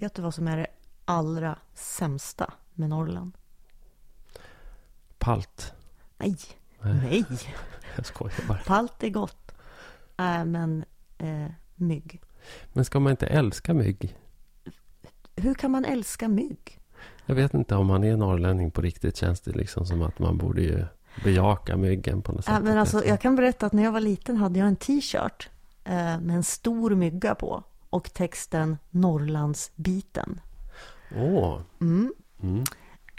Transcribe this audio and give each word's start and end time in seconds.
vet 0.00 0.14
du 0.14 0.22
vad 0.22 0.34
som 0.34 0.48
är 0.48 0.56
det 0.56 0.66
allra 1.04 1.58
sämsta 1.74 2.52
med 2.74 2.88
Norrland? 2.88 3.32
Palt. 5.18 5.72
Nej, 6.18 6.36
nej. 6.80 7.24
Jag 7.96 8.06
skojar 8.06 8.48
bara. 8.48 8.58
Palt 8.58 9.02
är 9.02 9.10
gott. 9.10 9.52
Äh, 10.16 10.44
men 10.44 10.84
eh, 11.18 11.46
mygg. 11.74 12.22
Men 12.72 12.84
ska 12.84 13.00
man 13.00 13.10
inte 13.10 13.26
älska 13.26 13.74
mygg? 13.74 14.16
Hur 15.36 15.54
kan 15.54 15.70
man 15.70 15.84
älska 15.84 16.28
mygg? 16.28 16.80
Jag 17.26 17.34
vet 17.34 17.54
inte 17.54 17.76
om 17.76 17.86
man 17.86 18.04
är 18.04 18.16
norrlänning 18.16 18.70
på 18.70 18.80
riktigt. 18.80 19.16
Känns 19.16 19.40
det 19.40 19.52
liksom 19.52 19.86
som 19.86 20.02
att 20.02 20.18
man 20.18 20.38
borde 20.38 20.62
ju 20.62 20.84
bejaka 21.24 21.76
myggen 21.76 22.22
på 22.22 22.32
något 22.32 22.44
sätt. 22.44 22.54
Äh, 22.54 22.60
men 22.60 22.78
alltså, 22.78 23.04
jag 23.04 23.20
kan 23.20 23.36
berätta 23.36 23.66
att 23.66 23.72
när 23.72 23.82
jag 23.82 23.92
var 23.92 24.00
liten 24.00 24.36
hade 24.36 24.58
jag 24.58 24.68
en 24.68 24.76
t-shirt 24.76 25.48
eh, 25.84 26.20
med 26.20 26.30
en 26.30 26.42
stor 26.42 26.94
mygga 26.94 27.34
på. 27.34 27.64
Och 27.96 28.12
texten 28.12 28.78
Norrlandsbiten. 28.90 30.40
Åh. 31.16 31.60
Mm. 31.80 32.14
Mm. 32.42 32.64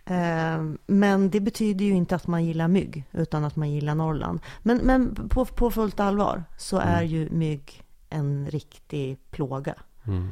Eh, 0.06 0.78
men 0.88 1.30
det 1.30 1.40
betyder 1.40 1.86
ju 1.86 1.92
inte 1.92 2.16
att 2.16 2.28
man 2.28 2.46
gillar 2.46 2.68
mygg, 2.68 3.04
utan 3.12 3.44
att 3.44 3.56
man 3.56 3.72
gillar 3.72 3.96
Norrland. 3.96 4.40
Men, 4.64 4.78
men 4.78 5.30
på, 5.30 5.46
på 5.46 5.72
fullt 5.72 6.00
allvar 6.00 6.44
så 6.58 6.78
är 6.78 7.02
ju 7.02 7.30
mygg 7.30 7.84
en 8.10 8.50
riktig 8.50 9.18
plåga. 9.32 9.76
Mm. 10.08 10.30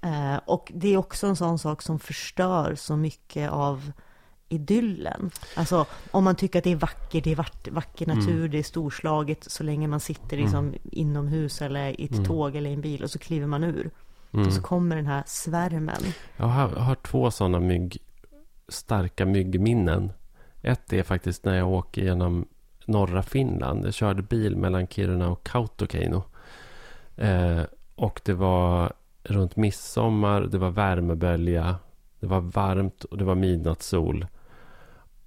Eh, 0.00 0.40
och 0.44 0.72
det 0.74 0.94
är 0.94 0.96
också 0.96 1.26
en 1.26 1.36
sån 1.36 1.58
sak 1.58 1.82
som 1.82 1.98
förstör 1.98 2.74
så 2.74 2.96
mycket 2.96 3.50
av 3.50 3.92
idyllen. 4.48 5.30
Alltså 5.56 5.86
om 6.10 6.24
man 6.24 6.36
tycker 6.36 6.58
att 6.58 6.64
det 6.64 6.72
är 6.72 6.76
vackert, 6.76 7.24
det 7.24 7.32
är 7.32 7.36
vack, 7.36 7.68
vacker 7.70 8.06
natur, 8.06 8.48
det 8.48 8.58
är 8.58 8.62
storslaget 8.62 9.44
så 9.44 9.62
länge 9.62 9.88
man 9.88 10.00
sitter 10.00 10.36
liksom 10.36 10.74
inomhus 10.92 11.62
eller 11.62 12.00
i 12.00 12.04
ett 12.04 12.24
tåg 12.26 12.56
eller 12.56 12.70
i 12.70 12.72
en 12.72 12.80
bil 12.80 13.02
och 13.02 13.10
så 13.10 13.18
kliver 13.18 13.46
man 13.46 13.64
ur. 13.64 13.90
Och 14.46 14.52
så 14.52 14.62
kommer 14.62 14.96
den 14.96 15.06
här 15.06 15.22
svärmen. 15.26 16.02
Jag 16.36 16.46
har, 16.46 16.68
har 16.68 16.94
två 16.94 17.30
sådana 17.30 17.60
mygg, 17.60 17.98
starka 18.68 19.26
myggminnen. 19.26 20.12
Ett 20.62 20.92
är 20.92 21.02
faktiskt 21.02 21.44
när 21.44 21.56
jag 21.56 21.68
åker 21.68 22.02
genom 22.02 22.46
norra 22.86 23.22
Finland. 23.22 23.86
Jag 23.86 23.94
körde 23.94 24.22
bil 24.22 24.56
mellan 24.56 24.86
Kiruna 24.86 25.28
och 25.28 25.44
Kautokeino. 25.44 26.22
Eh, 27.16 27.62
och 27.94 28.20
det 28.24 28.34
var 28.34 28.92
runt 29.22 29.56
midsommar, 29.56 30.40
det 30.40 30.58
var 30.58 30.70
värmebölja, 30.70 31.76
det 32.20 32.26
var 32.26 32.40
varmt 32.40 33.04
och 33.04 33.18
det 33.18 33.24
var 33.24 33.34
midnattssol. 33.34 34.26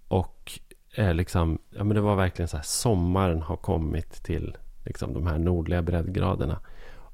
Och 0.10 0.60
eh, 0.96 1.14
liksom, 1.14 1.60
ja, 1.70 1.84
men 1.84 1.96
det 1.96 2.02
var 2.02 2.16
verkligen 2.16 2.48
så 2.48 2.58
här, 2.58 2.64
sommaren 2.64 3.42
har 3.42 3.56
kommit 3.56 4.24
till 4.24 4.58
liksom, 4.86 5.14
de 5.14 5.28
här 5.28 5.38
nordliga 5.38 5.82
breddgraderna. 5.82 6.60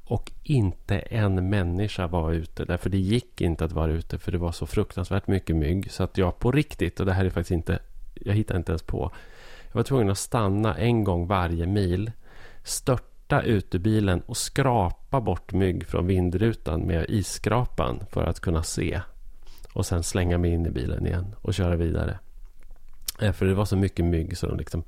Och 0.07 0.31
inte 0.43 0.99
en 0.99 1.49
människa 1.49 2.07
var 2.07 2.31
ute. 2.31 2.65
Därför 2.65 2.89
det 2.89 2.97
gick 2.97 3.41
inte 3.41 3.65
att 3.65 3.71
vara 3.71 3.91
ute. 3.91 4.17
För 4.17 4.31
det 4.31 4.37
var 4.37 4.52
så 4.52 4.65
fruktansvärt 4.65 5.27
mycket 5.27 5.55
mygg. 5.55 5.91
Så 5.91 6.03
att 6.03 6.17
jag 6.17 6.39
på 6.39 6.52
riktigt, 6.52 6.99
och 6.99 7.05
det 7.05 7.13
här 7.13 7.25
är 7.25 7.29
faktiskt 7.29 7.52
inte... 7.52 7.79
Jag 8.13 8.33
hittar 8.33 8.57
inte 8.57 8.71
ens 8.71 8.83
på. 8.83 9.11
Jag 9.67 9.75
var 9.75 9.83
tvungen 9.83 10.09
att 10.09 10.17
stanna 10.17 10.77
en 10.77 11.03
gång 11.03 11.27
varje 11.27 11.65
mil. 11.65 12.11
Störta 12.63 13.41
ut 13.41 13.75
ur 13.75 13.80
bilen 13.80 14.21
och 14.21 14.37
skrapa 14.37 15.21
bort 15.21 15.53
mygg 15.53 15.87
från 15.87 16.07
vindrutan 16.07 16.81
med 16.81 17.05
isskrapan. 17.09 17.99
För 18.11 18.23
att 18.23 18.39
kunna 18.39 18.63
se. 18.63 19.02
Och 19.73 19.85
sen 19.85 20.03
slänga 20.03 20.37
mig 20.37 20.52
in 20.52 20.65
i 20.65 20.69
bilen 20.69 21.07
igen 21.07 21.35
och 21.41 21.53
köra 21.53 21.75
vidare. 21.75 22.19
Eh, 23.21 23.31
För 23.31 23.45
det 23.45 23.53
var 23.53 23.66
så 23.66 23.77
mycket 23.77 24.05
mygg. 24.05 24.38
Så 24.38 24.55
liksom, 24.55 24.83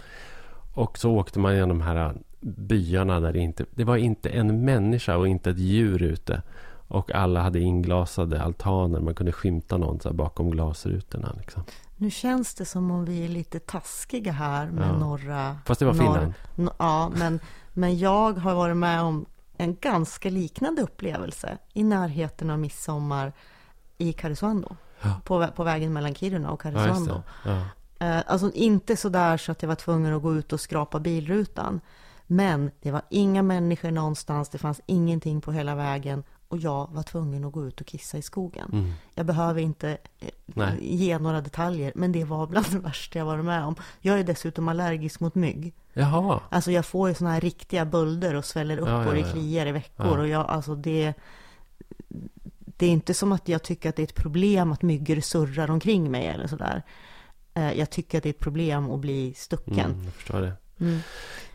och 0.73 0.97
så 0.97 1.11
åkte 1.11 1.39
man 1.39 1.53
genom 1.55 1.69
de 1.69 1.81
här 1.81 2.15
byarna 2.39 3.19
där 3.19 3.33
det 3.33 3.39
inte... 3.39 3.65
Det 3.75 3.83
var 3.83 3.97
inte 3.97 4.29
en 4.29 4.65
människa 4.65 5.17
och 5.17 5.27
inte 5.27 5.49
ett 5.49 5.57
djur 5.59 6.03
ute. 6.03 6.41
Och 6.89 7.11
alla 7.11 7.41
hade 7.41 7.59
inglasade 7.59 8.41
altaner. 8.41 8.99
Man 8.99 9.15
kunde 9.15 9.31
skymta 9.31 9.77
någon 9.77 9.99
så 9.99 10.13
bakom 10.13 10.49
glasrutorna. 10.51 11.33
Liksom. 11.37 11.63
Nu 11.97 12.09
känns 12.11 12.55
det 12.55 12.65
som 12.65 12.91
om 12.91 13.05
vi 13.05 13.25
är 13.25 13.29
lite 13.29 13.59
taskiga 13.59 14.31
här 14.31 14.67
med 14.71 14.87
Ja. 14.87 14.97
norra... 14.97 15.57
Fast 15.65 15.79
det 15.79 15.85
var 15.85 15.93
norr- 15.93 15.97
Finland. 15.99 16.33
N- 16.57 16.69
Ja, 16.79 17.11
men, 17.15 17.39
men 17.73 17.97
jag 17.97 18.33
har 18.37 18.55
varit 18.55 18.77
med 18.77 19.01
om 19.01 19.25
en 19.57 19.75
ganska 19.81 20.29
liknande 20.29 20.81
upplevelse 20.81 21.57
i 21.73 21.83
närheten 21.83 22.49
av 22.49 22.59
midsommar 22.59 23.33
i 23.97 24.13
Karesuando. 24.13 24.75
Ja. 25.01 25.13
På, 25.25 25.47
på 25.55 25.63
vägen 25.63 25.93
mellan 25.93 26.15
Kiruna 26.15 26.51
och 26.51 26.61
Karesuando. 26.61 27.21
Ja. 27.45 27.61
Eh, 27.99 28.19
alltså 28.27 28.51
inte 28.51 28.97
så 28.97 29.09
där 29.09 29.37
så 29.37 29.51
att 29.51 29.61
jag 29.61 29.67
var 29.67 29.75
tvungen 29.75 30.13
att 30.13 30.21
gå 30.21 30.35
ut 30.35 30.53
och 30.53 30.61
skrapa 30.61 30.99
bilrutan. 30.99 31.81
Men 32.27 32.71
det 32.81 32.91
var 32.91 33.01
inga 33.09 33.43
människor 33.43 33.91
någonstans, 33.91 34.49
det 34.49 34.57
fanns 34.57 34.81
ingenting 34.85 35.41
på 35.41 35.51
hela 35.51 35.75
vägen 35.75 36.23
och 36.47 36.57
jag 36.57 36.89
var 36.91 37.03
tvungen 37.03 37.45
att 37.45 37.53
gå 37.53 37.65
ut 37.65 37.81
och 37.81 37.87
kissa 37.87 38.17
i 38.17 38.21
skogen. 38.21 38.69
Mm. 38.73 38.93
Jag 39.15 39.25
behöver 39.25 39.61
inte 39.61 39.97
eh, 40.19 40.29
Nej. 40.45 40.77
ge 40.79 41.19
några 41.19 41.41
detaljer, 41.41 41.91
men 41.95 42.11
det 42.11 42.23
var 42.23 42.47
bland 42.47 42.65
det 42.71 42.79
värsta 42.79 43.19
jag 43.19 43.25
varit 43.25 43.45
med 43.45 43.63
om. 43.63 43.75
Jag 43.99 44.19
är 44.19 44.23
dessutom 44.23 44.67
allergisk 44.67 45.19
mot 45.19 45.35
mygg. 45.35 45.73
Jaha. 45.93 46.39
Alltså 46.49 46.71
jag 46.71 46.85
får 46.85 47.09
ju 47.09 47.15
såna 47.15 47.31
här 47.31 47.41
riktiga 47.41 47.85
bölder 47.85 48.35
och 48.35 48.45
sväller 48.45 48.77
upp 48.77 48.87
Ja, 48.87 49.07
och 49.07 49.13
det 49.13 49.19
ja. 49.19 49.31
kliar 49.31 49.65
i 49.65 49.71
veckor. 49.71 50.17
Och 50.17 50.27
jag, 50.27 50.45
alltså 50.45 50.75
det, 50.75 51.13
det 52.77 52.85
är 52.85 52.89
inte 52.89 53.13
som 53.13 53.31
att 53.31 53.47
jag 53.47 53.63
tycker 53.63 53.89
att 53.89 53.95
det 53.95 54.01
är 54.01 54.07
ett 54.07 54.15
problem 54.15 54.71
att 54.71 54.81
myggor 54.81 55.19
surrar 55.19 55.71
omkring 55.71 56.11
mig 56.11 56.27
eller 56.27 56.47
sådär. 56.47 56.83
Eh, 57.57 57.73
Jag 57.79 57.89
tycker 57.89 58.17
att 58.17 58.23
det 58.23 58.29
är 58.29 58.33
ett 58.33 58.39
problem 58.39 58.91
att 58.91 58.99
bli 58.99 59.33
stucken. 59.37 59.79
Mm, 59.79 60.03
jag 60.03 60.13
förstår 60.13 60.41
det. 60.41 60.53
Mm. 60.79 60.99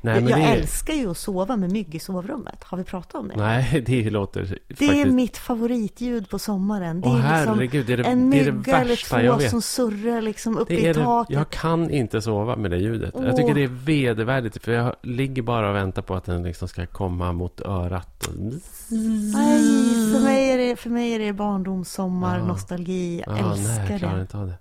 Nej, 0.00 0.14
jag 0.14 0.22
men 0.22 0.30
jag 0.30 0.40
det 0.40 0.44
älskar 0.54 0.94
ju 0.94 1.10
att 1.10 1.16
sova 1.16 1.56
med 1.56 1.72
mygg 1.72 1.94
i 1.94 1.98
sovrummet. 1.98 2.64
Har 2.64 2.78
vi 2.78 2.84
pratat 2.84 3.14
om 3.14 3.28
det? 3.28 3.36
Nej, 3.36 3.80
det 3.86 4.10
låter 4.10 4.40
det 4.40 4.46
faktiskt... 4.68 4.92
är 4.92 5.06
mitt 5.06 5.36
favoritljud 5.36 6.28
på 6.30 6.38
sommaren. 6.38 7.00
Det 7.00 7.08
Åh 7.08 7.14
är 7.32 7.38
liksom 7.38 7.54
herregud, 7.54 7.86
det 7.86 7.92
är 7.92 7.96
det, 7.96 8.04
en 8.04 8.30
det, 8.30 8.44
det 8.44 8.52
mygga 8.52 8.78
eller 8.80 9.22
jag 9.24 9.40
två 9.40 9.48
som 9.48 9.62
surrar 9.62 10.22
liksom 10.22 10.58
uppe 10.58 10.74
Det 10.74 10.80
i 10.80 10.86
det, 10.86 10.94
taket. 10.94 11.36
jag 11.36 11.50
kan 11.50 11.90
inte 11.90 12.22
sova 12.22 12.56
med 12.56 12.70
det 12.70 12.76
ljudet. 12.78 13.14
Jag 13.14 13.24
Åh. 13.24 13.36
tycker 13.36 13.54
det 13.54 13.62
är 13.62 13.68
vedervärdigt. 13.68 14.62
För 14.64 14.72
jag 14.72 14.96
ligger 15.02 15.42
bara 15.42 15.70
och 15.70 15.76
väntar 15.76 16.02
på 16.02 16.14
att 16.14 16.24
den 16.24 16.42
liksom 16.42 16.68
ska 16.68 16.86
komma 16.86 17.32
mot 17.32 17.60
örat. 17.60 18.26
Och... 18.26 18.34
Nej, 18.36 20.12
för 20.12 20.20
mig 20.24 20.50
är 20.50 20.58
det, 20.58 20.76
för 20.76 20.90
mig 20.90 21.12
är 21.12 21.18
det 21.18 21.32
barndomssommar, 21.32 22.38
Ja. 22.38 22.44
nostalgi. 22.46 23.22
Jag 23.26 23.38
Ja, 23.38 23.52
älskar 23.52 23.74
nej, 23.78 23.90
jag 23.90 23.98
klarar 24.00 24.16
det. 24.16 24.20
inte 24.22 24.38
av 24.38 24.46
det. 24.46 24.54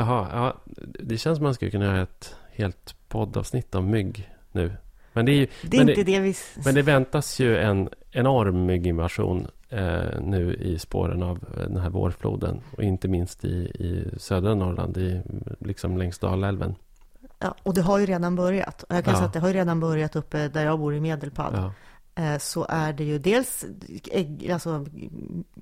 Jaha, 0.00 0.28
ja, 0.32 0.56
det 1.00 1.18
känns 1.18 1.36
som 1.38 1.44
man 1.44 1.54
skulle 1.54 1.70
kunna 1.70 1.84
göra 1.84 2.02
ett 2.02 2.34
helt 2.52 2.94
poddavsnitt 3.08 3.74
om 3.74 3.90
mygg 3.90 4.30
nu. 4.52 4.72
Men 5.12 5.26
det, 5.26 5.32
är 5.32 5.36
ju, 5.36 5.46
Det 5.62 5.76
är 5.76 5.80
inte 5.80 6.02
det, 6.02 6.20
vi... 6.20 6.30
s- 6.30 6.56
men 6.64 6.74
det 6.74 6.82
väntas 6.82 7.40
ju 7.40 7.58
en 7.58 7.88
enorm 8.10 8.66
mygginvasion 8.66 9.46
eh, 9.68 10.20
nu 10.20 10.54
i 10.54 10.78
spåren 10.78 11.22
av 11.22 11.38
den 11.56 11.76
här 11.76 11.90
vårfloden. 11.90 12.60
Och 12.76 12.82
inte 12.82 13.08
minst 13.08 13.44
i, 13.44 13.48
i 13.58 14.10
södra 14.18 14.54
Norrland, 14.54 14.96
i, 14.96 15.22
liksom 15.58 15.98
längs 15.98 16.18
Dalälven. 16.18 16.74
Ja, 17.38 17.54
och 17.62 17.74
det 17.74 17.82
har 17.82 17.98
ju 17.98 18.06
redan 18.06 18.36
börjat. 18.36 18.84
Jag 18.88 19.04
kan 19.04 19.12
Ja. 19.12 19.18
säga 19.18 19.26
att 19.26 19.32
det 19.32 19.40
har 19.40 19.48
ju 19.48 19.54
redan 19.54 19.80
börjat 19.80 20.16
uppe 20.16 20.48
där 20.48 20.64
jag 20.64 20.78
bor 20.78 20.94
i 20.94 21.00
Medelpad. 21.00 21.52
Ja. 21.56 21.72
Eh, 22.20 22.38
Så 22.38 22.66
är 22.68 22.92
det 22.92 23.04
ju 23.04 23.18
dels, 23.18 23.64
ägg, 24.12 24.50
alltså 24.50 24.86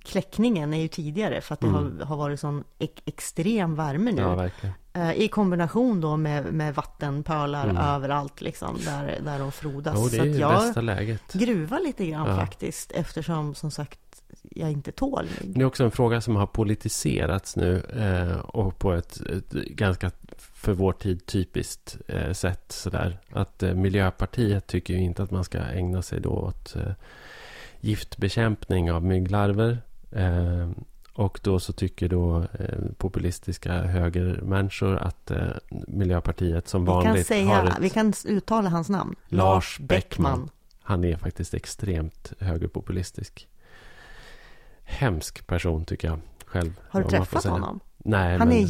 kläckningen 0.04 0.74
är 0.74 0.80
ju 0.80 0.88
tidigare 0.88 1.40
för 1.40 1.54
att 1.54 1.60
det 1.60 1.66
Mm. 1.66 1.98
har, 1.98 2.04
har 2.06 2.16
varit 2.16 2.40
sån 2.40 2.64
ex, 2.78 3.02
extrem 3.04 3.74
värme 3.74 4.12
nu. 4.12 4.22
ja. 4.22 4.48
Eh, 4.92 5.12
I 5.12 5.28
kombination 5.28 6.00
då 6.00 6.16
med, 6.16 6.52
med 6.52 6.74
vattenpölar 6.74 7.64
Mm. 7.64 7.76
överallt 7.76 8.40
liksom, 8.40 8.76
där, 8.84 9.18
där 9.24 9.38
de 9.38 9.52
frodas. 9.52 9.94
Jo, 9.98 10.04
det 10.08 10.16
Så 10.16 10.22
är 10.22 10.26
ju 10.26 10.36
jag 10.38 10.52
bästa 10.62 10.80
läget. 10.80 11.32
gruvar 11.32 11.80
lite 11.80 12.06
grann 12.06 12.28
Ja. 12.30 12.36
faktiskt 12.36 12.92
eftersom 12.92 13.54
som 13.54 13.70
sagt 13.70 13.98
jag 14.42 14.70
inte 14.72 14.92
tål. 14.92 15.26
Det 15.44 15.60
är 15.60 15.64
också 15.64 15.84
en 15.84 15.90
fråga 15.90 16.20
som 16.20 16.36
har 16.36 16.46
politiserats 16.46 17.56
nu 17.56 17.80
eh, 17.96 18.38
och 18.38 18.78
på 18.78 18.92
ett, 18.92 19.20
ett 19.20 19.50
ganska 19.52 20.10
för 20.58 20.72
vår 20.72 20.92
tid 20.92 21.26
typiskt 21.26 21.98
eh, 22.08 22.32
sätt. 22.32 22.72
Sådär. 22.72 23.18
Att 23.30 23.62
eh, 23.62 23.74
Miljöpartiet 23.74 24.66
tycker 24.66 24.94
ju 24.94 25.00
inte 25.00 25.22
att 25.22 25.30
man 25.30 25.44
ska 25.44 25.58
ägna 25.58 26.02
sig 26.02 26.20
då 26.20 26.30
åt 26.30 26.76
eh, 26.76 26.92
giftbekämpning 27.80 28.92
av 28.92 29.04
mygglarver. 29.04 29.82
Eh, 30.12 30.70
och 31.14 31.40
då 31.42 31.60
så 31.60 31.72
tycker 31.72 32.08
då 32.08 32.38
eh, 32.38 32.78
populistiska 32.96 33.72
högermänniskor 33.72 34.96
att 34.96 35.30
eh, 35.30 35.46
Miljöpartiet 35.88 36.68
som 36.68 36.84
Vi 36.84 36.86
kan, 36.86 36.94
vanligt 36.94 37.28
har 37.28 37.36
säga, 37.36 37.62
ett... 37.62 37.76
vi 37.80 37.90
kan 37.90 38.12
uttala 38.24 38.68
hans 38.68 38.88
namn. 38.88 39.16
Lars 39.28 39.78
Beckman. 39.78 40.50
Han 40.82 41.04
är 41.04 41.16
faktiskt 41.16 41.54
extremt 41.54 42.32
högerpopulistisk. 42.38 43.48
Hemsk 44.84 45.46
person 45.46 45.84
tycker 45.84 46.08
jag 46.08 46.20
själv. 46.46 46.80
Har 46.88 47.02
du 47.02 47.08
träffat 47.08 47.44
honom? 47.44 47.80
Nej, 47.96 48.38
Han 48.38 48.48
men... 48.48 48.56
är 48.56 48.66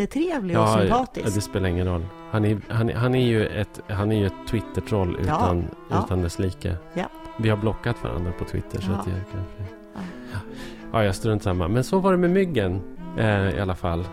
jättetrevlig 0.00 0.58
och 0.58 0.62
ja, 0.62 0.78
sympatisk. 0.80 1.26
Ja, 1.26 1.30
det 1.34 1.40
spelar 1.40 1.68
ingen 1.68 1.86
roll. 1.86 2.06
Han 2.30 2.44
är, 2.44 2.60
han, 2.68 2.88
han 2.88 3.14
är 3.14 3.26
ju 3.26 3.46
ett, 3.46 3.80
han 3.88 4.12
är 4.12 4.18
ju 4.18 4.26
ett 4.26 4.48
Twitter-troll 4.50 5.16
utan, 5.20 5.64
ja. 5.90 6.02
utan 6.04 6.22
dess 6.22 6.38
like. 6.38 6.76
Vi 7.38 7.48
har 7.48 7.56
blockat 7.56 8.04
varandra 8.04 8.32
på 8.38 8.44
Twitter. 8.44 8.80
Så 8.80 8.92
att 8.92 9.06
jag 9.06 9.16
kanske... 9.32 9.74
Ja. 9.94 10.00
Ja. 10.32 10.38
ja, 10.92 11.04
jag 11.04 11.14
strunt 11.14 11.42
samma. 11.42 11.68
Men 11.68 11.84
så 11.84 11.98
var 11.98 12.12
det 12.12 12.18
med 12.18 12.30
myggen 12.30 12.80
eh, 13.18 13.56
i 13.56 13.60
alla 13.60 13.74
fall. 13.74 14.04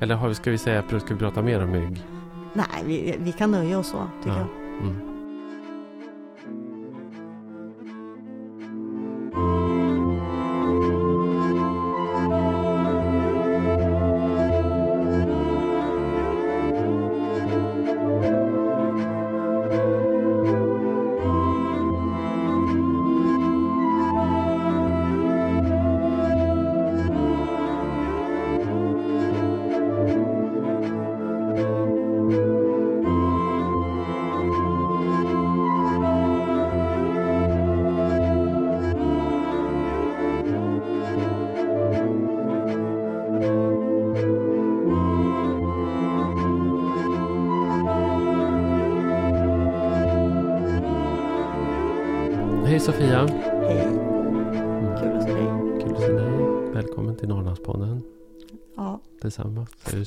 Eller 0.00 0.14
har 0.14 0.28
vi, 0.28 0.34
ska 0.34 0.50
vi 0.50 0.58
säga, 0.58 0.82
ska 0.88 1.14
vi 1.14 1.20
prata 1.20 1.42
mer 1.42 1.62
om 1.62 1.70
mygg? 1.70 2.02
Nej, 2.52 2.66
vi, 2.84 3.16
vi 3.18 3.32
kan 3.32 3.50
nöja 3.50 3.78
oss 3.78 3.88
så, 3.88 3.98
tycker 4.22 4.36
Ja. 4.36 4.46
jag. 4.80 4.88
Mm. 4.88 5.15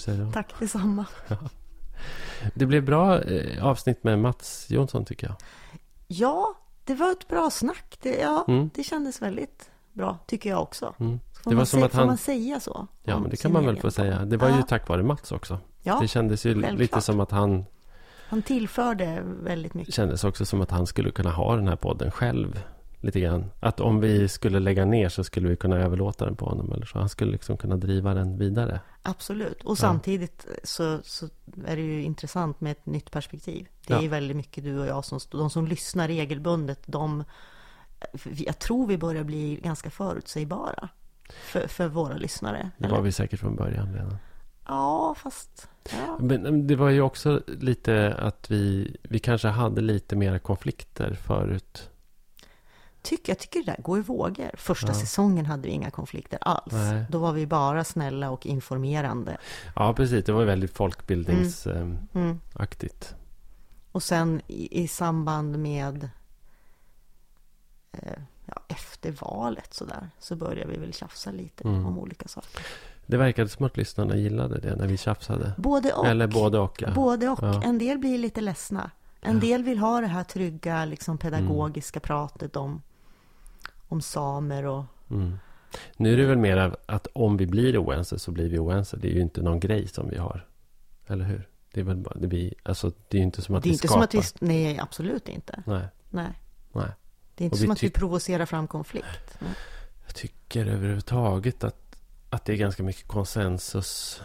Du 0.07 0.11
säga. 0.15 0.31
tack 0.33 0.53
detsamma. 0.59 1.05
Det 2.53 2.65
blev 2.65 2.85
bra 2.85 3.21
eh, 3.21 3.65
avsnitt 3.65 4.03
med 4.03 4.19
Mats 4.19 4.65
Jonsson 4.69 5.05
tycker 5.05 5.27
jag. 5.27 5.35
Ja, 6.07 6.53
det 6.83 6.95
var 6.95 7.11
ett 7.11 7.27
bra 7.27 7.49
snack. 7.49 7.97
Det, 8.01 8.17
ja, 8.17 8.45
Mm. 8.47 8.69
det 8.73 8.83
kändes 8.83 9.21
väldigt 9.21 9.69
bra, 9.93 10.17
tycker 10.27 10.49
jag 10.49 10.61
också. 10.61 10.93
Mm. 10.99 11.19
Får, 11.43 11.51
Det 11.51 11.57
var 11.57 11.65
som 11.65 11.79
sä- 11.79 11.85
att 11.85 11.91
får 11.91 11.97
han- 11.97 12.07
man 12.07 12.17
säga 12.17 12.59
så? 12.59 12.87
Ja, 13.03 13.19
men 13.19 13.29
det 13.29 13.37
kan 13.37 13.53
man 13.53 13.65
väl 13.65 13.77
få 13.79 13.91
säga. 13.91 14.25
Det 14.25 14.37
var 14.37 14.49
ju 14.49 14.55
Ja. 14.55 14.61
tack 14.61 14.87
vare 14.87 15.03
Mats 15.03 15.31
också. 15.31 15.59
Ja, 15.83 15.99
Det 16.01 16.07
kändes 16.07 16.45
ju 16.45 16.53
självklart. 16.53 16.79
lite 16.79 17.01
som 17.01 17.19
att 17.19 17.31
han 17.31 17.65
han 18.29 18.41
tillförde 18.41 19.21
väldigt 19.25 19.73
mycket. 19.73 19.93
kändes 19.93 20.23
också 20.23 20.45
som 20.45 20.61
att 20.61 20.71
han 20.71 20.87
skulle 20.87 21.11
kunna 21.11 21.31
ha 21.31 21.55
den 21.55 21.67
här 21.67 21.75
podden 21.75 22.11
själv. 22.11 22.63
Lite 23.01 23.19
grann. 23.19 23.51
Att 23.59 23.79
om 23.79 23.99
vi 23.99 24.27
skulle 24.27 24.59
lägga 24.59 24.85
ner 24.85 25.09
så 25.09 25.23
skulle 25.23 25.49
vi 25.49 25.55
kunna 25.55 25.75
överlåta 25.77 26.25
den 26.25 26.35
på 26.35 26.45
honom. 26.45 26.71
Eller 26.73 26.85
så. 26.85 26.99
Han 26.99 27.09
skulle 27.09 27.31
liksom 27.31 27.57
kunna 27.57 27.77
driva 27.77 28.13
den 28.13 28.37
vidare. 28.37 28.79
Absolut. 29.01 29.63
Och 29.63 29.77
samtidigt 29.77 30.47
så, 30.63 30.99
så 31.03 31.25
är 31.65 31.75
det 31.75 31.81
ju 31.81 32.03
intressant 32.03 32.61
med 32.61 32.71
ett 32.71 32.85
nytt 32.85 33.11
perspektiv. 33.11 33.67
Det 33.87 33.93
är 33.93 33.97
Ja. 33.97 34.03
ju 34.03 34.09
väldigt 34.09 34.37
mycket 34.37 34.63
du 34.63 34.79
och 34.79 34.85
jag 34.87 35.05
som, 35.05 35.19
de 35.31 35.49
som 35.49 35.67
lyssnar 35.67 36.07
regelbundet, 36.07 36.79
de, 36.85 37.23
jag 38.37 38.59
tror 38.59 38.87
vi 38.87 38.97
börjar 38.97 39.23
bli 39.23 39.55
ganska 39.63 39.89
förutsägbara 39.89 40.89
för, 41.29 41.67
för 41.67 41.87
våra 41.87 42.17
lyssnare. 42.17 42.71
Det 42.77 42.85
eller? 42.85 42.95
var 42.95 43.03
vi 43.03 43.11
säkert 43.11 43.39
från 43.39 43.55
början 43.55 43.93
redan. 43.93 44.17
Ja, 44.67 45.15
fast... 45.17 45.69
Ja. 45.91 46.17
Men 46.19 46.41
men 46.41 46.67
det 46.67 46.75
var 46.75 46.89
ju 46.89 47.01
också 47.01 47.41
lite 47.47 48.13
att 48.13 48.51
vi, 48.51 48.95
vi 49.03 49.19
kanske 49.19 49.47
hade 49.47 49.81
lite 49.81 50.15
mera 50.15 50.39
konflikter 50.39 51.13
förut. 51.13 51.88
Tycker, 53.01 53.31
jag 53.31 53.39
tycker 53.39 53.59
det 53.59 53.65
där 53.65 53.81
går 53.81 53.99
i 53.99 54.01
vågor. 54.01 54.51
Första 54.57 54.87
Ja. 54.87 54.93
säsongen 54.93 55.45
hade 55.45 55.61
vi 55.63 55.69
inga 55.69 55.91
konflikter 55.91 56.39
alls. 56.41 56.73
Nej. 56.73 57.05
Då 57.09 57.19
var 57.19 57.31
vi 57.33 57.47
bara 57.47 57.83
snälla 57.83 58.29
och 58.29 58.45
informerande. 58.45 59.37
Ja, 59.75 59.93
precis. 59.93 60.25
Det 60.25 60.31
var 60.31 60.45
väldigt 60.45 60.73
folkbildningsaktigt. 60.77 63.11
Mm. 63.11 63.19
Och 63.91 64.03
sen 64.03 64.41
i, 64.47 64.83
i 64.83 64.87
samband 64.87 65.59
med 65.59 66.09
eh, 67.91 68.13
ja, 68.45 68.61
efter 68.67 69.11
valet 69.11 69.73
så 69.73 69.85
där 69.85 70.09
så 70.19 70.35
började 70.35 70.71
vi 70.71 70.77
väl 70.77 70.93
tjafsa 70.93 71.31
lite 71.31 71.67
Mm. 71.67 71.85
om 71.85 71.99
olika 71.99 72.27
saker. 72.27 72.61
Det 73.05 73.17
verkade 73.17 73.49
som 73.49 73.65
att 73.65 73.77
lyssnarna 73.77 74.15
gillade 74.15 74.59
det 74.59 74.75
när 74.75 74.87
vi 74.87 74.97
tjafsade. 74.97 75.53
Både 75.57 75.93
och. 75.93 76.07
Eller 76.07 76.27
både 76.27 76.59
och. 76.59 76.81
Ja. 76.81 76.91
Både 76.93 77.29
och. 77.29 77.39
Ja. 77.41 77.63
En 77.63 77.77
del 77.77 77.97
blir 77.97 78.17
lite 78.17 78.41
ledsna. 78.41 78.91
En 79.21 79.39
del 79.39 79.63
vill 79.63 79.77
ha 79.77 80.01
det 80.01 80.07
här 80.07 80.23
trygga, 80.23 80.85
liksom 80.85 81.17
pedagogiska 81.17 81.99
pratet 81.99 82.55
om, 82.55 82.81
om 83.89 84.01
samer 84.01 84.65
och... 84.65 84.83
Mm. 85.11 85.39
Nu 85.97 86.13
är 86.13 86.17
det 86.17 86.25
väl 86.25 86.37
mer 86.37 86.75
att 86.85 87.07
om 87.13 87.37
vi 87.37 87.47
blir 87.47 87.83
oense 87.83 88.19
så 88.19 88.31
blir 88.31 88.49
vi 88.49 88.59
oense. 88.59 88.97
Det 88.97 89.07
är 89.07 89.13
ju 89.13 89.21
inte 89.21 89.41
någon 89.41 89.59
grej 89.59 89.87
som 89.87 90.09
vi 90.09 90.17
har. 90.17 90.47
Eller 91.07 91.25
hur? 91.25 91.49
Det 91.73 91.79
är 91.79 91.83
väl 91.83 91.97
bara, 91.97 92.15
det 92.15 92.27
blir, 92.27 92.53
alltså 92.63 92.91
det 93.07 93.17
är 93.17 93.19
ju 93.19 93.25
inte 93.25 93.41
som 93.41 93.55
att 93.55 93.63
det 93.63 93.67
är 93.67 93.69
vi 93.69 93.73
inte 93.73 93.87
skapar. 93.87 94.07
som 94.07 94.19
att 94.19 94.41
vi... 94.41 94.47
Nej, 94.47 94.79
absolut 94.79 95.29
inte. 95.29 95.63
Nej, 95.65 95.85
Nej. 96.09 96.31
nej. 96.71 96.91
Det 97.35 97.43
är 97.43 97.45
inte 97.45 97.55
Och 97.55 97.61
vi 97.61 97.63
som 97.63 97.71
att 97.71 97.83
vi 97.83 97.89
provocerar 97.89 98.45
fram 98.45 98.67
konflikt. 98.67 99.37
Nej. 99.39 99.51
Jag 100.05 100.15
tycker 100.15 100.65
överhuvudtaget 100.65 101.63
att, 101.63 101.95
att 102.29 102.45
det 102.45 102.53
är 102.53 102.57
ganska 102.57 102.83
mycket 102.83 103.07
konsensus. 103.07 104.21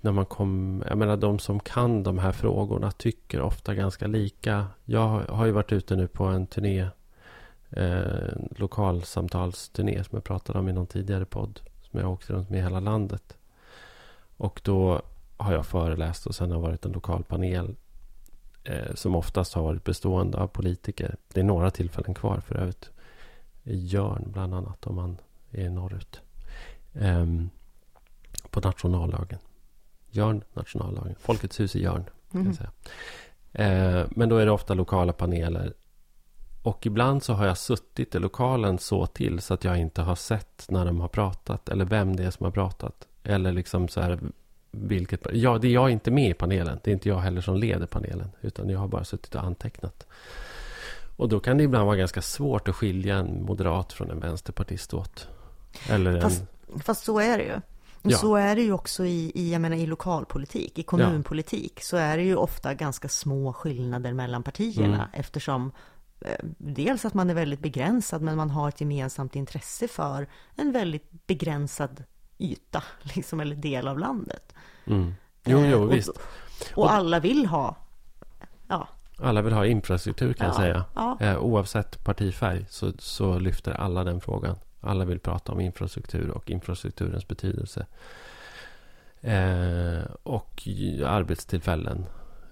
När 0.00 0.12
man 0.12 0.26
kom, 0.26 0.82
jag 0.88 0.98
menar 0.98 1.16
de 1.16 1.38
som 1.38 1.60
kan 1.60 2.02
de 2.02 2.18
här 2.18 2.32
frågorna 2.32 2.90
tycker 2.90 3.40
ofta 3.40 3.74
ganska 3.74 4.06
lika. 4.06 4.66
Jag 4.84 5.08
har 5.08 5.46
ju 5.46 5.52
varit 5.52 5.72
ute 5.72 5.96
nu 5.96 6.08
på 6.08 6.24
en 6.24 6.46
turné. 6.46 6.88
Eh, 7.70 8.32
lokalsamtalsturné 8.56 10.04
som 10.04 10.16
jag 10.16 10.24
pratade 10.24 10.58
om 10.58 10.68
i 10.68 10.72
någon 10.72 10.86
tidigare 10.86 11.24
podd. 11.24 11.60
Som 11.80 12.00
jag 12.00 12.10
åkte 12.10 12.32
runt 12.32 12.50
med 12.50 12.58
i 12.58 12.62
hela 12.62 12.80
landet. 12.80 13.36
Och 14.36 14.60
då 14.64 15.02
har 15.36 15.52
jag 15.52 15.66
föreläst 15.66 16.26
och 16.26 16.34
sen 16.34 16.50
har 16.50 16.60
varit 16.60 16.84
en 16.84 16.92
lokal 16.92 17.24
panel. 17.24 17.76
Eh, 18.64 18.94
som 18.94 19.14
oftast 19.14 19.54
har 19.54 19.62
varit 19.62 19.84
bestående 19.84 20.38
av 20.38 20.46
politiker. 20.46 21.16
Det 21.32 21.40
är 21.40 21.44
några 21.44 21.70
tillfällen 21.70 22.14
kvar 22.14 22.40
för 22.40 22.54
övrigt. 22.54 22.90
I 23.62 23.86
Jörn 23.86 24.24
bland 24.32 24.54
annat 24.54 24.86
om 24.86 24.94
man 24.94 25.18
är 25.50 25.70
norrut. 25.70 26.20
Ehm, 26.94 27.50
på 28.50 28.60
nationaldagen. 28.60 29.38
Jörn 30.10 30.44
nationaldagen. 30.52 31.14
Folkets 31.18 31.60
hus 31.60 31.76
i 31.76 31.82
Jörn. 31.82 32.04
Kan 32.32 32.46
jag 32.46 32.54
säga. 32.54 32.70
Eh, 33.52 34.06
men 34.10 34.28
då 34.28 34.36
är 34.36 34.46
det 34.46 34.52
ofta 34.52 34.74
lokala 34.74 35.12
paneler. 35.12 35.74
Och 36.62 36.86
ibland 36.86 37.22
så 37.22 37.32
har 37.32 37.46
jag 37.46 37.58
suttit 37.58 38.14
i 38.14 38.18
lokalen 38.18 38.78
så 38.78 39.06
till 39.06 39.40
så 39.40 39.54
att 39.54 39.64
jag 39.64 39.78
inte 39.78 40.02
har 40.02 40.14
sett 40.14 40.66
när 40.68 40.84
de 40.84 41.00
har 41.00 41.08
pratat. 41.08 41.68
Eller 41.68 41.84
vem 41.84 42.16
det 42.16 42.24
är 42.24 42.30
som 42.30 42.44
har 42.44 42.50
pratat. 42.50 43.08
Eller 43.24 43.52
liksom 43.52 43.88
så 43.88 44.00
här 44.00 44.18
vilket... 44.70 45.26
Ja, 45.32 45.58
det 45.58 45.68
är 45.68 45.72
jag 45.72 45.90
inte 45.90 46.10
med 46.10 46.30
i 46.30 46.34
panelen. 46.34 46.80
Det 46.84 46.90
är 46.90 46.92
inte 46.92 47.08
jag 47.08 47.18
heller 47.18 47.40
som 47.40 47.56
leder 47.56 47.86
panelen. 47.86 48.30
Utan 48.40 48.68
jag 48.68 48.78
har 48.78 48.88
bara 48.88 49.04
suttit 49.04 49.34
och 49.34 49.42
antecknat. 49.44 50.06
Och 51.16 51.28
då 51.28 51.40
kan 51.40 51.58
det 51.58 51.64
ibland 51.64 51.86
vara 51.86 51.96
ganska 51.96 52.22
svårt 52.22 52.68
att 52.68 52.76
skilja 52.76 53.16
en 53.16 53.42
moderat 53.44 53.92
från 53.92 54.10
en 54.10 54.20
vänsterpartist 54.20 54.94
åt. 54.94 55.28
Eller 55.88 56.14
en... 56.14 56.20
Fast, 56.20 56.42
fast 56.84 57.04
så 57.04 57.18
är 57.18 57.38
det 57.38 57.44
ju. 57.44 57.60
Ja. 58.02 58.16
Så 58.16 58.36
är 58.36 58.56
det 58.56 58.62
ju 58.62 58.72
också 58.72 59.04
i, 59.04 59.32
i, 59.34 59.52
jag 59.52 59.60
menar, 59.60 59.76
i 59.76 59.86
lokalpolitik, 59.86 60.78
i 60.78 60.82
kommunpolitik. 60.82 61.82
Så 61.82 61.96
är 61.96 62.16
det 62.16 62.22
ju 62.22 62.36
ofta 62.36 62.74
ganska 62.74 63.08
små 63.08 63.52
skillnader 63.52 64.12
mellan 64.12 64.42
partierna. 64.42 64.96
Mm. 64.96 65.08
Eftersom 65.12 65.72
dels 66.58 67.04
att 67.04 67.14
man 67.14 67.30
är 67.30 67.34
väldigt 67.34 67.60
begränsad, 67.60 68.22
men 68.22 68.36
man 68.36 68.50
har 68.50 68.68
ett 68.68 68.80
gemensamt 68.80 69.36
intresse 69.36 69.88
för 69.88 70.26
en 70.56 70.72
väldigt 70.72 71.26
begränsad 71.26 72.04
yta, 72.38 72.82
liksom, 73.14 73.40
eller 73.40 73.56
del 73.56 73.88
av 73.88 73.98
landet. 73.98 74.54
Mm. 74.86 75.14
Jo, 75.44 75.58
Eh, 75.58 75.70
jo, 75.70 75.82
och, 75.82 75.92
visst. 75.92 76.10
Och 76.74 76.92
alla 76.92 77.20
vill 77.20 77.46
ha, 77.46 77.76
ja, 78.68 78.88
Alla 79.18 79.42
vill 79.42 79.52
ha 79.52 79.66
infrastruktur 79.66 80.32
kan 80.32 80.46
jag 80.46 80.54
Ja, 80.54 80.58
säga. 80.60 80.84
ja. 80.94 81.16
Eh, 81.20 81.38
oavsett 81.38 82.04
partifärg 82.04 82.66
så, 82.68 82.92
så 82.98 83.38
lyfter 83.38 83.72
alla 83.72 84.04
den 84.04 84.20
frågan. 84.20 84.56
Alla 84.80 85.04
vill 85.04 85.18
prata 85.20 85.52
om 85.52 85.60
infrastruktur 85.60 86.30
och 86.30 86.50
infrastrukturens 86.50 87.28
betydelse. 87.28 87.86
Eh, 89.20 90.02
och 90.22 90.62
arbetstillfällen 91.06 92.06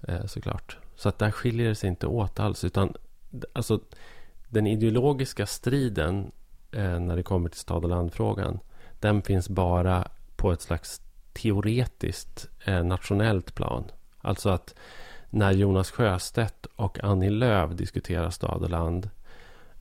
eh, 0.07 0.25
såklart. 0.25 0.77
Så 0.95 1.09
att 1.09 1.19
där 1.19 1.31
skiljer 1.31 1.69
det 1.69 1.75
sig 1.75 1.89
inte 1.89 2.07
åt 2.07 2.39
alls. 2.39 2.63
Utan 2.63 2.93
alltså, 3.53 3.79
den 4.49 4.67
ideologiska 4.67 5.45
striden 5.45 6.31
eh, 6.71 6.99
när 6.99 7.15
det 7.15 7.23
kommer 7.23 7.49
till 7.49 7.59
stad 7.59 7.83
och 7.83 7.89
landfrågan. 7.89 8.59
Den 8.99 9.21
finns 9.21 9.49
bara 9.49 10.07
på 10.35 10.51
ett 10.51 10.61
slags 10.61 11.01
teoretiskt 11.33 12.49
eh, 12.65 12.83
nationellt 12.83 13.55
plan. 13.55 13.83
Alltså 14.21 14.49
att 14.49 14.75
när 15.29 15.51
Jonas 15.51 15.91
Sjöstedt 15.91 16.65
och 16.75 17.03
Annie 17.03 17.29
Lööf 17.29 17.71
diskuterar 17.71 18.29
stad 18.29 18.63
och 18.63 18.69
land 18.69 19.09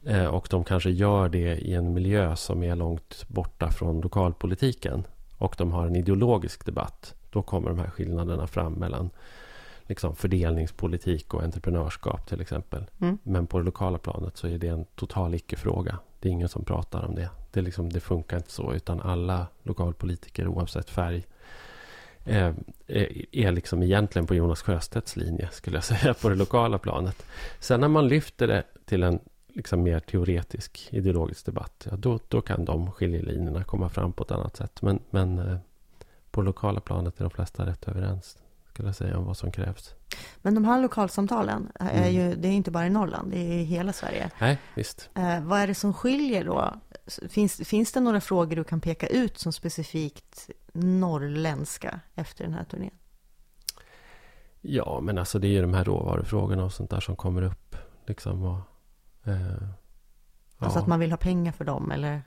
eh, 0.05 0.27
och 0.27 0.49
de 0.51 0.65
kanske 0.65 0.91
gör 0.91 1.29
det 1.29 1.57
i 1.57 1.75
en 1.75 1.95
miljö 1.95 2.37
som 2.37 2.63
är 2.63 2.77
långt 2.77 3.29
borta 3.29 3.71
från 3.71 4.01
lokalpolitiken 4.01 5.05
och 5.39 5.55
de 5.59 5.73
har 5.73 5.87
en 5.87 5.97
ideologisk 5.97 6.67
debatt 6.67 7.15
då 7.31 7.43
kommer 7.43 7.69
de 7.69 7.79
här 7.79 7.91
skillnaderna 7.91 8.47
fram 8.47 8.73
mellan 8.73 9.11
liksom, 9.89 10.17
fördelningspolitik 10.17 11.35
och 11.35 11.43
entreprenörskap 11.43 12.29
till 12.29 12.41
exempel. 12.41 12.87
Mm. 13.01 13.19
Men 13.23 13.47
på 13.47 13.59
det 13.59 13.65
lokala 13.65 13.99
planet 13.99 14.37
så 14.37 14.47
är 14.47 14.59
det 14.59 14.69
en 14.69 14.85
total 14.85 15.35
icke-fråga. 15.35 15.99
Det 16.21 16.29
är 16.29 16.33
ingen 16.33 16.49
som 16.49 16.65
pratar 16.65 17.05
om 17.05 17.15
det. 17.15 17.31
Det, 17.51 17.61
liksom, 17.61 17.93
det 17.93 18.01
funkar 18.01 18.37
inte 18.37 18.51
så 18.51 18.75
utan 18.75 19.01
alla 19.01 19.47
lokalpolitiker 19.63 20.49
oavsett 20.49 20.91
färg 20.91 21.27
eh, 22.25 22.55
är 23.33 23.53
liksom 23.53 23.83
egentligen 23.83 24.27
på 24.27 24.35
Jonas 24.35 24.63
Sjöstedts 24.63 25.17
linje, 25.17 25.49
skulle 25.53 25.77
jag 25.77 25.85
säga, 26.01 26.15
på 26.15 26.29
det 26.29 26.35
lokala 26.35 26.79
planet. 26.79 27.27
Sen 27.61 27.81
när 27.81 27.89
man 27.89 28.09
lyfter 28.09 28.47
det 28.47 28.65
till 28.85 29.03
en 29.03 29.21
liksom 29.49 29.83
mer 29.83 30.01
teoretisk 30.01 30.89
ideologisk 30.91 31.47
debatt, 31.47 31.87
ja, 31.91 31.97
då, 31.97 32.19
då 32.29 32.41
kan 32.41 32.65
de 32.65 32.93
skiljelinjerna 32.93 33.65
komma 33.65 33.89
fram 33.89 34.13
på 34.13 34.25
ett 34.25 34.31
annat 34.31 34.57
sätt. 34.57 34.83
Men, 34.83 35.01
men 35.11 35.39
eh, 35.39 35.59
på 36.31 36.43
lokala 36.43 36.81
planet 36.81 37.21
är 37.21 37.25
de 37.25 37.31
flesta 37.31 37.67
rätt 37.67 37.89
överens, 37.89 38.39
skulle 38.79 38.89
jag 38.89 38.97
säga, 38.97 39.19
om 39.19 39.25
vad 39.25 39.37
som 39.37 39.53
krävs. 39.53 39.95
Men 40.43 40.55
de 40.55 40.65
här 40.65 40.83
lokalsamtalen, 40.83 41.73
är 41.75 41.99
Mm. 41.99 42.15
ju, 42.15 42.35
det 42.35 42.49
är 42.49 42.53
inte 42.53 42.71
bara 42.71 42.87
i 42.87 42.91
Norrland, 42.91 43.31
det 43.31 43.39
är 43.39 43.53
i 43.53 43.63
hela 43.65 43.93
Sverige. 43.93 44.31
Nej, 44.41 44.59
visst. 44.75 45.11
Eh, 45.15 45.41
vad 45.45 45.61
är 45.61 45.67
det 45.67 45.75
som 45.75 45.95
skiljer 45.95 46.45
då? 46.45 46.75
Finns, 47.29 47.57
finns 47.69 47.93
det 47.93 48.01
några 48.01 48.21
frågor 48.21 48.57
du 48.57 48.65
kan 48.65 48.81
peka 48.81 49.07
ut 49.07 49.39
som 49.39 49.53
specifikt 49.53 50.51
norrländska 50.73 52.01
efter 52.15 52.45
den 52.45 52.55
här 52.55 52.65
turnén? 52.65 52.91
Ja, 54.61 55.01
men 55.03 55.19
alltså 55.19 55.39
det 55.39 55.47
är 55.47 55.53
ju 55.53 55.63
de 55.63 55.75
här 55.75 55.85
råvarufrågorna 55.85 56.65
och 56.65 56.73
sånt 56.73 56.91
där 56.91 57.01
som 57.01 57.17
kommer 57.17 57.43
upp. 57.43 57.77
Liksom, 58.07 58.43
och, 58.45 58.59
eh, 59.29 59.69
Alltså 60.59 60.79
ja. 60.79 60.83
att 60.83 60.89
man 60.89 61.01
vill 61.01 61.11
ha 61.13 61.17
pengar 61.19 61.53
för 61.53 61.65
dem 61.65 61.91
eller? 61.91 62.23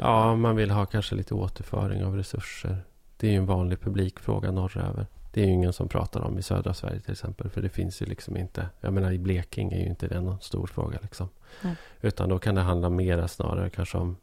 Ja, 0.00 0.36
man 0.36 0.56
vill 0.56 0.70
ha 0.70 0.86
kanske 0.86 1.14
lite 1.14 1.34
återföring 1.34 2.04
av 2.04 2.16
resurser. 2.16 2.84
Det 3.16 3.26
är 3.26 3.30
ju 3.30 3.36
en 3.36 3.46
vanlig 3.46 3.80
publikfråga 3.80 4.50
norröver. 4.50 5.06
Det 5.34 5.42
är 5.42 5.46
ju 5.46 5.52
ingen 5.52 5.72
som 5.72 5.88
pratar 5.88 6.20
om 6.20 6.38
i 6.38 6.42
södra 6.42 6.74
Sverige 6.74 7.00
till 7.00 7.12
exempel. 7.12 7.50
För 7.50 7.62
det 7.62 7.68
finns 7.68 8.02
ju 8.02 8.06
liksom 8.06 8.36
inte. 8.36 8.68
Jag 8.80 8.92
menar 8.92 9.12
i 9.12 9.18
Blekinge 9.18 9.76
är 9.76 9.80
ju 9.80 9.86
inte 9.86 10.08
det 10.08 10.20
någon 10.20 10.40
stor 10.40 10.66
fråga 10.66 10.98
liksom. 11.02 11.28
Nej. 11.62 11.76
Utan 12.00 12.28
då 12.28 12.38
kan 12.38 12.54
det 12.54 12.60
handla 12.60 12.90
mer 12.90 13.26
snarare 13.26 13.70
kanske 13.70 13.98
om 13.98 14.16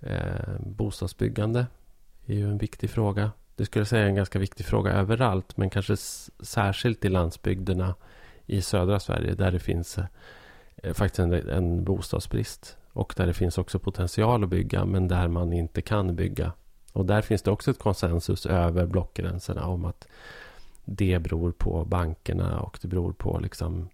eh, 0.00 0.58
bostadsbyggande. 0.60 1.66
är 2.26 2.34
ju 2.34 2.50
en 2.50 2.58
viktig 2.58 2.90
fråga. 2.90 3.30
Det 3.54 3.64
skulle 3.64 3.80
jag 3.80 3.88
säga 3.88 4.04
är 4.04 4.08
en 4.08 4.14
ganska 4.14 4.38
viktig 4.38 4.66
fråga 4.66 4.92
överallt. 4.92 5.56
Men 5.56 5.70
kanske 5.70 5.96
särskilt 6.40 7.04
i 7.04 7.08
landsbygderna 7.08 7.94
i 8.46 8.62
södra 8.62 9.00
Sverige. 9.00 9.34
Där 9.34 9.52
det 9.52 9.60
finns 9.60 9.98
eh, 10.76 10.92
faktiskt 10.92 11.18
en, 11.18 11.32
en 11.32 11.84
bostadsbrist. 11.84 12.76
Och 12.92 13.14
där 13.16 13.26
det 13.26 13.34
finns 13.34 13.58
också 13.58 13.78
potential 13.78 14.44
att 14.44 14.50
bygga. 14.50 14.84
Men 14.84 15.08
där 15.08 15.28
man 15.28 15.52
inte 15.52 15.82
kan 15.82 16.16
bygga. 16.16 16.52
Och 16.96 17.06
där 17.06 17.22
finns 17.22 17.42
det 17.42 17.50
också 17.50 17.70
ett 17.70 17.78
konsensus 17.78 18.46
över 18.46 18.86
blockgränserna 18.86 19.66
om 19.66 19.84
att 19.84 20.08
det 20.84 21.18
beror 21.18 21.52
på 21.52 21.84
bankerna 21.84 22.60
och 22.60 22.78
det 22.82 22.88
beror 22.88 23.12
på 23.12 23.38
liksom 23.38 23.88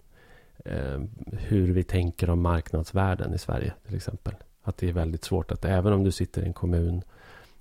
eh, 0.64 1.00
hur 1.32 1.72
vi 1.72 1.82
tänker 1.82 2.30
om 2.30 2.40
marknadsvärden 2.42 3.34
i 3.34 3.38
Sverige 3.38 3.72
till 3.86 3.96
exempel. 3.96 4.34
Att 4.62 4.76
det 4.76 4.88
är 4.88 4.92
väldigt 4.92 5.24
svårt 5.24 5.52
att 5.52 5.64
även 5.64 5.92
om 5.92 6.04
du 6.04 6.12
sitter 6.12 6.42
i 6.42 6.46
en 6.46 6.52
kommun 6.52 7.02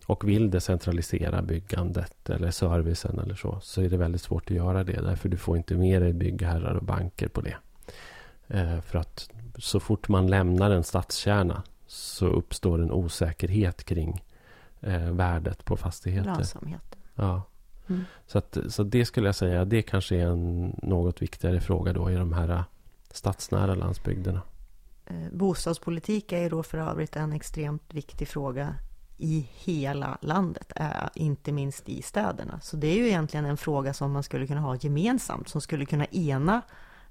och 0.06 0.30
vill 0.30 0.52
decentralisera 0.52 1.42
byggandet 1.42 2.30
eller 2.30 2.52
servicen 2.52 3.20
eller 3.20 3.36
så, 3.36 3.60
så 3.62 3.82
är 3.82 3.90
det 3.90 3.98
väldigt 3.98 4.22
svårt 4.22 4.52
att 4.52 4.58
göra 4.58 4.84
det. 4.84 5.02
Därför 5.02 5.30
du 5.30 5.38
får 5.38 5.58
inte 5.58 5.76
med 5.76 6.02
dig 6.02 6.14
byggherrar 6.14 6.74
och 6.74 6.84
banker 6.84 7.28
på 7.28 7.42
det. 7.42 7.56
Eh, 8.48 8.82
för 8.82 9.00
att 9.00 9.30
så 9.58 9.80
fort 9.80 10.08
man 10.08 10.28
lämnar 10.28 10.72
en 10.72 10.84
stadskärna 10.84 11.64
så 11.88 12.26
uppstår 12.28 12.82
en 12.82 12.92
osäkerhet 12.92 13.84
kring 13.84 14.22
eh, 14.82 15.12
värdet 15.12 15.66
på 15.66 15.78
fastigheter. 15.78 16.36
Lönsamhet. 16.36 16.96
Ja. 17.16 17.44
Mm. 17.90 18.04
Så, 18.28 18.38
att, 18.38 18.58
så 18.70 18.84
det 18.84 19.06
skulle 19.06 19.28
jag 19.28 19.36
säga, 19.36 19.66
det 19.66 19.82
kanske 19.82 20.16
är 20.16 20.28
en 20.28 20.76
något 20.84 21.22
viktigare 21.22 21.62
fråga 21.62 21.94
då 21.94 22.12
i 22.12 22.16
de 22.16 22.34
här 22.34 22.50
eh, 22.50 22.64
stadsnära 23.12 23.76
landsbygderna. 23.76 24.42
Eh, 25.06 25.16
Bostadspolitik 25.32 26.32
är 26.32 26.42
ju 26.42 26.50
då 26.50 26.64
för 26.64 26.78
övrigt 26.78 27.16
en 27.16 27.34
extremt 27.34 27.94
viktig 27.94 28.28
fråga 28.28 28.76
i 29.18 29.50
hela 29.54 30.18
landet, 30.22 30.72
eh, 30.76 30.88
inte 31.16 31.52
minst 31.52 31.90
i 31.90 32.02
städerna. 32.02 32.60
Så 32.62 32.78
det 32.78 32.88
är 32.88 32.96
ju 32.98 33.08
egentligen 33.08 33.46
en 33.46 33.58
fråga 33.58 33.94
som 33.94 34.12
man 34.12 34.24
skulle 34.24 34.48
kunna 34.48 34.62
ha 34.62 34.76
gemensamt, 34.76 35.50
som 35.50 35.62
skulle 35.62 35.86
kunna 35.86 36.06
ena 36.06 36.62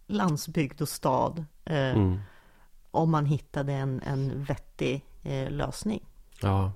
landsbygd 0.06 0.82
och 0.82 0.88
stad 0.88 1.44
eh, 1.64 1.76
Mm. 1.96 2.18
om 2.90 3.10
man 3.10 3.26
hittade 3.26 3.72
en, 3.72 4.02
en 4.02 4.44
vettig 4.44 5.04
eh, 5.22 5.50
lösning. 5.50 6.06
Ja. 6.42 6.72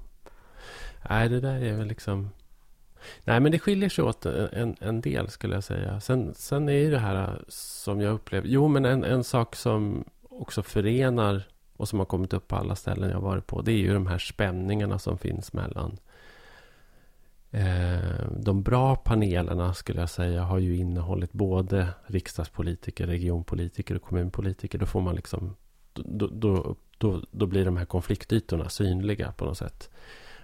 Nej, 1.10 1.28
det 1.28 1.40
där 1.40 1.62
är 1.62 1.76
väl 1.76 1.86
liksom... 1.86 2.30
Nej, 3.24 3.40
men 3.40 3.52
det 3.52 3.58
skiljer 3.58 3.88
sig 3.88 4.04
åt 4.04 4.26
en, 4.26 4.76
en 4.80 5.00
del 5.00 5.28
skulle 5.28 5.54
jag 5.54 5.64
säga. 5.64 6.00
Sen, 6.00 6.34
sen 6.34 6.68
är 6.68 6.72
ju 6.72 6.90
det 6.90 6.98
här 6.98 7.28
äh, 7.28 7.38
som 7.48 8.00
jag 8.00 8.14
upplever... 8.14 8.48
Jo, 8.48 8.68
men 8.68 8.84
en, 8.84 9.04
en 9.04 9.24
sak 9.24 9.56
som 9.56 10.04
också 10.22 10.62
förenar 10.62 11.42
och 11.76 11.88
som 11.88 11.98
har 11.98 12.06
kommit 12.06 12.32
upp 12.32 12.48
på 12.48 12.56
alla 12.56 12.76
ställen 12.76 13.10
jag 13.10 13.20
varit 13.20 13.46
på. 13.46 13.62
Det 13.62 13.72
är 13.72 13.76
ju 13.76 13.94
de 13.94 14.06
här 14.06 14.18
spänningarna 14.18 14.98
som 14.98 15.18
finns 15.18 15.52
mellan... 15.52 15.98
Eh, 17.50 18.28
de 18.36 18.62
bra 18.62 18.96
panelerna 18.96 19.74
skulle 19.74 20.00
jag 20.00 20.10
säga 20.10 20.42
har 20.42 20.58
ju 20.58 20.76
innehållit 20.76 21.32
både 21.32 21.88
riksdagspolitiker, 22.06 23.06
regionpolitiker 23.06 23.94
och 23.94 24.02
kommunpolitiker. 24.02 24.78
Då 24.78 24.86
får 24.86 25.00
man 25.00 25.14
liksom... 25.14 25.56
Då, 25.92 26.26
då, 26.26 26.76
då, 26.98 27.20
då 27.30 27.46
blir 27.46 27.64
de 27.64 27.76
här 27.76 27.84
konfliktytorna 27.84 28.68
synliga 28.68 29.32
på 29.32 29.44
något 29.44 29.58
sätt. 29.58 29.90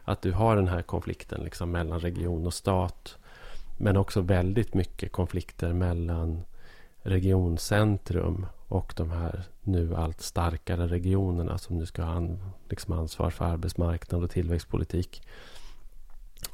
Att 0.05 0.23
du 0.23 0.33
har 0.33 0.57
den 0.57 0.69
här 0.69 0.83
konflikten 0.83 1.45
liksom 1.45 1.71
mellan 1.71 2.01
region 2.01 2.47
och 2.47 2.55
stat. 2.55 3.17
Men 3.77 3.97
också 3.97 4.21
väldigt 4.21 4.75
mycket 4.75 5.13
konflikter 5.13 5.73
mellan 5.73 6.43
regioncentrum 7.03 8.47
och 8.69 8.93
de 8.97 9.11
här 9.11 9.43
nu 9.63 9.95
allt 9.95 10.21
starkare 10.21 10.87
regionerna 10.87 11.59
som 11.59 11.79
nu 11.79 11.87
ska 11.87 12.03
ha 12.03 12.13
an, 12.13 12.53
liksom 12.69 12.93
ansvar 12.93 13.31
för 13.31 13.45
arbetsmarknad 13.45 14.25
och 14.25 14.31
tillväxtpolitik. 14.31 15.23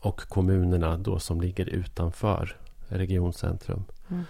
Och 0.01 0.21
kommunerna 0.21 0.97
då 0.97 1.19
som 1.19 1.41
ligger 1.41 1.69
utanför 1.69 2.57
regioncentrum. 2.89 3.85
Mm. 4.09 4.25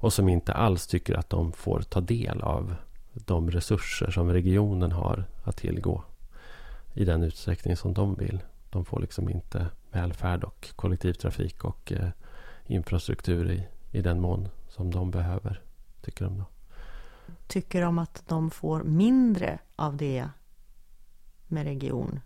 Och 0.00 0.12
som 0.12 0.28
inte 0.28 0.52
alls 0.52 0.86
tycker 0.86 1.14
att 1.14 1.30
de 1.30 1.52
får 1.52 1.80
ta 1.80 2.00
del 2.00 2.40
av 2.40 2.74
de 3.12 3.50
resurser 3.50 4.10
som 4.10 4.32
regionen 4.32 4.92
har 4.92 5.24
att 5.44 5.56
tillgå. 5.56 6.04
I 6.94 7.04
den 7.04 7.22
utsträckning 7.22 7.76
som 7.76 7.94
de 7.94 8.14
vill. 8.14 8.38
De 8.70 8.84
får 8.84 9.00
liksom 9.00 9.28
inte 9.28 9.66
välfärd 9.90 10.44
och 10.44 10.68
kollektivtrafik 10.76 11.64
och 11.64 11.92
eh, 11.92 12.08
infrastruktur 12.66 13.50
i, 13.50 13.68
i 13.90 14.02
den 14.02 14.20
mån 14.20 14.48
som 14.68 14.90
de 14.90 15.10
behöver. 15.10 15.60
Tycker 16.02 16.24
de 16.24 16.38
då. 16.38 16.44
Tycker 17.46 17.82
de 17.82 17.98
att 17.98 18.22
de 18.28 18.50
får 18.50 18.82
mindre 18.82 19.58
av 19.76 19.96
det 19.96 20.28
med 21.46 21.64
region 21.64 22.20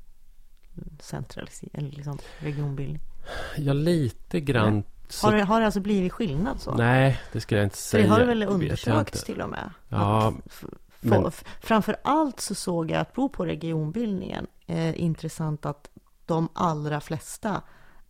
centralisering, 1.01 1.71
eller 1.75 1.91
liksom 1.91 2.19
regionbildning? 2.39 3.01
Ja, 3.57 3.73
lite 3.73 4.41
grann. 4.41 4.85
Så, 5.09 5.27
Har 5.27 5.37
det, 5.37 5.43
har 5.45 5.61
det 5.61 5.67
alltså 5.67 5.81
blivit 5.81 6.13
skillnad 6.13 6.61
så? 6.61 6.75
nej, 6.75 7.21
det 7.33 7.41
ska 7.41 7.57
jag 7.57 7.65
inte 7.65 7.77
För 7.77 7.83
säga. 7.83 8.05
det 8.05 8.11
har 8.11 8.21
väl 8.25 8.43
undersökts 8.43 9.25
till 9.25 9.41
och 9.41 9.49
med? 9.51 9.71
Ja, 9.89 10.35
men- 11.01 11.31
Framför 11.61 11.97
allt 12.05 12.41
så 12.41 12.55
såg 12.55 12.91
jag 12.91 13.01
att 13.01 13.13
bo 13.15 13.29
på 13.29 13.47
regionbildningen 13.47 14.47
är 14.67 14.93
intressant 14.95 15.67
att 15.67 15.89
de 16.27 16.49
allra 16.53 17.01
flesta, 17.01 17.63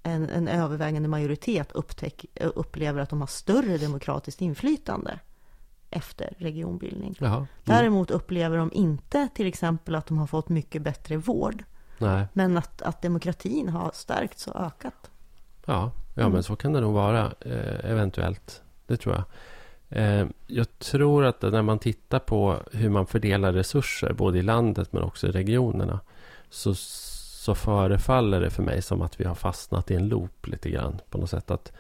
en, 0.02 0.28
en 0.28 0.48
övervägande 0.48 1.08
majoritet 1.08 1.72
upptäck, 1.72 2.24
upplever 2.40 3.00
att 3.00 3.10
de 3.10 3.20
har 3.20 3.26
större 3.26 3.78
demokratiskt 3.78 4.40
inflytande 4.40 5.18
efter 5.90 6.34
regionbildning. 6.38 7.16
Mm. 7.20 7.46
Däremot 7.64 8.10
upplever 8.10 8.56
de 8.56 8.72
inte 8.72 9.28
till 9.34 9.46
exempel 9.46 9.94
att 9.94 10.06
de 10.06 10.18
har 10.18 10.26
fått 10.26 10.48
mycket 10.48 10.82
bättre 10.82 11.16
vård, 11.16 11.64
Nej. 11.98 12.26
men 12.32 12.58
att, 12.58 12.82
att 12.82 13.02
demokratin 13.02 13.68
har 13.68 13.90
stärkts 13.94 14.46
och 14.46 14.60
ökat. 14.60 15.10
Ja, 15.66 15.90
ja 16.14 16.22
Mm. 16.22 16.32
men 16.32 16.42
så 16.42 16.56
kan 16.56 16.72
det 16.72 16.80
nog 16.80 16.94
vara 16.94 17.32
eh, 17.40 17.90
eventuellt. 17.90 18.62
Det 18.86 18.96
tror 18.96 19.14
jag. 19.14 19.24
Eh, 19.88 20.26
jag 20.46 20.78
tror 20.78 21.24
att 21.24 21.42
när 21.42 21.62
man 21.62 21.78
tittar 21.78 22.18
på 22.18 22.56
hur 22.72 22.88
man 22.90 23.06
fördelar 23.06 23.52
resurser 23.52 24.12
både 24.12 24.38
i 24.38 24.42
landet 24.42 24.92
men 24.92 25.02
också 25.02 25.26
i 25.26 25.30
regionerna 25.30 26.00
så, 26.50 26.74
så 27.44 27.54
förefaller 27.54 28.40
det 28.40 28.50
för 28.50 28.62
mig 28.62 28.82
som 28.82 29.02
att 29.02 29.20
vi 29.20 29.24
har 29.24 29.34
fastnat 29.34 29.90
i 29.90 29.94
en 29.94 30.08
loop 30.08 30.46
lite 30.46 30.70
grann 30.70 31.00
på 31.10 31.18
något 31.18 31.30
sätt. 31.30 31.50
Att, 31.50 31.72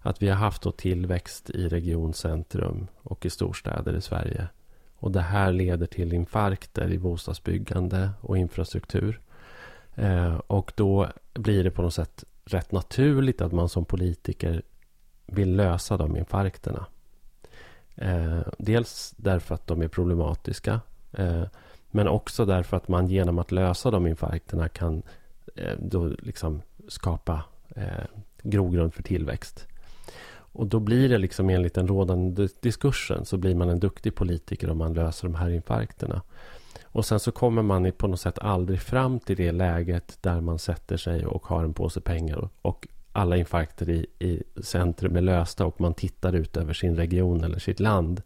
att 0.00 0.22
vi 0.22 0.28
har 0.28 0.36
haft 0.36 0.62
då 0.62 0.72
tillväxt 0.72 1.50
i 1.50 1.68
regioncentrum 1.68 2.86
och 3.02 3.26
i 3.26 3.30
storstäder 3.30 3.96
i 3.96 4.00
Sverige. 4.00 4.48
Och 4.96 5.10
det 5.12 5.20
här 5.20 5.52
leder 5.52 5.86
till 5.86 6.12
infarkter 6.12 6.92
i 6.92 6.98
bostadsbyggande 6.98 8.10
och 8.20 8.38
infrastruktur. 8.38 9.20
Eh, 9.94 10.34
och 10.34 10.72
då 10.74 11.08
blir 11.34 11.64
det 11.64 11.70
på 11.70 11.82
något 11.82 11.94
sätt 11.94 12.24
rätt 12.44 12.72
naturligt 12.72 13.40
att 13.40 13.52
man 13.52 13.68
som 13.68 13.84
politiker 13.84 14.62
vill 15.26 15.56
lösa 15.56 15.96
de 15.96 16.16
infarkterna. 16.16 16.86
Eh, 17.94 18.40
dels 18.58 19.14
därför 19.16 19.54
att 19.54 19.66
de 19.66 19.82
är 19.82 19.88
problematiska. 19.88 20.80
Eh, 21.12 21.44
men 21.94 22.08
också 22.08 22.44
därför 22.44 22.76
att 22.76 22.88
man 22.88 23.08
genom 23.08 23.38
att 23.38 23.52
lösa 23.52 23.90
de 23.90 24.06
infarkterna 24.06 24.68
kan 24.68 25.02
eh, 25.56 25.72
då 25.78 26.08
liksom 26.18 26.62
skapa 26.88 27.42
eh, 27.76 28.04
grogrund 28.42 28.94
för 28.94 29.02
tillväxt. 29.02 29.66
Och 30.36 30.66
då 30.66 30.80
blir 30.80 31.08
det 31.08 31.18
liksom 31.18 31.50
enligt 31.50 31.74
den 31.74 31.88
rådande 31.88 32.48
diskursen 32.60 33.24
så 33.24 33.36
blir 33.36 33.54
man 33.54 33.68
en 33.68 33.80
duktig 33.80 34.14
politiker 34.14 34.70
om 34.70 34.78
man 34.78 34.94
löser 34.94 35.28
de 35.28 35.34
här 35.34 35.50
infarkterna. 35.50 36.22
Och 36.84 37.06
sen 37.06 37.20
så 37.20 37.32
kommer 37.32 37.62
man 37.62 37.92
på 37.92 38.06
något 38.06 38.20
sätt 38.20 38.38
aldrig 38.38 38.80
fram 38.80 39.20
till 39.20 39.36
det 39.36 39.52
läget 39.52 40.18
där 40.20 40.40
man 40.40 40.58
sätter 40.58 40.96
sig 40.96 41.26
och 41.26 41.46
har 41.46 41.64
en 41.64 41.74
påse 41.74 42.00
pengar 42.00 42.36
och, 42.36 42.50
och 42.62 42.88
alla 43.12 43.36
infarkter 43.36 43.90
i, 43.90 44.06
i 44.18 44.42
centrum 44.62 45.16
är 45.16 45.20
lösta 45.20 45.66
och 45.66 45.80
man 45.80 45.94
tittar 45.94 46.32
ut 46.32 46.56
över 46.56 46.72
sin 46.72 46.96
region 46.96 47.44
eller 47.44 47.58
sitt 47.58 47.80
land 47.80 48.22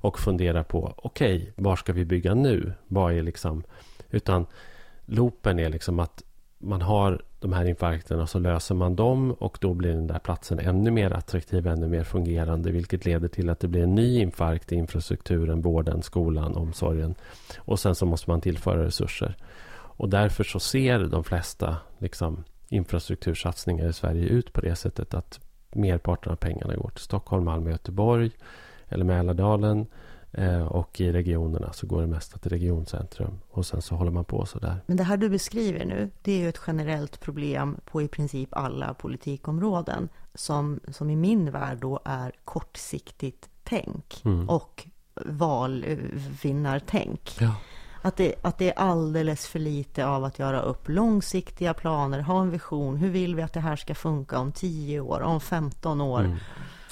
och 0.00 0.18
fundera 0.18 0.64
på 0.64 0.94
okej, 0.96 1.52
var 1.56 1.76
ska 1.76 1.92
vi 1.92 2.04
bygga 2.04 2.34
nu? 2.34 2.72
Vad 2.86 3.12
är 3.12 3.22
liksom... 3.22 3.62
Utan 4.10 4.46
loopen 5.06 5.58
är 5.58 5.68
liksom 5.68 6.00
att 6.00 6.22
man 6.58 6.82
har 6.82 7.22
de 7.40 7.52
här 7.52 7.64
infarkterna 7.64 8.26
så 8.26 8.38
löser 8.38 8.74
man 8.74 8.96
dem 8.96 9.32
och 9.32 9.58
då 9.60 9.74
blir 9.74 9.92
den 9.92 10.06
där 10.06 10.18
platsen 10.18 10.58
ännu 10.58 10.90
mer 10.90 11.10
attraktiv, 11.12 11.66
ännu 11.66 11.88
mer 11.88 12.04
fungerande 12.04 12.70
vilket 12.70 13.04
leder 13.04 13.28
till 13.28 13.50
att 13.50 13.60
det 13.60 13.68
blir 13.68 13.82
en 13.82 13.94
ny 13.94 14.20
infarkt 14.20 14.72
i 14.72 14.74
infrastrukturen, 14.74 15.60
vården, 15.60 16.02
skolan, 16.02 16.56
omsorgen 16.56 17.14
och 17.58 17.80
sen 17.80 17.94
så 17.94 18.06
måste 18.06 18.30
man 18.30 18.40
tillföra 18.40 18.84
resurser. 18.84 19.36
Och 19.72 20.08
därför 20.08 20.44
så 20.44 20.60
ser 20.60 20.98
de 20.98 21.24
flesta 21.24 21.76
liksom, 21.98 22.44
infrastruktursatsningar 22.68 23.88
i 23.88 23.92
Sverige 23.92 24.28
ut 24.28 24.52
på 24.52 24.60
det 24.60 24.76
sättet 24.76 25.14
att 25.14 25.40
merparten 25.72 26.32
av 26.32 26.36
pengarna 26.36 26.76
går 26.76 26.90
till 26.90 27.04
Stockholm, 27.04 27.44
Malmö, 27.44 27.70
Göteborg 27.70 28.30
eller 28.90 29.04
Mälardalen 29.04 29.86
Eh, 30.32 30.62
och 30.62 31.00
i 31.00 31.12
regionerna 31.12 31.72
så 31.72 31.86
går 31.86 32.00
det 32.00 32.06
mesta 32.06 32.38
till 32.38 32.50
regioncentrum. 32.50 33.38
Och 33.50 33.66
sen 33.66 33.82
så 33.82 33.94
håller 33.94 34.10
man 34.10 34.24
på 34.24 34.46
sådär. 34.46 34.76
Men 34.86 34.96
det 34.96 35.02
här 35.02 35.16
du 35.16 35.28
beskriver 35.28 35.84
nu, 35.84 36.10
det 36.22 36.32
är 36.32 36.38
ju 36.38 36.48
ett 36.48 36.60
generellt 36.66 37.20
problem 37.20 37.76
på 37.84 38.02
i 38.02 38.08
princip 38.08 38.48
alla 38.52 38.94
politikområden. 38.94 40.08
Som, 40.34 40.80
som 40.88 41.10
i 41.10 41.16
min 41.16 41.50
värld 41.50 41.78
då 41.80 42.00
är 42.04 42.32
kortsiktigt 42.44 43.48
tänk 43.64 44.22
Mm. 44.24 44.48
och 44.48 44.86
valvinnartänk. 45.26 47.36
Ja. 47.40 47.54
Att 48.02 48.16
det, 48.16 48.34
att 48.42 48.58
det 48.58 48.68
är 48.68 48.78
alldeles 48.78 49.46
för 49.46 49.58
lite 49.58 50.06
av 50.06 50.24
att 50.24 50.38
göra 50.38 50.60
upp 50.60 50.88
långsiktiga 50.88 51.74
planer, 51.74 52.20
ha 52.20 52.42
en 52.42 52.50
vision. 52.50 52.96
Hur 52.96 53.10
vill 53.10 53.34
vi 53.34 53.42
att 53.42 53.52
det 53.52 53.60
här 53.60 53.76
ska 53.76 53.94
funka 53.94 54.38
om 54.38 54.52
10 54.52 55.00
år, 55.00 55.20
om 55.20 55.40
15 55.40 56.00
år? 56.00 56.20
Mm. 56.20 56.36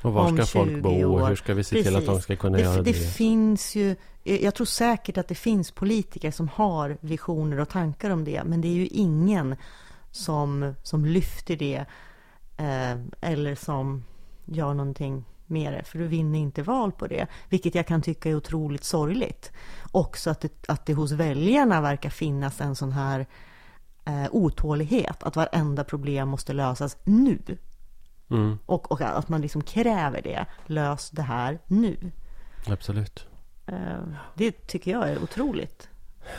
Och 0.03 0.13
var 0.13 0.33
ska 0.33 0.47
folk 0.47 0.71
20 0.71 0.81
bo 0.81 1.15
och 1.15 1.29
hur 1.29 1.37
ska 1.37 1.55
vi 1.55 1.65
se 1.65 1.83
till 1.83 1.97
att 1.97 2.03
de 2.03 2.07
Precis. 2.07 2.25
ska 2.25 2.37
kunna 2.37 2.57
det, 2.57 2.63
göra 2.63 2.77
det? 2.77 2.83
det 2.83 3.13
finns 3.13 3.77
ju, 3.77 3.97
jag 4.23 4.55
tror 4.55 4.67
säkert 4.67 5.19
att 5.19 5.29
det 5.29 5.35
finns 5.35 5.71
politiker 5.71 6.31
som 6.31 6.49
har 6.49 6.97
visioner 7.01 7.61
och 7.61 7.69
tankar 7.69 8.11
om 8.11 8.25
det, 8.25 8.43
men 8.45 8.61
det 8.61 8.69
är 8.69 8.73
ju 8.73 8.87
ingen 8.87 9.57
som, 10.11 10.75
som 10.83 11.05
lyfter 11.05 11.57
det 11.57 11.85
eh, 12.57 12.99
eller 13.21 13.55
som 13.55 14.05
gör 14.45 14.75
någonting 14.75 15.25
med 15.47 15.73
det, 15.73 15.85
för 15.85 15.99
du 15.99 16.07
vinner 16.07 16.39
inte 16.39 16.63
val 16.63 16.93
på 16.93 17.07
det, 17.07 17.27
vilket 17.49 17.75
jag 17.75 17.87
kan 17.87 18.03
tycka 18.03 18.31
är 18.31 18.35
otroligt 18.35 18.85
sorgligt. 18.85 19.53
Också 19.91 20.31
att 20.31 20.41
det, 20.41 20.53
att 20.69 20.87
det 20.87 20.95
hos 20.95 21.13
väljarna 21.13 21.81
verkar 21.81 22.11
finnas 22.11 22.61
en 22.61 22.77
sån 22.77 22.93
här 22.93 23.27
eh, 24.05 24.27
otålighet, 24.31 25.23
att 25.23 25.37
varenda 25.37 25.85
problem 25.85 26.29
måste 26.29 26.53
lösas 26.53 26.97
nu. 27.05 27.39
Mm, 28.31 28.59
Och, 28.67 28.93
och 28.93 29.01
att 29.01 29.29
man 29.29 29.41
liksom 29.41 29.63
kräver 29.63 30.23
det. 30.23 30.47
Lös 30.67 31.11
det 31.11 31.23
här 31.23 31.59
nu. 31.67 31.97
absolut. 32.67 33.27
Eh, 33.67 33.77
Det 34.35 34.67
tycker 34.67 34.91
jag 34.91 35.09
är 35.09 35.23
otroligt. 35.23 35.89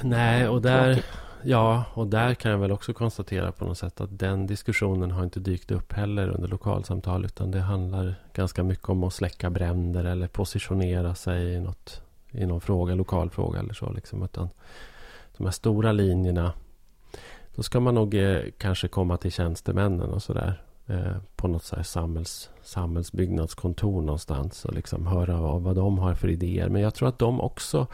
Nej, 0.04 0.48
och 0.48 0.62
där, 0.62 0.94
Tråkigt. 0.94 1.06
ja, 1.44 1.84
och 1.94 2.08
där 2.08 2.34
kan 2.34 2.52
jag 2.52 2.58
väl 2.58 2.72
också 2.72 2.94
konstatera 2.94 3.52
på 3.52 3.66
något 3.66 3.78
sätt 3.78 4.02
att 4.02 4.20
den 4.20 4.48
diskussionen 4.48 5.12
har 5.12 5.24
inte 5.24 5.40
dykt 5.40 5.72
upp 5.72 5.94
heller 5.94 6.28
under 6.30 6.48
lokalsamtal. 6.48 7.26
Utan 7.26 7.52
det 7.52 7.60
handlar 7.60 8.16
ganska 8.34 8.64
mycket 8.64 8.90
om 8.90 9.04
att 9.04 9.14
släcka 9.14 9.50
bränder 9.50 10.04
eller 10.06 10.28
positionera 10.28 11.16
sig 11.16 11.54
i, 11.54 11.60
något, 11.60 12.02
i 12.32 12.46
någon 12.46 12.62
fråga, 12.62 12.96
lokal 12.96 13.30
fråga 13.30 13.60
eller 13.60 13.74
så. 13.74 13.92
Liksom. 13.92 14.24
Utan 14.24 14.50
de 15.38 15.44
här 15.44 15.52
stora 15.52 15.92
linjerna, 15.92 16.54
då 17.56 17.64
ska 17.64 17.80
man 17.80 17.96
nog 17.96 18.16
eh, 18.16 18.42
kanske 18.58 18.88
komma 18.88 19.18
till 19.18 19.32
tjänstemännen 19.32 20.10
och 20.10 20.24
sådär. 20.24 20.62
Eh, 20.90 21.18
på 21.36 21.48
något 21.48 21.64
så 21.64 21.76
här 21.76 21.84
samhälls, 21.84 22.50
samhällsbyggnadskontor 22.64 24.02
någonstans 24.02 24.66
och 24.66 24.74
liksom 24.74 25.08
höra 25.08 25.40
av 25.40 25.64
vad 25.64 25.76
de 25.76 25.98
har 25.98 26.16
för 26.16 26.28
idéer. 26.28 26.70
Men 26.70 26.82
jag 26.82 26.94
tror 26.94 27.10
att 27.10 27.20
de 27.20 27.42
också 27.42 27.88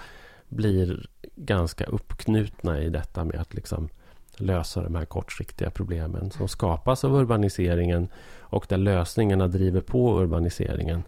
blir 0.48 1.08
ganska 1.36 1.84
uppknutna 1.86 2.82
i 2.82 2.90
detta 2.90 3.26
med 3.26 3.40
att 3.40 3.54
liksom 3.54 3.90
lösa 4.38 4.84
de 4.84 4.96
här 4.96 5.06
kortsiktiga 5.06 5.70
problemen 5.70 6.32
som 6.32 6.48
skapas 6.48 7.04
av 7.04 7.16
urbaniseringen 7.16 8.08
och 8.40 8.66
där 8.70 8.78
lösningarna 8.78 9.48
driver 9.48 9.82
på 9.82 10.22
urbaniseringen. 10.22 11.04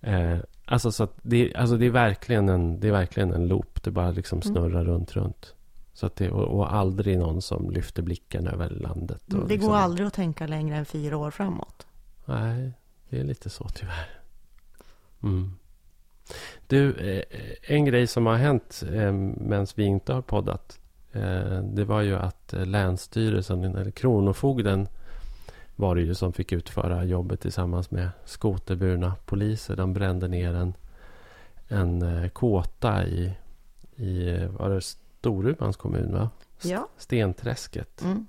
Eh, 0.00 0.38
alltså 0.64 0.92
så 0.92 1.08
det, 1.22 1.54
alltså 1.54 1.76
det, 1.76 1.86
är 1.86 1.90
verkligen 1.90 2.48
en, 2.48 2.80
det 2.80 2.88
är 2.88 2.92
verkligen 2.92 3.32
en 3.32 3.48
loop. 3.48 3.82
Det 3.82 3.90
bara 3.90 4.10
liksom 4.10 4.40
Mm. 4.44 4.54
snurrar 4.54 4.84
runt, 4.84 5.16
runt. 5.16 5.54
Så 5.92 6.06
att 6.06 6.16
det, 6.16 6.30
och, 6.30 6.58
och 6.58 6.74
aldrig 6.74 7.18
någon 7.18 7.42
som 7.42 7.70
lyfter 7.70 8.02
blicken 8.02 8.46
över 8.46 8.70
landet. 8.70 9.22
Det 9.26 9.36
liksom, 9.36 9.70
går 9.70 9.76
aldrig 9.76 10.06
att 10.06 10.14
tänka 10.14 10.46
längre 10.46 10.76
än 10.76 10.84
fyra 10.84 11.16
år 11.16 11.30
framåt. 11.30 11.86
Nej, 12.24 12.72
det 13.08 13.20
är 13.20 13.24
lite 13.24 13.50
så 13.50 13.68
tyvärr. 13.68 14.20
Mm. 15.22 15.52
Du, 16.66 16.94
eh, 16.94 17.22
en 17.62 17.84
grej 17.84 18.06
som 18.06 18.26
har 18.26 18.36
hänt 18.36 18.82
eh, 18.92 19.12
medan 19.12 19.66
vi 19.74 19.84
inte 19.84 20.12
har 20.12 20.22
poddat. 20.22 20.80
Eh, 21.12 21.62
det 21.62 21.84
var 21.84 22.00
ju 22.00 22.16
att 22.16 22.54
Länsstyrelsen, 22.56 23.64
eller 23.64 23.90
Kronofogden 23.90 24.88
var 25.76 25.94
det 25.94 26.02
ju 26.02 26.14
som 26.14 26.32
fick 26.32 26.52
utföra 26.52 27.04
jobbet 27.04 27.40
tillsammans 27.40 27.90
med 27.90 28.08
skoterburna 28.24 29.14
poliser. 29.26 29.76
De 29.76 29.92
brände 29.92 30.28
ner 30.28 30.54
en, 30.54 30.74
en 31.68 32.30
kåta 32.30 33.06
i, 33.06 33.32
i 33.96 34.46
var 34.46 34.70
det 34.70 34.80
Storumans 35.22 35.76
kommun, 35.76 36.12
va? 36.12 36.30
Ja. 36.62 36.88
Stenträsket. 36.96 38.02
Mm. 38.02 38.26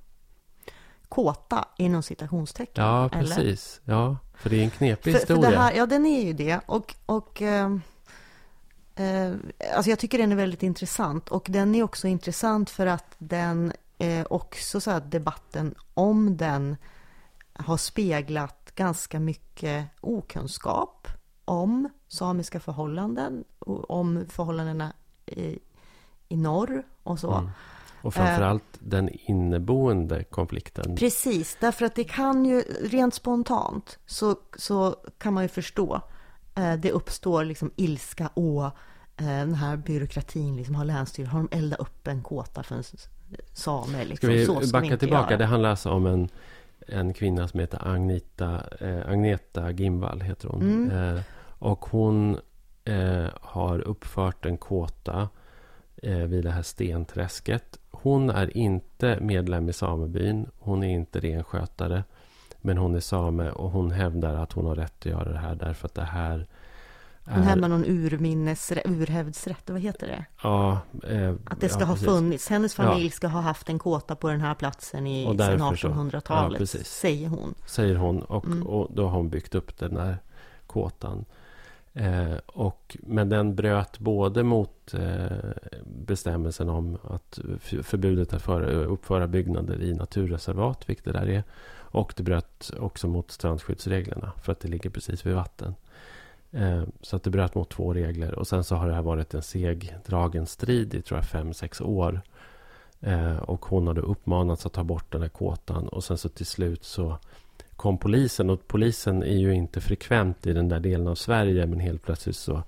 Kåta 1.09 1.65
inom 1.77 2.03
citationstecken. 2.03 2.85
Ja, 2.85 3.09
eller? 3.13 3.35
precis. 3.35 3.81
Ja, 3.85 4.17
för 4.33 4.49
det 4.49 4.59
är 4.59 4.63
en 4.63 4.69
knepig 4.69 5.13
För, 5.13 5.19
för 5.19 5.33
historia. 5.33 5.49
det 5.49 5.57
här, 5.57 5.73
ja, 5.73 5.85
den 5.85 6.05
är 6.05 6.21
ju 6.21 6.33
det. 6.33 6.59
Och, 6.65 6.95
och 7.05 7.41
eh, 7.41 7.71
eh, 8.95 9.33
alltså 9.75 9.89
jag 9.89 9.99
tycker 9.99 10.17
den 10.17 10.31
är 10.31 10.35
väldigt 10.35 10.63
intressant. 10.63 11.29
Och 11.29 11.45
den 11.49 11.75
är 11.75 11.83
också 11.83 12.07
intressant 12.07 12.69
för 12.69 12.85
att 12.85 13.15
den 13.17 13.73
eh, 13.97 14.25
också 14.29 14.81
så 14.81 14.91
här, 14.91 14.99
debatten 14.99 15.75
om 15.93 16.37
den 16.37 16.75
har 17.53 17.77
speglat 17.77 18.71
ganska 18.75 19.19
mycket 19.19 19.85
okunskap 20.01 21.07
om 21.45 21.89
samiska 22.07 22.59
förhållanden, 22.59 23.43
om 23.87 24.25
förhållandena 24.29 24.93
i, 25.25 25.59
i 26.33 26.37
norr 26.37 26.83
och 27.03 27.19
så. 27.19 27.31
Mm. 27.31 27.49
Och 28.01 28.13
framförallt 28.13 28.63
den 28.79 29.09
inneboende 29.09 30.23
konflikten. 30.23 30.95
Precis, 30.95 31.57
därför 31.59 31.85
att 31.85 31.95
det 31.95 32.03
kan 32.03 32.45
ju 32.45 32.61
rent 32.81 33.13
spontant 33.13 33.99
så, 34.05 34.35
så 34.57 34.95
kan 35.17 35.33
man 35.33 35.43
ju 35.43 35.49
förstå. 35.49 36.01
Eh, 36.55 36.73
det 36.73 36.91
uppstår 36.91 37.45
liksom 37.45 37.71
ilska 37.75 38.27
och 38.27 38.65
eh, 38.65 38.71
den 39.17 39.53
här 39.53 39.77
byråkratin 39.77 40.55
liksom 40.55 40.75
har 40.75 40.85
länsstyrelsen, 40.85 41.37
har 41.37 41.47
de 41.49 41.57
eldat 41.57 41.79
upp 41.79 42.07
en 42.07 42.21
kåta 42.21 42.63
för 42.63 42.75
en 42.75 42.83
same 43.53 44.05
liksom. 44.05 44.15
Ska 44.15 44.27
vi 44.27 44.45
så 44.45 44.61
ska 44.61 44.71
backa 44.71 44.85
inte 44.85 44.97
tillbaka? 44.97 45.29
göra. 45.29 45.37
Det 45.37 45.45
handlar 45.45 45.69
alltså 45.69 45.89
om 45.89 46.05
en, 46.05 46.29
en 46.87 47.13
kvinna 47.13 47.47
som 47.47 47.59
heter 47.59 47.87
Agneta, 47.87 48.63
eh, 48.79 49.09
Agneta 49.09 49.71
Gimvall. 49.71 50.21
Heter 50.21 50.47
hon. 50.47 50.61
Mm. 50.61 51.15
Eh, 51.15 51.21
och 51.59 51.85
hon 51.85 52.39
eh, 52.85 53.25
har 53.41 53.79
uppfört 53.79 54.45
en 54.45 54.57
kåta 54.57 55.21
eh, 55.21 55.27
vid 56.09 56.43
det 56.43 56.51
här 56.51 56.61
stenträsket. 56.63 57.79
Hon 57.91 58.29
är 58.29 58.57
inte 58.57 59.17
medlem 59.21 59.69
i 59.69 59.73
samebyn. 59.73 60.45
Hon 60.59 60.83
är 60.83 60.89
inte 60.93 61.19
renskötare. 61.19 62.03
Men 62.61 62.77
hon 62.77 62.95
är 62.95 62.99
same 62.99 63.51
och 63.51 63.71
hon 63.71 63.91
hävdar 63.91 64.33
att 64.35 64.53
hon 64.53 64.65
har 64.65 64.75
rätt 64.75 64.93
att 64.99 65.05
göra 65.05 65.31
det 65.31 65.37
här 65.37 65.55
därför 65.55 65.85
att 65.87 65.93
det 65.95 66.03
här 66.03 66.47
Hon 67.25 67.43
hävdar 67.43 67.67
någon 67.69 67.85
urminnesrätt, 67.85 68.85
urhävdsrätt, 68.87 69.69
vad 69.69 69.81
heter 69.81 70.07
det? 70.07 70.25
Ja, 70.43 70.79
eh, 71.09 71.33
Att 71.45 71.61
det 71.61 71.69
ska 71.69 71.79
ja, 71.79 71.85
ha 71.85 71.95
funnits, 71.95 72.49
hennes 72.49 72.75
familj 72.75 73.05
Ja. 73.05 73.11
ska 73.11 73.27
ha 73.27 73.41
haft 73.41 73.69
en 73.69 73.79
kåta 73.79 74.15
på 74.15 74.29
den 74.29 74.41
här 74.41 74.53
platsen 74.55 75.07
i, 75.07 75.25
Och 75.25 75.29
sedan 75.29 75.37
därför 75.37 75.75
så- 75.75 75.87
ja, 75.87 75.91
1800-talet, 75.93 76.57
precis. 76.59 76.87
säger 76.87 77.27
hon. 77.27 77.53
Säger 77.65 77.95
hon. 77.95 78.21
Och, 78.21 78.45
Mm. 78.45 78.67
och 78.67 78.87
då 78.93 79.03
har 79.07 79.17
hon 79.17 79.29
byggt 79.29 79.55
upp 79.55 79.77
den 79.79 79.93
där 79.93 80.17
kåtan. 80.67 81.25
Eh, 81.93 82.35
och, 82.45 82.97
men 82.99 83.29
den 83.29 83.55
bröt 83.55 83.99
både 83.99 84.43
mot 84.43 84.93
eh, 84.93 85.37
bestämmelsen 85.85 86.69
om 86.69 86.97
att 87.03 87.39
förbudet 87.81 88.33
att 88.33 88.41
föra, 88.41 88.65
uppföra 88.65 89.27
byggnader 89.27 89.81
i 89.81 89.93
naturreservat, 89.93 90.89
vilket 90.89 91.05
det 91.05 91.11
där 91.11 91.29
är. 91.29 91.43
Och 91.93 92.13
det 92.17 92.23
bröt 92.23 92.71
också 92.79 93.07
mot 93.07 93.31
strandskyddsreglerna 93.31 94.31
för 94.43 94.51
att 94.51 94.59
det 94.59 94.67
ligger 94.67 94.89
precis 94.89 95.25
vid 95.25 95.35
vatten. 95.35 95.75
Eh, 96.51 96.83
så 97.01 97.15
att 97.15 97.23
det 97.23 97.29
bröt 97.29 97.55
mot 97.55 97.69
två 97.69 97.93
regler. 97.93 98.35
Och 98.35 98.47
sen 98.47 98.63
så 98.63 98.75
har 98.75 98.87
det 98.87 98.93
här 98.93 99.01
varit 99.01 99.33
en 99.33 99.41
segdragen 99.41 100.45
strid 100.45 100.93
i 100.93 101.01
tror 101.01 101.17
jag 101.17 101.25
fem, 101.25 101.53
sex 101.53 101.81
år. 101.81 102.21
Eh, 102.99 103.37
och 103.37 103.65
hon 103.65 103.87
hade 103.87 104.01
uppmanats 104.01 104.65
att 104.65 104.73
ta 104.73 104.83
bort 104.83 105.11
den 105.11 105.21
här 105.21 105.29
kåtan. 105.29 105.87
Och 105.87 106.03
sen 106.03 106.17
så 106.17 106.29
till 106.29 106.45
slut 106.45 106.83
så 106.83 107.17
kom 107.75 107.97
polisen. 107.97 108.49
Och 108.49 108.67
polisen 108.67 109.23
är 109.23 109.37
ju 109.37 109.53
inte 109.53 109.81
frekvent 109.81 110.47
i 110.47 110.53
den 110.53 110.69
där 110.69 110.79
delen 110.79 111.07
av 111.07 111.15
Sverige. 111.15 111.65
Men 111.65 111.79
helt 111.79 112.03
plötsligt 112.03 112.35
så... 112.35 112.63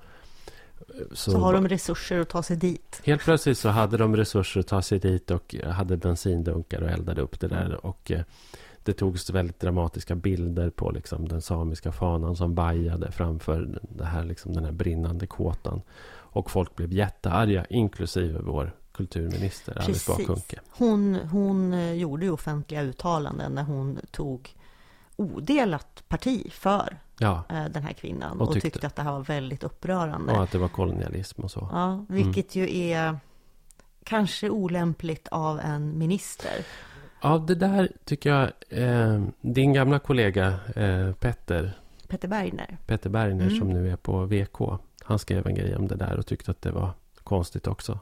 Så, 1.11 1.37
har 1.37 1.53
de 1.53 1.67
resurser 1.67 2.19
att 2.19 2.29
ta 2.29 2.43
sig 2.43 2.57
dit. 2.57 3.01
Helt 3.05 3.21
plötsligt 3.21 3.57
så 3.57 3.69
hade 3.69 3.97
de 3.97 4.15
resurser 4.15 4.59
att 4.59 4.67
ta 4.67 4.81
sig 4.81 4.99
dit 4.99 5.31
och 5.31 5.55
hade 5.63 5.97
bensindunkar 5.97 6.81
och 6.81 6.89
eldade 6.89 7.21
upp 7.21 7.39
det 7.39 7.47
där. 7.47 7.85
Och 7.85 8.11
eh, 8.11 8.21
det 8.83 8.93
togs 8.93 9.29
väldigt 9.29 9.59
dramatiska 9.59 10.15
bilder 10.15 10.69
på 10.69 10.91
liksom 10.91 11.27
den 11.27 11.41
samiska 11.41 11.91
fanan 11.91 12.35
som 12.35 12.55
bajade 12.55 13.11
framför 13.11 13.79
det 13.81 14.05
här, 14.05 14.23
liksom 14.23 14.53
den 14.53 14.65
här 14.65 14.71
brinnande 14.71 15.27
kåtan. 15.27 15.81
Och 16.35 16.51
folk 16.51 16.75
blev 16.75 16.93
jättearga, 16.93 17.65
inklusive 17.69 18.39
vår 18.39 18.75
kulturminister 18.91 19.81
Alice 19.81 20.11
Bah 20.11 20.17
Precis. 20.17 20.59
Hon, 20.69 21.15
hon 21.15 21.73
eh, 21.73 21.93
gjorde 21.93 22.25
ju 22.25 22.31
offentliga 22.31 22.81
uttalanden 22.81 23.51
när 23.55 23.63
hon 23.63 23.99
tog 24.11 24.55
odelat 25.15 26.03
parti 26.07 26.51
för 26.51 26.97
Ja, 27.19 27.43
eh, 27.49 27.65
den 27.65 27.83
här 27.83 27.93
kvinnan 27.93 28.41
Och 28.41 28.47
och 28.47 28.53
tyckte- 28.53 28.69
tyckte, 28.69 28.87
att 28.87 28.95
det 28.95 29.01
här 29.01 29.11
var 29.11 29.19
väldigt 29.23 29.63
upprörande. 29.63 30.33
och 30.33 30.43
att 30.43 30.51
det 30.51 30.57
var 30.57 30.67
kolonialism 30.67 31.41
och 31.41 31.51
så. 31.51 31.69
Ja, 31.71 32.05
vilket 32.09 32.55
ju 32.55 32.77
är 32.89 33.17
kanske 34.03 34.49
olämpligt 34.49 35.27
av 35.27 35.59
en 35.59 35.97
minister. 35.97 36.65
Ja, 37.21 37.37
det 37.37 37.55
där 37.55 37.91
tycker 38.05 38.29
jag... 38.29 38.51
Eh, 38.69 39.23
din 39.41 39.73
gamla 39.73 39.99
kollega 39.99 40.47
eh, 40.75 41.11
Petter, 41.13 41.77
Petter 42.07 42.27
Bergner. 42.27 42.77
Petter 42.85 43.09
Bergner 43.09 43.45
Mm. 43.47 43.59
som 43.59 43.69
nu 43.69 43.91
är 43.91 43.95
på 43.95 44.25
VK. 44.25 44.79
Han 45.03 45.19
skrev 45.19 45.47
en 45.47 45.55
grej 45.55 45.75
om 45.75 45.87
det 45.87 45.95
där 45.95 46.17
och 46.17 46.25
tyckte 46.25 46.51
att 46.51 46.61
det 46.61 46.71
var 46.71 46.89
konstigt 47.23 47.67
också. 47.67 47.99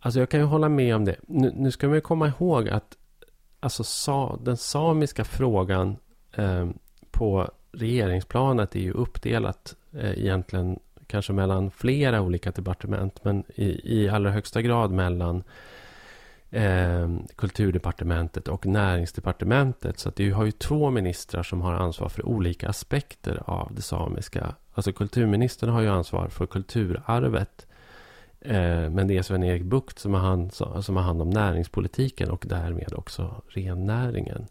Alltså 0.00 0.20
jag 0.20 0.28
kan 0.30 0.40
ju 0.40 0.46
hålla 0.46 0.68
med 0.68 0.96
om 0.96 1.04
det. 1.04 1.16
Nu, 1.28 1.52
nu 1.56 1.70
ska 1.70 1.88
man 1.88 2.00
komma 2.00 2.28
ihåg 2.28 2.68
att 2.68 2.96
alltså, 3.60 3.84
sa, 3.84 4.38
den 4.42 4.56
samiska 4.56 5.24
frågan 5.24 5.96
Eh, 6.38 6.68
på 7.10 7.50
regeringsplanet 7.72 8.76
är 8.76 8.80
ju 8.80 8.92
uppdelat 8.92 9.76
eh, 9.92 10.18
egentligen 10.18 10.78
kanske 11.06 11.32
mellan 11.32 11.70
flera 11.70 12.20
olika 12.20 12.50
departement 12.50 13.24
men 13.24 13.44
i, 13.54 14.00
i 14.02 14.08
allra 14.08 14.30
högsta 14.30 14.62
grad 14.62 14.90
mellan 14.90 15.42
eh, 16.50 17.08
kulturdepartementet 17.36 18.48
och 18.48 18.66
näringsdepartementet. 18.66 19.98
Så 19.98 20.08
att 20.08 20.16
det 20.16 20.30
har 20.30 20.44
ju 20.44 20.50
två 20.50 20.90
ministrar 20.90 21.42
som 21.42 21.60
har 21.60 21.74
ansvar 21.74 22.08
för 22.08 22.26
olika 22.26 22.68
aspekter 22.68 23.42
av 23.46 23.72
det 23.74 23.82
samiska. 23.82 24.54
Alltså 24.74 24.92
kulturministern 24.92 25.70
har 25.70 25.80
ju 25.80 25.88
ansvar 25.88 26.28
för 26.28 26.46
kulturarvet. 26.46 27.66
Eh, 28.40 28.90
men 28.90 29.08
det 29.08 29.18
är 29.18 29.22
Sven-Erik 29.22 29.62
Bucht 29.62 29.98
som 29.98 30.14
har, 30.14 30.20
hand, 30.20 30.54
som 30.54 30.96
har 30.96 31.02
hand 31.02 31.22
om 31.22 31.30
näringspolitiken 31.30 32.30
och 32.30 32.44
därmed 32.48 32.92
också 32.94 33.42
rennäringen. 33.48 34.46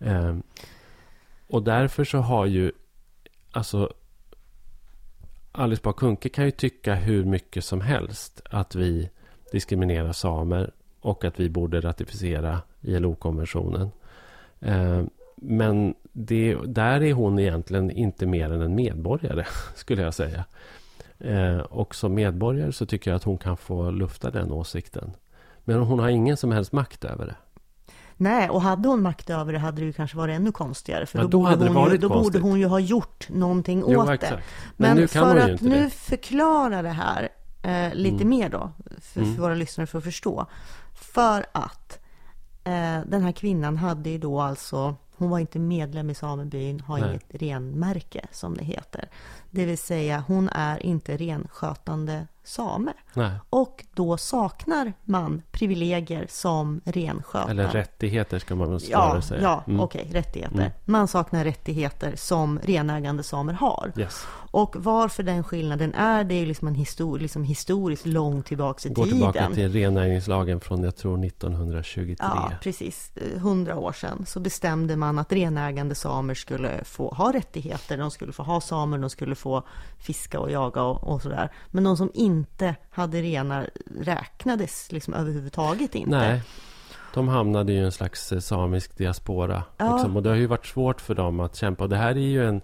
Eh, 0.00 0.36
och 1.48 1.62
därför 1.62 2.04
så 2.04 2.18
har 2.18 2.46
ju 2.46 2.72
alltså 3.50 3.92
Alice 5.52 5.82
Bah 5.84 5.92
Kuhnke 5.92 6.28
kan 6.28 6.44
ju 6.44 6.50
tycka 6.50 6.94
hur 6.94 7.24
mycket 7.24 7.64
som 7.64 7.80
helst 7.80 8.42
att 8.50 8.74
vi 8.74 9.10
diskriminerar 9.52 10.12
samer 10.12 10.70
och 11.00 11.24
att 11.24 11.40
vi 11.40 11.50
borde 11.50 11.80
ratificera 11.80 12.60
ILO-konventionen. 12.80 13.90
Eh, 14.60 15.02
men 15.36 15.94
det, 16.12 16.56
där 16.66 17.02
är 17.02 17.12
hon 17.12 17.38
egentligen 17.38 17.90
inte 17.90 18.26
mer 18.26 18.52
än 18.52 18.62
en 18.62 18.74
medborgare, 18.74 19.44
skulle 19.74 20.02
jag 20.02 20.14
säga. 20.14 20.44
Eh, 21.18 21.58
och 21.58 21.94
som 21.94 22.14
medborgare 22.14 22.72
så 22.72 22.86
tycker 22.86 23.10
jag 23.10 23.16
att 23.16 23.24
hon 23.24 23.38
kan 23.38 23.56
få 23.56 23.90
lufta 23.90 24.30
den 24.30 24.52
åsikten. 24.52 25.10
Men 25.64 25.78
hon 25.78 25.98
har 25.98 26.08
ingen 26.08 26.36
som 26.36 26.52
helst 26.52 26.72
makt 26.72 27.04
över 27.04 27.26
det. 27.26 27.34
Nej, 28.20 28.50
och 28.50 28.62
hade 28.62 28.88
hon 28.88 29.02
makt 29.02 29.30
över 29.30 29.52
det 29.52 29.58
hade 29.58 29.80
det 29.80 29.84
ju 29.84 29.92
kanske 29.92 30.16
varit 30.16 30.36
ännu 30.36 30.52
konstigare. 30.52 31.06
För 31.06 31.18
ja, 31.18 31.24
då, 31.24 31.28
då, 31.28 31.56
borde, 31.56 31.68
hon 31.68 31.90
ju, 31.90 31.98
då 31.98 32.08
borde 32.08 32.38
hon 32.38 32.60
ju 32.60 32.66
ha 32.66 32.80
gjort 32.80 33.28
någonting 33.28 33.84
jo, 33.88 34.00
åt 34.00 34.10
exakt. 34.10 34.32
det. 34.32 34.42
Men, 34.76 34.96
Men 34.96 35.08
för 35.08 35.36
att 35.36 35.60
nu 35.60 35.84
det. 35.84 35.90
förklara 35.90 36.82
det 36.82 36.88
här 36.88 37.28
eh, 37.62 37.94
lite 37.94 38.16
mm. 38.16 38.28
mer 38.28 38.48
då, 38.48 38.70
för, 39.00 39.20
mm. 39.20 39.34
för 39.34 39.42
våra 39.42 39.54
lyssnare 39.54 39.86
för 39.86 39.98
att 39.98 40.04
förstå. 40.04 40.46
För 40.94 41.46
att 41.52 41.98
eh, 42.64 43.00
den 43.06 43.22
här 43.22 43.32
kvinnan 43.32 43.76
hade 43.76 44.10
ju 44.10 44.18
då 44.18 44.40
alltså, 44.40 44.96
hon 45.16 45.30
var 45.30 45.38
inte 45.38 45.58
medlem 45.58 46.10
i 46.10 46.14
samebyn, 46.14 46.80
har 46.80 46.98
Nej. 46.98 47.10
inget 47.10 47.42
renmärke 47.42 48.26
som 48.32 48.56
det 48.56 48.64
heter. 48.64 49.08
Det 49.50 49.66
vill 49.66 49.78
säga 49.78 50.24
hon 50.26 50.48
är 50.48 50.86
inte 50.86 51.16
renskötande 51.16 52.26
same. 52.48 52.92
Nej. 53.14 53.30
Och 53.50 53.84
då 53.94 54.16
saknar 54.16 54.92
man 55.04 55.42
privilegier 55.50 56.26
som 56.28 56.80
renskötare. 56.84 57.50
Eller 57.50 57.68
rättigheter 57.68 58.38
ska 58.38 58.54
man 58.54 58.70
väl 58.70 58.80
snarare 58.80 59.16
ja, 59.16 59.22
säga. 59.22 59.42
Ja, 59.42 59.64
mm. 59.66 59.80
okej, 59.80 60.00
okay, 60.00 60.20
rättigheter. 60.20 60.54
Mm. 60.54 60.70
Man 60.84 61.08
saknar 61.08 61.44
rättigheter 61.44 62.12
som 62.16 62.58
renägande 62.62 63.22
samer 63.22 63.52
har. 63.52 63.92
Yes. 63.96 64.26
Och 64.50 64.76
varför 64.78 65.22
den 65.22 65.44
skillnaden 65.44 65.94
är, 65.94 66.24
det 66.24 66.34
är 66.34 66.46
liksom 66.46 66.68
en 66.68 66.74
histor 66.74 67.18
liksom 67.18 67.44
historiskt 67.44 68.06
långt 68.06 68.46
tillbaka 68.46 68.88
i 68.88 68.92
Går 68.92 69.04
tiden. 69.04 69.20
Går 69.20 69.32
tillbaka 69.32 69.54
till 69.54 69.72
rennäringslagen 69.72 70.60
från, 70.60 70.82
jag 70.82 70.96
tror, 70.96 71.24
1923. 71.24 72.16
Ja, 72.18 72.52
precis. 72.62 73.12
Hundra 73.36 73.76
år 73.76 73.92
sedan 73.92 74.24
så 74.26 74.40
bestämde 74.40 74.96
man 74.96 75.18
att 75.18 75.32
renägande 75.32 75.94
samer 75.94 76.34
skulle 76.34 76.84
få 76.84 77.08
ha 77.08 77.32
rättigheter. 77.32 77.96
De 77.98 78.10
skulle 78.10 78.32
få 78.32 78.42
ha 78.42 78.60
samer, 78.60 78.98
de 78.98 79.10
skulle 79.10 79.34
få 79.34 79.62
fiska 79.98 80.40
och 80.40 80.50
jaga 80.50 80.82
och, 80.82 81.12
och 81.12 81.22
sådär. 81.22 81.52
Men 81.70 81.84
de 81.84 81.96
som 81.96 82.10
inte 82.14 82.37
hade 82.90 83.22
renar 83.22 83.70
räknades 84.00 84.92
liksom 84.92 85.14
överhuvudtaget 85.14 85.94
inte. 85.94 86.10
Nej. 86.10 86.42
De 87.14 87.28
hamnade 87.28 87.72
i 87.72 87.78
en 87.78 87.92
slags 87.92 88.32
eh, 88.32 88.38
samisk 88.38 88.98
diaspora. 88.98 89.62
Ja. 89.76 89.92
Liksom, 89.92 90.16
och 90.16 90.22
det 90.22 90.28
har 90.28 90.36
ju 90.36 90.46
varit 90.46 90.66
svårt 90.66 91.00
för 91.00 91.14
dem 91.14 91.40
att 91.40 91.56
kämpa. 91.56 91.84
Och 91.84 91.90
det 91.90 91.96
här 91.96 92.10
är 92.10 92.28
ju 92.28 92.46
en, 92.46 92.60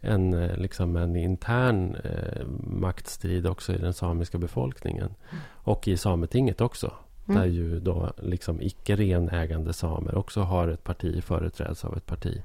en, 0.00 0.34
eh, 0.34 0.56
liksom 0.56 0.96
en 0.96 1.16
intern 1.16 1.94
eh, 1.94 2.46
maktstrid 2.66 3.46
också 3.46 3.72
i 3.72 3.78
den 3.78 3.94
samiska 3.94 4.38
befolkningen. 4.38 5.14
Mm. 5.30 5.42
Och 5.54 5.88
i 5.88 5.96
Sametinget 5.96 6.60
också. 6.60 6.92
Mm. 7.28 7.40
Där 7.40 7.46
ju 7.46 7.80
då 7.80 8.12
liksom 8.18 8.60
icke 8.62 8.96
renägande 8.96 9.72
samer 9.72 10.14
också 10.14 10.40
har 10.40 10.68
ett 10.68 10.84
parti, 10.84 11.24
företräds 11.24 11.84
av 11.84 11.96
ett 11.96 12.06
parti. 12.06 12.42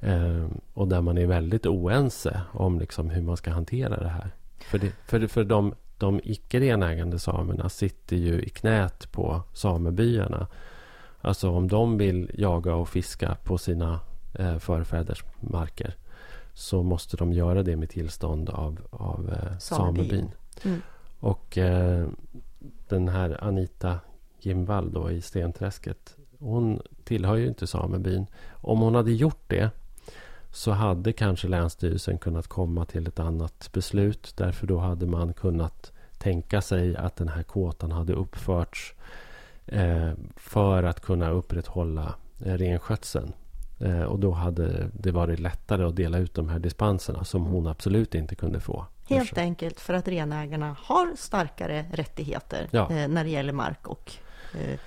Eh, 0.00 0.46
och 0.74 0.88
där 0.88 1.00
man 1.00 1.18
är 1.18 1.26
väldigt 1.26 1.66
oense 1.66 2.40
om 2.52 2.78
liksom 2.78 3.10
hur 3.10 3.22
man 3.22 3.36
ska 3.36 3.50
hantera 3.50 3.96
det 3.96 4.08
här. 4.08 4.30
För, 4.58 4.78
det, 4.78 4.92
för, 5.06 5.26
för 5.26 5.44
de, 5.44 5.74
de 5.98 6.20
icke 6.24 6.60
renägande 6.60 7.18
samerna 7.18 7.68
sitter 7.68 8.16
ju 8.16 8.42
i 8.42 8.48
knät 8.48 9.12
på 9.12 9.42
samebyarna. 9.52 10.46
Alltså 11.20 11.50
om 11.50 11.68
de 11.68 11.98
vill 11.98 12.30
jaga 12.34 12.74
och 12.74 12.88
fiska 12.88 13.36
på 13.44 13.58
sina 13.58 14.00
eh, 14.34 14.58
förfäders 14.58 15.24
marker 15.40 15.94
så 16.54 16.82
måste 16.82 17.16
de 17.16 17.32
göra 17.32 17.62
det 17.62 17.76
med 17.76 17.90
tillstånd 17.90 18.50
av, 18.50 18.80
av 18.90 19.32
eh, 19.32 19.58
samebyn. 19.58 20.30
Mm. 20.64 20.82
Och 21.20 21.58
eh, 21.58 22.08
den 22.88 23.08
här 23.08 23.44
Anita 23.44 24.00
Gimvall 24.40 24.92
då 24.92 25.10
i 25.10 25.20
Stenträsket 25.20 26.16
hon 26.38 26.80
tillhör 27.04 27.36
ju 27.36 27.48
inte 27.48 27.66
samebyn. 27.66 28.26
Om 28.52 28.80
hon 28.80 28.94
hade 28.94 29.12
gjort 29.12 29.42
det 29.46 29.70
så 30.56 30.70
hade 30.70 31.12
kanske 31.12 31.48
Länsstyrelsen 31.48 32.18
kunnat 32.18 32.48
komma 32.48 32.84
till 32.84 33.06
ett 33.06 33.18
annat 33.18 33.72
beslut. 33.72 34.32
Därför 34.36 34.66
då 34.66 34.78
hade 34.78 35.06
man 35.06 35.32
kunnat 35.32 35.92
tänka 36.18 36.62
sig 36.62 36.96
att 36.96 37.16
den 37.16 37.28
här 37.28 37.42
kåtan 37.42 37.92
hade 37.92 38.12
uppförts 38.12 38.94
eh, 39.66 40.12
för 40.36 40.82
att 40.82 41.00
kunna 41.00 41.30
upprätthålla 41.30 42.14
eh, 42.44 42.54
renskötseln. 42.54 43.32
Eh, 43.80 44.02
och 44.02 44.18
då 44.18 44.30
hade 44.30 44.90
det 44.92 45.10
varit 45.10 45.40
lättare 45.40 45.84
att 45.84 45.96
dela 45.96 46.18
ut 46.18 46.34
de 46.34 46.48
här 46.48 46.58
dispenserna 46.58 47.24
som 47.24 47.44
hon 47.44 47.66
absolut 47.66 48.14
inte 48.14 48.34
kunde 48.34 48.60
få. 48.60 48.86
Helt 49.08 49.18
Kanske. 49.18 49.40
enkelt 49.40 49.80
för 49.80 49.94
att 49.94 50.08
renägarna 50.08 50.76
har 50.80 51.16
starkare 51.16 51.86
rättigheter 51.92 52.68
ja. 52.70 52.90
eh, 52.90 53.08
när 53.08 53.24
det 53.24 53.30
gäller 53.30 53.52
mark 53.52 53.88
och 53.88 54.12
eh, 54.54 54.78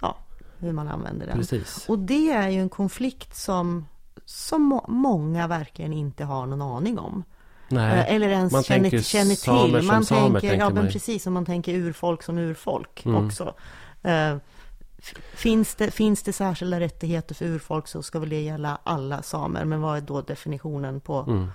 ja, 0.00 0.16
hur 0.58 0.72
man 0.72 0.88
använder 0.88 1.26
den. 1.26 1.38
Precis. 1.38 1.88
Och 1.88 1.98
det 1.98 2.30
är 2.30 2.48
ju 2.48 2.60
en 2.60 2.68
konflikt 2.68 3.36
som 3.36 3.86
som 4.24 4.62
må 4.62 4.84
många 4.88 5.46
verkligen 5.46 5.92
inte 5.92 6.24
har 6.24 6.46
någon 6.46 6.62
aning 6.62 6.98
om. 6.98 7.24
Nej, 7.72 7.98
eh, 7.98 8.14
Eller 8.14 8.28
ens 8.28 8.52
man 8.52 8.62
känner, 8.62 9.02
känner 9.02 9.34
till. 9.34 9.86
Man 9.86 10.04
samer, 10.04 10.22
tänker, 10.22 10.40
tänker 10.40 10.64
ja, 10.64 10.70
men 10.70 10.88
precis 10.88 11.22
som 11.22 11.32
man 11.32 11.46
tänker 11.46 11.74
urfolk 11.74 12.22
som 12.22 12.38
urfolk 12.38 13.04
mm. 13.04 13.26
också. 13.26 13.54
Uh, 14.06 14.36
finns, 15.34 15.74
det, 15.74 15.90
finns 15.90 16.22
det 16.22 16.32
särskilda 16.32 16.80
rättigheter 16.80 17.34
för 17.34 17.44
urfolk 17.44 17.88
så 17.88 18.02
ska 18.02 18.18
väl 18.18 18.28
det 18.28 18.40
gälla 18.40 18.78
alla 18.84 19.22
samer. 19.22 19.64
Men 19.64 19.80
vad 19.80 19.96
är 19.96 20.00
då 20.00 20.20
definitionen 20.20 21.00
på? 21.00 21.18
Mm. 21.28 21.48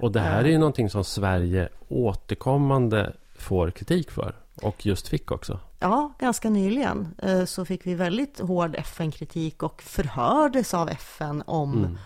Och 0.00 0.12
det 0.12 0.20
här 0.20 0.44
är 0.44 0.48
ju 0.48 0.58
någonting 0.58 0.90
som 0.90 1.04
Sverige 1.04 1.68
återkommande 1.88 3.12
får 3.38 3.70
kritik 3.70 4.10
för. 4.10 4.34
Och 4.62 4.86
just 4.86 5.08
fick 5.08 5.30
också. 5.30 5.60
Ja, 5.78 6.12
ganska 6.18 6.50
nyligen 6.50 7.14
så 7.46 7.64
fick 7.64 7.86
vi 7.86 7.94
väldigt 7.94 8.40
hård 8.40 8.76
FN-kritik 8.76 9.62
och 9.62 9.82
förhördes 9.82 10.74
av 10.74 10.88
FN 10.88 11.42
om 11.46 11.78
mm 11.78 11.96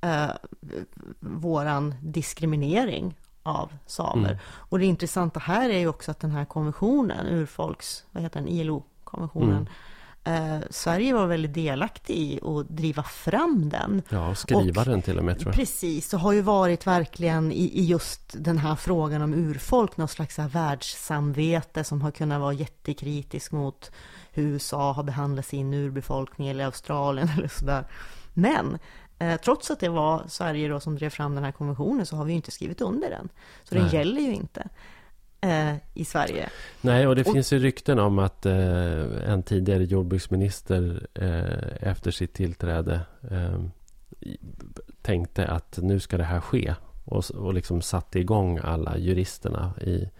eh, 0.00 0.30
våran 1.20 1.94
diskriminering 2.02 3.14
av 3.42 3.72
samer. 3.86 4.28
Mm. 4.28 4.38
Och 4.46 4.78
det 4.78 4.86
intressanta 4.86 5.40
här 5.40 5.70
är 5.70 5.78
ju 5.78 5.88
också 5.88 6.10
att 6.10 6.20
den 6.20 6.30
här 6.30 6.44
konventionen, 6.44 7.26
urfolks, 7.26 8.04
vad 8.10 8.22
heter 8.22 8.40
den, 8.40 8.48
ILO-konventionen, 8.48 9.68
mm. 10.24 10.54
eh, 10.54 10.60
Sverige 10.70 11.14
var 11.14 11.26
väldigt 11.26 11.54
delaktig 11.54 12.16
i 12.16 12.40
att 12.44 12.68
driva 12.68 13.02
fram 13.02 13.68
den. 13.68 14.02
Ja, 14.08 14.28
och 14.28 14.38
skriva 14.38 14.80
och, 14.80 14.86
den 14.86 15.02
till 15.02 15.18
och 15.18 15.24
med 15.24 15.38
tror 15.38 15.48
jag. 15.48 15.56
Precis, 15.56 16.14
och 16.14 16.20
har 16.20 16.32
ju 16.32 16.42
varit 16.42 16.86
verkligen 16.86 17.52
i, 17.52 17.80
i 17.80 17.84
just 17.84 18.34
den 18.44 18.58
här 18.58 18.76
frågan 18.76 19.22
om 19.22 19.34
urfolk, 19.34 19.96
någon 19.96 20.08
slags 20.08 20.38
världssamvete 20.38 21.84
som 21.84 22.02
har 22.02 22.10
kunnat 22.10 22.40
vara 22.40 22.52
jättekritisk 22.52 23.52
mot 23.52 23.90
hur 24.32 24.42
USA 24.42 24.92
har 24.92 25.02
behandlat 25.02 25.46
sin 25.46 25.74
urbefolkning 25.74 26.48
eller 26.48 26.64
Australien 26.64 27.28
eller 27.36 27.48
sådär. 27.48 27.84
Men 28.34 28.78
trots 29.44 29.70
att 29.70 29.80
det 29.80 29.88
var 29.88 30.22
Sverige 30.28 30.68
då 30.68 30.80
som 30.80 30.96
drev 30.96 31.10
fram 31.10 31.34
den 31.34 31.44
här 31.44 31.52
konventionen 31.52 32.06
så 32.06 32.16
har 32.16 32.24
vi 32.24 32.32
ju 32.32 32.36
inte 32.36 32.50
skrivit 32.50 32.80
under 32.80 33.10
den. 33.10 33.28
Så 33.64 33.74
Nej. 33.74 33.84
den 33.84 33.92
gäller 33.92 34.20
ju 34.20 34.34
inte 34.34 34.68
eh, 35.40 35.74
i 35.94 36.04
Sverige. 36.04 36.50
Nej, 36.80 37.06
och 37.06 37.16
det 37.16 37.26
och, 37.26 37.32
finns 37.32 37.52
ju 37.52 37.58
rykten 37.58 37.98
om 37.98 38.18
att 38.18 38.46
eh, 38.46 39.30
en 39.30 39.42
tidigare 39.42 39.84
jordbruksminister 39.84 41.06
eh, 41.14 41.88
efter 41.90 42.10
sitt 42.10 42.32
tillträde 42.32 43.00
eh, 43.30 43.60
tänkte 45.02 45.46
att 45.46 45.78
nu 45.82 46.00
ska 46.00 46.18
det 46.18 46.24
här 46.24 46.40
ske. 46.40 46.74
Och, 47.04 47.30
och 47.30 47.54
liksom 47.54 47.82
satte 47.82 48.18
igång 48.18 48.58
alla 48.62 48.98
juristerna 48.98 49.72
i, 49.80 50.10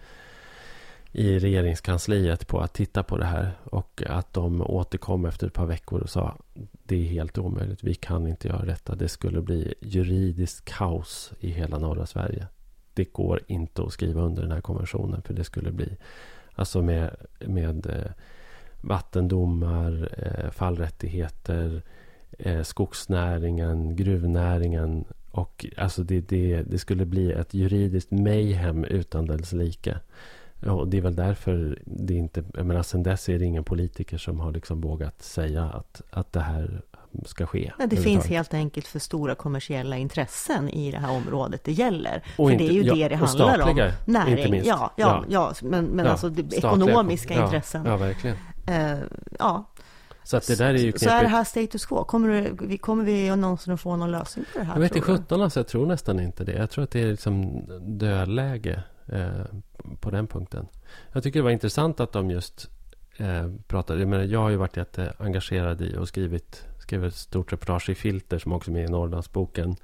i 1.11 1.39
regeringskansliet 1.39 2.47
på 2.47 2.59
att 2.59 2.73
titta 2.73 3.03
på 3.03 3.17
det 3.17 3.25
här. 3.25 3.51
Och 3.63 4.03
att 4.05 4.33
de 4.33 4.61
återkom 4.61 5.25
efter 5.25 5.47
ett 5.47 5.53
par 5.53 5.65
veckor 5.65 6.01
och 6.01 6.09
sa 6.09 6.37
det 6.83 6.95
är 6.95 7.09
helt 7.09 7.37
omöjligt. 7.37 7.83
Vi 7.83 7.93
kan 7.93 8.27
inte 8.27 8.47
göra 8.47 8.65
detta. 8.65 8.95
Det 8.95 9.09
skulle 9.09 9.41
bli 9.41 9.73
juridiskt 9.81 10.65
kaos 10.65 11.33
i 11.39 11.49
hela 11.49 11.77
norra 11.77 12.05
Sverige. 12.05 12.47
det 12.93 13.13
går 13.13 13.41
inte 13.47 13.83
att 13.83 13.93
skriva 13.93 14.21
under 14.21 14.41
den 14.41 14.51
här 14.51 14.61
konventionen. 14.61 15.21
För 15.21 15.33
det 15.33 15.43
skulle 15.43 15.71
bli, 15.71 15.97
alltså 16.55 16.81
med, 16.81 17.15
med 17.39 17.85
eh, 17.85 18.11
vattendomar, 18.81 20.09
eh, 20.17 20.51
fallrättigheter, 20.51 21.81
eh, 22.39 22.61
skogsnäringen, 22.61 23.95
gruvnäringen. 23.95 25.05
Och 25.31 25.65
alltså 25.77 26.03
det, 26.03 26.21
det, 26.21 26.61
det 26.61 26.77
skulle 26.77 27.05
bli 27.05 27.31
ett 27.31 27.53
juridiskt 27.53 28.11
mayhem 28.11 28.83
utan 28.83 29.25
dess 29.25 29.53
like. 29.53 29.99
Och 30.65 30.87
det 30.87 30.97
är 30.97 31.01
väl 31.01 31.15
därför 31.15 31.79
det 31.85 32.13
inte... 32.13 32.43
Jag 32.53 32.65
menar, 32.65 32.83
sen 32.83 33.03
dess 33.03 33.29
är 33.29 33.39
det 33.39 33.45
ingen 33.45 33.63
politiker 33.63 34.17
som 34.17 34.39
har 34.39 34.51
liksom 34.51 34.81
vågat 34.81 35.21
säga 35.21 35.63
att, 35.63 36.01
att 36.09 36.33
det 36.33 36.39
här 36.39 36.81
ska 37.25 37.45
ske. 37.45 37.71
Ja, 37.79 37.87
det 37.87 37.97
finns 37.97 38.25
helt 38.25 38.53
enkelt 38.53 38.87
för 38.87 38.99
stora 38.99 39.35
kommersiella 39.35 39.97
intressen 39.97 40.69
i 40.69 40.91
det 40.91 40.97
här 40.97 41.11
området 41.11 41.63
det 41.63 41.71
gäller. 41.71 42.23
Och 42.37 42.47
för 42.47 42.51
inte- 42.51 42.63
det 42.63 42.69
är 42.69 42.73
ju 42.73 42.83
ja, 42.83 42.95
det 42.95 43.07
det 43.07 43.15
handlar 43.15 43.57
statliga, 43.57 43.85
om. 43.85 43.91
Näring, 44.05 44.37
inte 44.37 44.51
minst. 44.51 44.67
ja, 44.67 44.91
ja, 44.95 45.25
ja, 45.29 45.53
men, 45.61 45.85
men 45.85 46.05
Ja, 46.05 46.11
alltså 46.11 46.31
ekonomiska 46.51 47.33
ja, 47.33 47.43
intressen. 47.43 47.85
Ja, 47.85 47.97
verkligen. 47.97 48.37
Eh, 48.67 48.97
ja. 49.39 49.65
Så 50.23 50.37
att 50.37 50.47
det 50.47 50.57
där 50.57 50.73
är 50.73 50.77
ju 50.77 50.91
Så 50.91 51.09
är 51.09 51.21
det 51.21 51.27
här 51.27 51.43
status 51.43 51.85
quo. 51.85 52.03
Kommer, 52.03 52.51
vi, 52.61 52.77
kommer 52.77 53.03
vi 53.03 53.35
någonsin 53.35 53.73
att 53.73 53.81
få 53.81 53.95
någon 53.95 54.11
lösning 54.11 54.45
på 54.53 54.59
det 54.59 54.65
här? 54.65 54.73
Jag 54.73 54.81
vet 54.81 54.95
inte 54.95 55.07
sjutton 55.07 55.41
alltså, 55.41 55.59
jag 55.59 55.67
tror 55.67 55.85
nästan 55.85 56.19
inte 56.19 56.43
det. 56.43 56.53
Jag 56.53 56.69
tror 56.69 56.83
att 56.83 56.91
det 56.91 57.01
är 57.01 57.07
liksom 57.07 57.63
dödläge 57.81 58.83
eh, 59.07 59.29
på 59.99 60.11
den 60.11 60.27
punkten. 60.27 60.67
Jag 61.11 61.23
tycker 61.23 61.39
det 61.39 61.43
var 61.43 61.51
intressant 61.51 61.99
att 61.99 62.11
de 62.13 62.31
just 62.31 62.69
eh, 63.17 63.49
pratade. 63.67 63.99
Jag, 63.99 64.09
menar, 64.09 64.23
jag 64.23 64.39
har 64.39 64.49
ju 64.49 64.55
varit 64.55 64.77
jätteengagerad 64.77 65.81
i 65.81 65.95
och 65.97 66.07
skrivit, 66.07 66.65
skrivit 66.79 67.07
ett 67.13 67.19
stort 67.19 67.53
reportage 67.53 67.89
i 67.89 67.95
Filter 67.95 68.39
som 68.39 68.51
också 68.51 68.71
är 68.71 68.73
med 68.73 68.85
i 68.85 68.91
Norrlandsboken. 68.91 69.75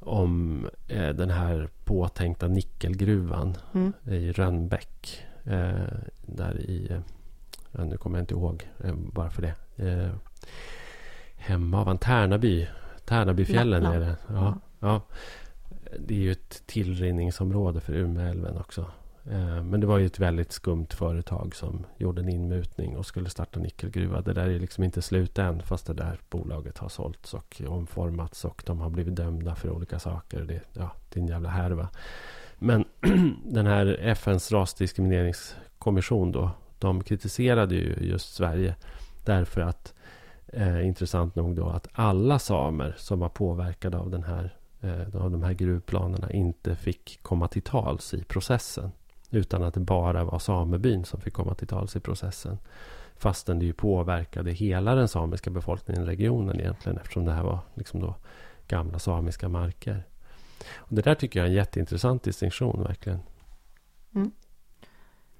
Om 0.00 0.68
eh, 0.88 1.08
den 1.08 1.30
här 1.30 1.68
påtänkta 1.84 2.48
nickelgruvan 2.48 3.56
Mm. 3.74 3.92
i 4.04 4.32
Rönnbäck. 4.32 5.24
Eh, 5.44 5.72
där 6.26 6.60
i... 6.60 6.92
Eh, 6.92 7.00
ja, 7.72 7.84
nu 7.84 7.96
kommer 7.96 8.18
jag 8.18 8.22
inte 8.22 8.34
ihåg 8.34 8.68
eh, 8.84 8.94
bara 8.94 9.30
för 9.30 9.42
det. 9.42 9.54
Eh, 9.88 10.10
Hemavan, 11.36 11.98
Tärnaby. 11.98 12.68
Tärnabyfjällen 13.04 13.86
är 13.86 14.00
det. 14.00 14.16
Ja, 14.28 14.58
ja. 14.80 15.00
Det 15.98 16.14
är 16.14 16.18
ju 16.18 16.32
ett 16.32 16.62
tillrinningsområde 16.66 17.80
för 17.80 17.92
Umeälven 17.92 18.58
också. 18.58 18.86
Eh, 19.30 19.62
men 19.62 19.80
det 19.80 19.86
var 19.86 19.98
ju 19.98 20.06
ett 20.06 20.18
väldigt 20.18 20.52
skumt 20.52 20.86
företag 20.90 21.54
som 21.54 21.86
gjorde 21.96 22.22
en 22.22 22.28
inmutning 22.28 22.96
och 22.96 23.06
skulle 23.06 23.30
starta 23.30 23.60
nickelgruva. 23.60 24.20
Det 24.20 24.32
där 24.32 24.48
är 24.48 24.58
liksom 24.58 24.84
inte 24.84 25.02
slut 25.02 25.38
än 25.38 25.62
fast 25.62 25.86
det 25.86 25.94
där 25.94 26.20
bolaget 26.30 26.78
har 26.78 26.88
sålts 26.88 27.34
och 27.34 27.62
omformats 27.66 28.44
och 28.44 28.62
de 28.66 28.80
har 28.80 28.90
blivit 28.90 29.16
dömda 29.16 29.54
för 29.54 29.70
olika 29.70 29.98
saker. 29.98 30.40
Det, 30.40 30.60
ja, 30.72 30.90
det 31.08 31.20
är 31.20 31.22
en 31.22 31.28
jävla 31.28 31.48
härva. 31.48 31.88
Men 32.58 32.84
den 33.44 33.66
här 33.66 33.98
FNs 34.00 34.52
rasdiskrimineringskommission 34.52 36.32
då. 36.32 36.50
De 36.78 37.04
kritiserade 37.04 37.74
ju 37.74 37.96
just 38.00 38.34
Sverige 38.34 38.74
därför 39.24 39.60
att 39.60 39.94
eh, 40.46 40.86
intressant 40.86 41.34
nog 41.34 41.56
då 41.56 41.68
att 41.68 41.88
alla 41.92 42.38
samer 42.38 42.94
som 42.98 43.18
var 43.18 43.28
påverkade 43.28 43.98
av 43.98 44.10
den 44.10 44.22
här 44.22 44.56
av 45.14 45.30
de 45.30 45.42
här 45.42 45.52
gruvplanerna 45.52 46.30
inte 46.30 46.76
fick 46.76 47.22
komma 47.22 47.48
till 47.48 47.62
tals 47.62 48.14
i 48.14 48.24
processen. 48.24 48.92
Utan 49.30 49.62
att 49.62 49.74
det 49.74 49.80
bara 49.80 50.24
var 50.24 50.38
samebyn 50.38 51.04
som 51.04 51.20
fick 51.20 51.32
komma 51.32 51.54
till 51.54 51.66
tals 51.66 51.96
i 51.96 52.00
processen. 52.00 52.58
Fastän 53.16 53.58
det 53.58 53.64
ju 53.64 53.72
påverkade 53.72 54.52
hela 54.52 54.94
den 54.94 55.08
samiska 55.08 55.50
befolkningen 55.50 56.02
i 56.02 56.06
regionen 56.06 56.60
egentligen. 56.60 56.98
Eftersom 56.98 57.24
det 57.24 57.32
här 57.32 57.42
var 57.42 57.58
liksom 57.74 58.00
då 58.00 58.14
gamla 58.68 58.98
samiska 58.98 59.48
marker. 59.48 60.04
Och 60.74 60.94
det 60.94 61.02
där 61.02 61.14
tycker 61.14 61.40
jag 61.40 61.46
är 61.46 61.50
en 61.50 61.56
jätteintressant 61.56 62.22
distinktion 62.22 62.82
verkligen. 62.82 63.20
Mm. 64.14 64.32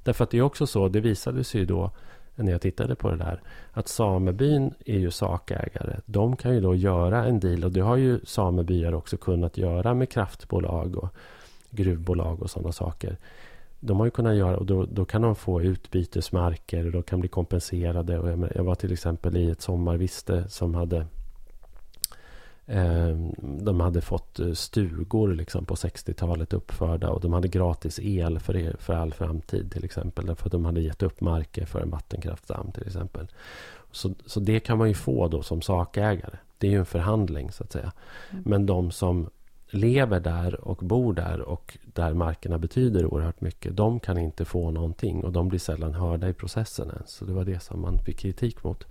Därför 0.02 0.24
att 0.24 0.30
det 0.30 0.38
är 0.38 0.42
också 0.42 0.66
så, 0.66 0.88
det 0.88 1.00
visade 1.00 1.44
sig 1.44 1.60
ju 1.60 1.66
då 1.66 1.90
när 2.34 2.52
jag 2.52 2.60
tittade 2.60 2.94
på 2.94 3.10
det 3.10 3.16
där. 3.16 3.40
Att 3.72 3.88
samebyn 3.88 4.74
är 4.86 4.98
ju 4.98 5.10
sakägare. 5.10 5.96
De 6.06 6.36
kan 6.36 6.54
ju 6.54 6.60
då 6.60 6.74
göra 6.74 7.24
en 7.24 7.40
deal. 7.40 7.64
Och 7.64 7.72
det 7.72 7.80
har 7.80 7.96
ju 7.96 8.20
samebyar 8.24 8.94
också 8.94 9.16
kunnat 9.16 9.58
göra 9.58 9.94
med 9.94 10.10
kraftbolag 10.10 10.96
och 10.96 11.08
gruvbolag 11.70 12.42
och 12.42 12.50
sådana 12.50 12.72
saker. 12.72 13.16
De 13.80 13.98
har 13.98 14.06
ju 14.06 14.10
kunnat 14.10 14.34
göra 14.34 14.56
och 14.56 14.66
då, 14.66 14.86
då 14.86 15.04
kan 15.04 15.22
de 15.22 15.34
få 15.34 15.62
utbytesmarker 15.62 16.86
och 16.86 16.92
de 16.92 17.02
kan 17.02 17.20
bli 17.20 17.28
kompenserade. 17.28 18.18
Och 18.18 18.28
jag, 18.28 18.48
jag 18.54 18.64
var 18.64 18.74
till 18.74 18.92
exempel 18.92 19.36
i 19.36 19.50
ett 19.50 19.60
sommarviste 19.60 20.48
som 20.48 20.74
hade 20.74 21.06
de 23.64 23.80
hade 23.80 24.00
fått 24.00 24.40
eh, 24.40 24.52
stugor 24.52 25.34
liksom 25.34 25.64
på 25.64 25.74
60-talet 25.74 26.52
uppförda 26.52 27.10
och 27.10 27.20
de 27.20 27.32
hade 27.32 27.48
gratis 27.48 28.00
el 28.02 28.38
för, 28.38 28.56
er, 28.56 28.76
för 28.78 28.94
all 28.94 29.12
framtid 29.12 29.72
till 29.72 29.84
exempel. 29.84 30.26
Därför 30.26 30.46
att 30.46 30.52
de 30.52 30.64
hade 30.64 30.80
gett 30.80 31.02
upp 31.02 31.20
marker 31.20 31.66
för 31.66 31.80
en 31.80 31.90
vattenkraftsdamm 31.90 32.72
till 32.72 32.86
exempel. 32.86 33.28
Så, 33.90 34.14
så 34.26 34.40
det 34.40 34.60
kan 34.60 34.78
man 34.78 34.88
ju 34.88 34.94
få 34.94 35.28
då 35.28 35.42
som 35.42 35.62
sakägare. 35.62 36.36
Det 36.58 36.66
är 36.66 36.70
ju 36.70 36.78
en 36.78 36.86
förhandling 36.86 37.52
så 37.52 37.64
att 37.64 37.72
säga. 37.72 37.92
Mm. 38.30 38.42
Men 38.46 38.66
de 38.66 38.90
som 38.90 39.30
lever 39.70 40.20
där 40.20 40.60
och 40.60 40.76
bor 40.76 41.14
där 41.14 41.40
och 41.40 41.78
där 41.84 42.14
markerna 42.14 42.58
betyder 42.58 43.06
oerhört 43.06 43.40
mycket. 43.40 43.76
De 43.76 44.00
kan 44.00 44.18
inte 44.18 44.44
få 44.44 44.70
någonting 44.70 45.24
och 45.24 45.32
de 45.32 45.48
blir 45.48 45.58
sällan 45.58 45.94
hörda 45.94 46.28
i 46.28 46.32
processen 46.32 46.90
ens. 46.90 47.10
Så 47.10 47.24
det 47.24 47.32
var 47.32 47.44
det 47.44 47.62
som 47.62 47.80
man 47.80 47.98
fick 47.98 48.18
kritik 48.18 48.64
mot. 48.64 48.86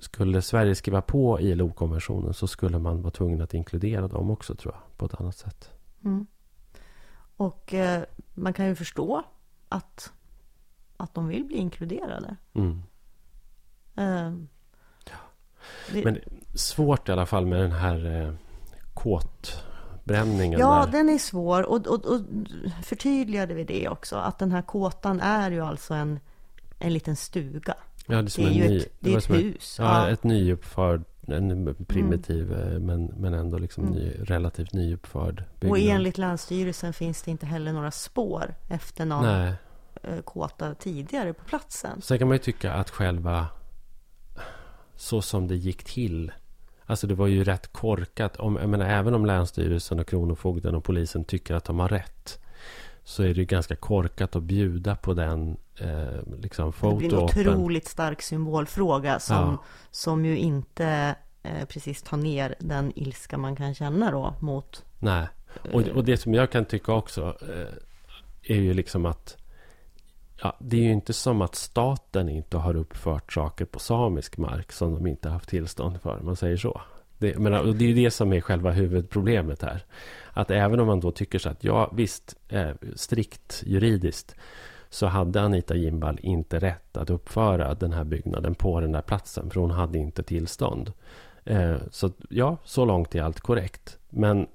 Skulle 0.00 0.42
Sverige 0.42 0.74
skriva 0.74 1.02
på 1.02 1.40
ILO-konventionen 1.40 2.34
så 2.34 2.46
skulle 2.46 2.78
man 2.78 3.02
vara 3.02 3.10
tvungen 3.10 3.40
att 3.40 3.54
inkludera 3.54 4.08
dem 4.08 4.30
också 4.30 4.54
tror 4.54 4.74
jag. 4.74 4.96
På 4.96 5.06
ett 5.06 5.20
annat 5.20 5.36
sätt. 5.36 5.70
Mm. 6.04 6.26
Och 7.36 7.74
eh, 7.74 8.02
man 8.34 8.52
kan 8.52 8.66
ju 8.66 8.74
förstå 8.74 9.22
att, 9.68 10.12
att 10.96 11.14
de 11.14 11.28
vill 11.28 11.44
bli 11.44 11.56
inkluderade. 11.56 12.36
Mm. 12.54 12.82
Eh, 13.96 14.32
det, 15.92 16.04
Men 16.04 16.18
svårt 16.54 17.08
i 17.08 17.12
alla 17.12 17.26
fall 17.26 17.46
med 17.46 17.60
den 17.60 17.72
här 17.72 18.22
eh, 18.22 18.34
kåtbränningen. 18.94 20.60
ja, 20.60 20.84
där. 20.84 20.92
den 20.92 21.08
är 21.08 21.18
svår. 21.18 21.62
Och, 21.62 21.86
och, 21.86 22.06
och 22.06 22.20
förtydligade 22.82 23.54
vi 23.54 23.64
det 23.64 23.88
också. 23.88 24.16
Att 24.16 24.38
den 24.38 24.52
här 24.52 24.62
kåtan 24.62 25.20
är 25.20 25.50
ju 25.50 25.60
alltså 25.60 25.94
en, 25.94 26.20
en 26.78 26.92
liten 26.92 27.16
stuga. 27.16 27.74
Ja, 28.08 28.22
det 28.22 28.38
är, 28.38 28.42
Det 28.42 28.48
är 28.48 28.52
ju 28.52 28.68
ny, 28.68 28.78
ett, 28.78 28.92
det 29.00 29.12
är 29.14 29.18
ett 29.18 29.30
hus. 29.30 29.76
Ja, 29.78 30.08
ett 30.08 30.24
nyuppförd, 30.24 31.04
en 31.26 31.74
primitiv 31.88 32.52
eh, 32.52 32.78
men, 32.78 33.04
men 33.04 33.34
ändå 33.34 33.58
liksom 33.58 33.84
Mm. 33.84 33.94
ny, 33.98 34.12
relativt 34.18 34.72
nyuppförd 34.72 35.44
byggnad. 35.60 35.70
Och 35.70 35.78
enligt 35.78 36.18
Länsstyrelsen 36.18 36.92
finns 36.92 37.22
det 37.22 37.30
inte 37.30 37.46
heller 37.46 37.72
några 37.72 37.90
spår 37.90 38.54
efter 38.68 39.04
någon 39.04 39.22
Nej, 39.24 39.52
eh, 40.02 40.20
kåta 40.20 40.74
tidigare 40.74 41.32
på 41.32 41.44
platsen. 41.44 42.02
sen 42.02 42.18
kan 42.18 42.28
man 42.28 42.34
ju 42.34 42.38
tycka 42.42 42.72
att 42.72 42.90
själva 42.90 43.46
så 44.96 45.22
som 45.22 45.48
det 45.48 45.56
gick 45.56 45.84
till. 45.84 46.32
Alltså 46.86 47.06
det 47.06 47.14
var 47.14 47.26
ju 47.26 47.44
rätt 47.44 47.72
korkat. 47.72 48.36
Om, 48.36 48.56
jag 48.56 48.68
menar, 48.68 48.86
även 48.86 49.14
om 49.14 49.26
Länsstyrelsen 49.26 50.00
och 50.00 50.06
Kronofogden 50.06 50.74
och 50.74 50.84
polisen 50.84 51.24
tycker 51.24 51.54
att 51.54 51.64
de 51.64 51.78
har 51.78 51.88
rätt. 51.88 52.40
Så 53.08 53.22
är 53.22 53.34
det 53.34 53.44
ganska 53.44 53.76
korkat 53.76 54.36
att 54.36 54.42
bjuda 54.42 54.96
på 54.96 55.14
den 55.14 55.56
eh, 55.80 56.38
liksom 56.40 56.72
Det 56.80 56.94
blir 56.96 57.14
en 57.14 57.24
otroligt 57.24 57.88
stark 57.88 58.22
symbolfråga 58.22 59.18
som, 59.18 59.36
Ja. 59.36 59.64
som 59.90 60.24
ju 60.24 60.36
inte 60.36 61.14
eh, 61.42 61.64
precis 61.68 62.02
tar 62.02 62.16
ner 62.16 62.54
den 62.60 62.92
ilska 62.94 63.38
man 63.38 63.56
kan 63.56 63.74
känna 63.74 64.10
då 64.10 64.34
mot 64.40 64.84
Nej, 64.98 65.28
och, 65.72 65.80
och 65.80 66.04
det 66.04 66.16
som 66.16 66.34
jag 66.34 66.50
kan 66.50 66.64
tycka 66.64 66.92
också 66.92 67.36
eh, 67.42 68.54
är 68.54 68.60
ju 68.60 68.74
liksom 68.74 69.06
att 69.06 69.36
ja, 70.42 70.56
det 70.60 70.76
är 70.76 70.82
ju 70.82 70.92
inte 70.92 71.12
som 71.12 71.42
att 71.42 71.54
staten 71.54 72.28
inte 72.28 72.56
har 72.56 72.76
uppfört 72.76 73.32
saker 73.32 73.64
på 73.64 73.78
samisk 73.78 74.36
mark 74.36 74.72
som 74.72 74.94
de 74.94 75.06
inte 75.06 75.28
haft 75.28 75.48
tillstånd 75.48 76.00
för, 76.02 76.18
om 76.18 76.26
man 76.26 76.36
säger 76.36 76.56
så. 76.56 76.80
Det, 77.18 77.38
men, 77.38 77.54
och 77.54 77.74
det 77.74 77.84
är 77.84 77.88
ju 77.88 77.94
det 77.94 78.10
som 78.10 78.32
är 78.32 78.40
själva 78.40 78.70
huvudproblemet 78.70 79.62
här. 79.62 79.84
Att 80.32 80.50
även 80.50 80.80
om 80.80 80.86
man 80.86 81.00
då 81.00 81.10
tycker 81.10 81.38
så 81.38 81.48
att 81.48 81.64
ja, 81.64 81.90
visst, 81.92 82.36
eh, 82.48 82.70
strikt 82.94 83.62
juridiskt 83.66 84.36
så 84.90 85.06
hade 85.06 85.40
Anita 85.40 85.76
Gimbal 85.76 86.18
inte 86.22 86.58
rätt 86.58 86.96
att 86.96 87.10
uppföra 87.10 87.74
den 87.74 87.92
här 87.92 88.04
byggnaden 88.04 88.54
på 88.54 88.80
den 88.80 88.92
där 88.92 89.02
platsen, 89.02 89.50
för 89.50 89.60
hon 89.60 89.70
hade 89.70 89.98
inte 89.98 90.22
tillstånd. 90.22 90.92
Eh, 91.44 91.76
så 91.90 92.10
ja, 92.30 92.56
så 92.64 92.84
långt 92.84 93.14
är 93.14 93.22
allt 93.22 93.40
korrekt. 93.40 93.98
Men 94.08 94.46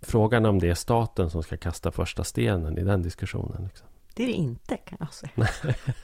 frågan 0.00 0.46
om 0.46 0.58
det 0.58 0.68
är 0.70 0.74
staten 0.74 1.30
som 1.30 1.42
ska 1.42 1.56
kasta 1.56 1.90
första 1.90 2.24
stenen 2.24 2.78
i 2.78 2.84
den 2.84 3.02
diskussionen. 3.02 3.64
Liksom. 3.64 3.86
Det 4.14 4.22
är 4.22 4.26
det 4.26 4.32
inte 4.32 4.76
kan 4.76 4.98
jag 5.00 5.14
säga. 5.14 5.32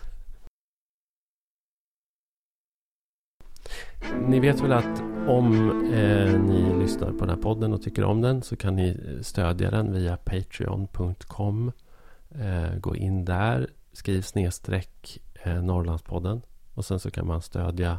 Ni 4.29 4.41
vet 4.41 4.61
väl 4.61 4.73
att 4.73 5.12
om 5.29 5.71
eh, 5.93 6.41
ni 6.41 6.79
lyssnar 6.83 7.13
på 7.13 7.19
den 7.19 7.29
här 7.29 7.43
podden 7.43 7.73
och 7.73 7.83
tycker 7.83 8.05
om 8.05 8.21
den 8.21 8.43
så 8.43 8.57
kan 8.57 8.77
ni 8.77 8.89
eh, 8.89 9.23
stödja 9.23 9.71
den 9.71 9.93
via 9.93 10.17
patreon.com. 10.17 11.73
Eh, 12.31 12.77
gå 12.79 12.97
in 12.97 13.25
där, 13.25 13.71
skriv 13.93 14.23
snedstreck 14.23 15.19
eh, 15.43 15.63
Norrlandspodden 15.63 16.43
och 16.75 16.85
sen 16.85 17.01
så 17.01 17.11
kan 17.11 17.27
man 17.27 17.43
stödja 17.43 17.99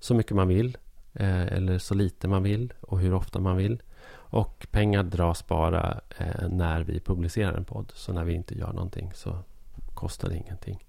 så 0.00 0.14
mycket 0.14 0.36
man 0.36 0.48
vill 0.48 0.78
eh, 1.14 1.46
eller 1.46 1.78
så 1.78 1.94
lite 1.94 2.28
man 2.28 2.42
vill 2.42 2.72
och 2.80 3.00
hur 3.00 3.14
ofta 3.14 3.38
man 3.40 3.56
vill. 3.56 3.82
Och 4.12 4.66
pengar 4.70 5.02
dras 5.02 5.46
bara 5.46 6.00
eh, 6.18 6.48
när 6.48 6.80
vi 6.80 7.00
publicerar 7.00 7.54
en 7.54 7.64
podd. 7.64 7.92
Så 7.94 8.12
när 8.12 8.24
vi 8.24 8.32
inte 8.32 8.58
gör 8.58 8.72
någonting 8.72 9.12
så 9.14 9.38
kostar 9.94 10.28
det 10.28 10.36
ingenting. 10.36 10.86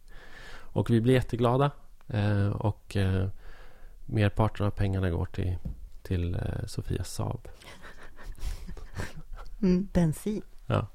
Och 0.54 0.89
vi 0.89 1.02
blir 1.02 1.13
jätteglada. 1.13 1.72
Eh, 2.08 2.48
och 2.48 2.98
eh, 2.98 3.28
merparten 4.12 4.65
av 4.65 4.71
pengarna 4.71 5.10
går 5.10 5.26
till, 5.26 5.58
till 6.04 6.36
eh, 6.36 6.65
Sofias 6.67 7.13
Saab. 7.13 7.47
Mm, 9.62 9.88
bensin. 9.93 10.41
Ja. 10.67 10.88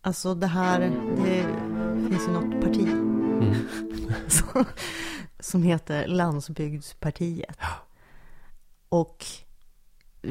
Alltså 0.00 0.34
det 0.34 0.46
här, 0.46 0.80
det 1.16 1.42
finns 2.08 2.28
ju 2.28 2.32
något 2.32 2.60
parti 2.62 3.10
Mm. 3.42 3.54
som, 4.28 4.64
som 5.40 5.62
heter 5.62 6.06
Landsbygdspartiet. 6.06 7.58
Och 8.88 9.26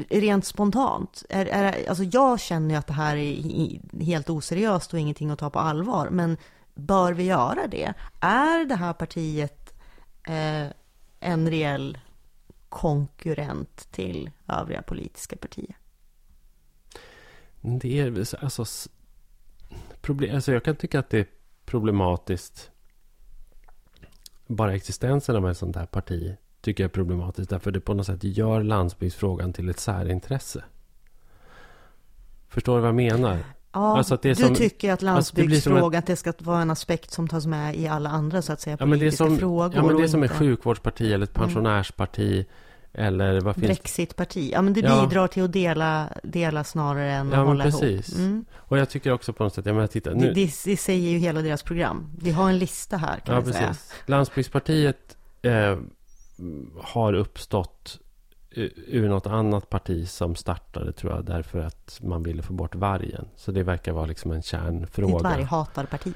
rent 0.09 0.45
spontant, 0.45 1.23
är, 1.29 1.45
är, 1.45 1.89
alltså 1.89 2.03
jag 2.03 2.39
känner 2.39 2.69
ju 2.69 2.75
att 2.75 2.87
det 2.87 2.93
här 2.93 3.15
är 3.15 4.03
helt 4.03 4.29
oseriöst 4.29 4.93
och 4.93 4.99
ingenting 4.99 5.29
att 5.29 5.39
ta 5.39 5.49
på 5.49 5.59
allvar. 5.59 6.09
Men 6.09 6.37
bör 6.79 7.13
vi 7.13 7.23
göra 7.23 7.67
det? 7.67 7.93
Är 8.19 8.65
det 8.65 8.75
här 8.75 8.93
partiet 8.93 9.73
eh, 10.27 10.67
en 11.19 11.49
reell 11.49 11.97
konkurrent 12.69 13.91
till 13.91 14.29
övriga 14.47 14.81
politiska 14.81 15.35
partier? 15.35 15.77
Det 17.61 17.99
är 17.99 18.35
alltså, 18.43 18.65
problem, 20.01 20.35
alltså 20.35 20.51
jag 20.51 20.63
kan 20.63 20.75
tycka 20.75 20.99
att 20.99 21.09
det 21.09 21.19
är 21.19 21.27
problematiskt. 21.65 22.71
Bara 24.47 24.75
existensen 24.75 25.35
av 25.35 25.49
ett 25.49 25.57
sånt 25.57 25.75
här 25.75 25.85
parti 25.85 26.35
tycker 26.61 26.83
jag 26.83 26.89
är 26.89 26.93
problematiskt. 26.93 27.49
Därför 27.49 27.71
det 27.71 27.79
på 27.79 27.93
något 27.93 28.05
sätt 28.05 28.23
gör 28.23 28.63
landsbygdsfrågan 28.63 29.53
till 29.53 29.69
ett 29.69 29.79
särintresse. 29.79 30.63
Förstår 32.47 32.75
du 32.75 32.81
vad 32.81 32.87
jag 32.87 32.95
menar? 32.95 33.43
Ja, 33.73 33.97
Alltså 33.97 34.13
att 34.13 34.21
det 34.21 34.29
du 34.29 34.35
som- 34.35 34.55
tycker 34.55 34.87
att 34.87 34.93
alltså 34.93 35.35
det 35.35 35.41
landsbygdsfrågan, 35.41 35.99
att 35.99 36.05
det 36.05 36.15
ska 36.15 36.33
vara 36.39 36.61
en 36.61 36.71
aspekt 36.71 37.11
som 37.11 37.27
tas 37.27 37.45
med 37.45 37.75
i 37.75 37.87
alla 37.87 38.09
andra 38.09 38.41
så 38.41 38.53
att 38.53 38.61
säga 38.61 38.77
Ja 38.79 38.85
men 38.85 38.99
det 38.99 39.11
som, 39.11 39.37
frågor. 39.37 39.71
ja, 39.75 39.83
men 39.83 39.97
det 39.97 40.03
är 40.03 40.07
som 40.07 40.23
ett 40.23 40.31
Mm. 40.31 40.39
sjukvårdsparti 40.39 41.13
eller 41.13 41.23
ett 41.23 41.33
pensionärsparti. 41.33 42.45
Eller 42.93 43.41
vad 43.41 43.55
finns 43.55 43.67
det? 43.67 43.73
Brexitparti. 43.73 44.51
Ja, 44.53 44.61
men 44.61 44.73
det 44.73 44.79
Ja. 44.79 45.05
bidrar 45.07 45.27
till 45.27 45.43
att 45.43 45.51
dela, 45.53 46.09
dela 46.23 46.63
snarare 46.63 47.11
än 47.11 47.27
att 47.27 47.33
Ja 47.33 47.37
men 47.39 47.47
hålla 47.47 47.63
precis. 47.63 48.09
ihop. 48.09 48.19
Mm. 48.19 48.45
Och 48.55 48.77
jag 48.77 48.89
tycker 48.89 49.11
också 49.11 49.33
på 49.33 49.43
något 49.43 49.53
sätt, 49.53 49.65
jag 49.65 49.75
menar 49.75 49.87
titta 49.87 50.09
Det, 50.09 50.15
nu. 50.15 50.33
det, 50.33 50.51
det 50.65 50.77
säger 50.77 51.09
ju 51.09 51.17
hela 51.17 51.41
deras 51.41 51.63
program. 51.63 52.11
Vi 52.21 52.31
har 52.31 52.49
en 52.49 52.57
lista 52.57 52.97
här 52.97 53.19
kan 53.19 53.35
Ja, 53.35 53.41
vi 53.41 53.53
säga. 53.53 53.67
precis. 53.67 53.91
Landsbygdspartiet 54.05 55.17
eh, 55.41 55.77
har 56.83 57.13
uppstått 57.13 57.99
ur 58.51 59.09
något 59.09 59.27
annat 59.27 59.69
parti 59.69 60.09
som 60.09 60.35
startade, 60.35 60.91
tror 60.91 61.13
jag, 61.13 61.25
därför 61.25 61.59
att 61.59 61.99
man 62.03 62.23
ville 62.23 62.41
få 62.41 62.53
bort 62.53 62.75
vargen. 62.75 63.27
Så 63.35 63.51
det 63.51 63.63
verkar 63.63 63.91
vara 63.91 64.05
liksom 64.05 64.31
en 64.31 64.37
är 64.37 64.39
ett 64.39 64.45
kärnfråga. 64.45 65.29
varghatarparti. 65.29 66.13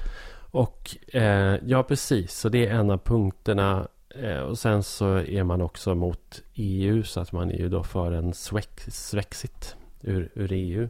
Och 0.50 0.96
eh, 1.14 1.56
ja, 1.66 1.82
precis. 1.82 2.38
Så 2.38 2.48
det 2.48 2.66
är 2.66 2.74
en 2.74 2.90
av 2.90 2.98
punkterna. 2.98 3.88
Eh, 4.08 4.38
och 4.38 4.58
sen 4.58 4.82
så 4.82 5.14
är 5.14 5.44
man 5.44 5.60
också 5.60 5.94
mot 5.94 6.42
EU, 6.54 7.02
så 7.02 7.20
att 7.20 7.32
man 7.32 7.50
är 7.50 7.58
ju 7.58 7.68
då 7.68 7.82
för 7.82 8.12
en 8.12 8.32
Swex- 8.32 8.90
Swexit 8.90 9.76
ur, 10.00 10.30
ur 10.34 10.52
EU. 10.52 10.88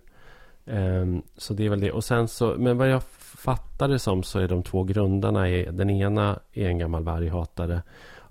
Ehm, 0.66 1.22
så 1.36 1.54
det 1.54 1.64
är 1.64 1.70
väl 1.70 1.80
det. 1.80 1.92
Och 1.92 2.04
sen 2.04 2.28
så, 2.28 2.54
men 2.58 2.78
vad 2.78 2.90
jag 2.90 3.02
fattar 3.18 3.88
det 3.88 3.98
som 3.98 4.22
så 4.22 4.38
är 4.38 4.48
de 4.48 4.62
två 4.62 4.84
grundarna, 4.84 5.48
är, 5.48 5.72
den 5.72 5.90
ena 5.90 6.38
är 6.52 6.66
en 6.68 6.78
gammal 6.78 7.02
varghatare 7.02 7.82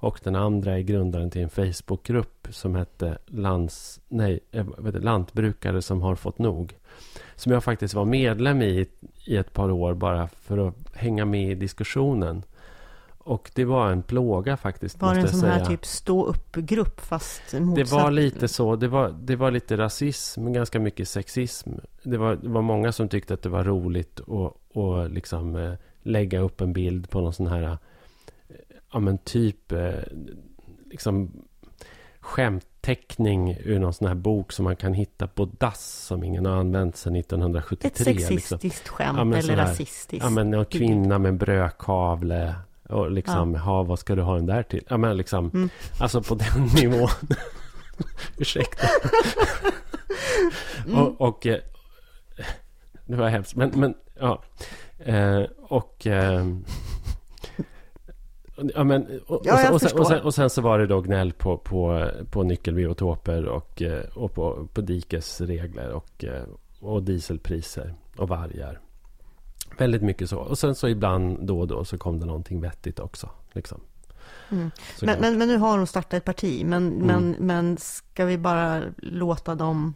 och 0.04 0.20
den 0.24 0.36
andra 0.36 0.78
är 0.78 0.82
grundaren 0.82 1.30
till 1.30 1.42
en 1.42 1.50
Facebookgrupp 1.50 2.48
som 2.52 2.76
hette 2.76 3.18
lands, 3.26 4.02
nej, 4.08 4.39
eh, 4.52 4.66
det, 4.66 5.00
Lantbrukare 5.00 5.82
som 5.82 6.02
har 6.02 6.16
fått 6.16 6.39
nog. 6.39 6.76
Som 7.36 7.52
jag 7.52 7.63
faktiskt 7.63 7.94
var 7.94 8.06
medlem 8.06 8.62
i 8.62 8.88
i 9.26 9.38
ett 9.38 9.54
par 9.54 9.72
år 9.72 9.94
bara 9.94 10.28
för 10.28 10.68
att 10.68 10.76
hänga 10.94 11.26
med 11.26 11.52
i 11.52 11.56
diskussionen. 11.56 12.44
Och 13.18 13.52
det 13.56 13.66
var 13.66 13.92
en 13.92 14.04
plåga 14.04 14.58
faktiskt, 14.58 15.02
Var 15.02 15.16
det 15.16 15.22
en 15.22 15.28
sån 15.28 15.50
här 15.50 15.66
typ 15.66 15.86
stå 15.86 16.26
upp-grupp 16.26 17.02
fast 17.02 17.42
Det 17.52 17.60
motsatt? 17.60 17.92
var 17.92 18.12
lite 18.12 18.48
så. 18.48 18.76
Det 18.76 18.88
var, 18.88 19.10
det 19.10 19.36
var 19.36 19.52
lite 19.52 19.78
rasism, 19.78 20.54
ganska 20.54 20.80
mycket 20.80 21.08
sexism. 21.08 21.70
Det 22.04 22.18
var, 22.18 22.36
det 22.36 22.50
var 22.50 22.62
många 22.62 22.92
som 22.92 23.10
tyckte 23.10 23.34
att 23.34 23.42
det 23.42 23.50
var 23.50 23.63
roligt 23.63 24.20
att, 24.20 24.78
att 24.78 25.12
liksom, 25.12 25.56
eh, 25.56 25.74
lägga 26.02 26.39
upp 26.39 26.62
en 26.62 26.74
bild 26.74 27.10
på 27.10 27.22
någon 27.22 27.34
sån 27.34 27.48
här, 27.48 27.78
ja 28.93 28.99
men 28.99 29.17
typ, 29.17 29.71
eh, 29.71 29.91
liksom 30.91 31.32
skämtteckning 32.19 33.58
ur 33.63 33.79
någon 33.79 33.93
sån 33.93 34.08
här 34.08 34.15
bok 34.15 34.51
som 34.51 34.63
man 34.63 34.75
kan 34.75 34.93
hitta 34.93 35.27
på 35.27 35.45
dass 35.45 36.06
som 36.08 36.23
ingen 36.23 36.45
har 36.45 36.53
använt 36.58 36.95
sedan 36.97 37.15
Ett 37.15 37.25
1973. 37.25 38.13
Liksom. 38.13 38.38
sexistiskt 38.38 38.88
skämt 38.88 39.17
Ja, 39.34 39.38
eller 39.38 39.56
här- 39.56 39.65
rasistiskt. 39.67 40.23
Ja, 40.23 40.29
men 40.29 40.53
en 40.53 40.65
kvinna 40.65 41.17
med 41.19 41.29
en 41.29 41.38
brödkavle. 41.38 42.56
Och 42.89 43.12
liksom, 43.12 43.53
ja. 43.53 43.84
vad 43.84 43.99
ska 43.99 44.15
du 44.15 44.21
ha 44.21 44.36
den 44.36 44.45
där 44.45 44.63
till? 44.63 44.84
Ja, 44.89 44.97
men 44.97 45.17
liksom, 45.17 45.49
Mm. 45.53 45.69
alltså 45.99 46.21
på 46.23 46.36
den 46.36 46.63
nivån. 46.75 47.10
Ursäkta. 48.38 48.88
Mm. 50.88 50.99
Och, 50.99 51.21
och 51.21 51.47
eh, 51.47 51.60
det 53.06 53.15
var 53.15 53.29
hemskt. 53.29 53.56
Men, 53.56 53.71
men 53.75 53.93
ja. 54.19 54.43
Eh, 54.99 55.41
och... 55.62 56.08
Eh, 56.08 56.45
Ja, 58.56 58.84
men, 58.84 59.20
och, 59.28 59.42
Ja, 59.44 59.72
och, 59.72 59.82
sen, 59.82 60.00
och, 60.00 60.08
sen, 60.08 60.22
och, 60.22 60.34
sen, 60.34 60.50
så 60.50 60.62
var 60.62 60.80
det 60.80 60.88
då 60.88 61.02
gnäll 61.02 61.34
på, 61.34 61.58
på, 61.58 62.10
på 62.32 62.44
nyckelbiotoper 62.44 63.46
och, 63.46 63.82
eh, 63.82 64.04
och 64.16 64.34
på, 64.34 64.68
på 64.74 64.82
dikesregler 64.82 65.89
och, 65.92 66.24
eh, 66.24 66.44
och 66.80 67.04
dieselpriser 67.04 67.94
och 68.18 68.30
vargar. 68.30 68.80
Väldigt 69.78 70.02
mycket 70.02 70.30
så. 70.30 70.39
Och 70.39 70.58
sen 70.58 70.76
så 70.76 70.88
ibland 70.88 71.48
då 71.48 71.60
och 71.60 71.68
då 71.68 71.86
så 71.86 71.98
kom 71.98 72.20
det 72.20 72.26
någonting 72.26 72.62
vettigt 72.62 73.00
också. 73.00 73.30
Liksom. 73.52 73.82
Mm. 74.50 74.72
Men, 75.02 75.20
men, 75.20 75.38
men 75.38 75.48
nu 75.48 75.58
har 75.58 75.78
de 75.78 75.88
startat 75.88 76.13
ett 76.13 76.26
parti. 76.26 76.66
Men, 76.66 76.88
Mm. 76.88 77.06
men, 77.08 77.36
men 77.39 77.78
ska 77.78 78.26
vi 78.26 78.38
bara 78.38 78.82
låta 78.98 79.56
dem 79.56 79.94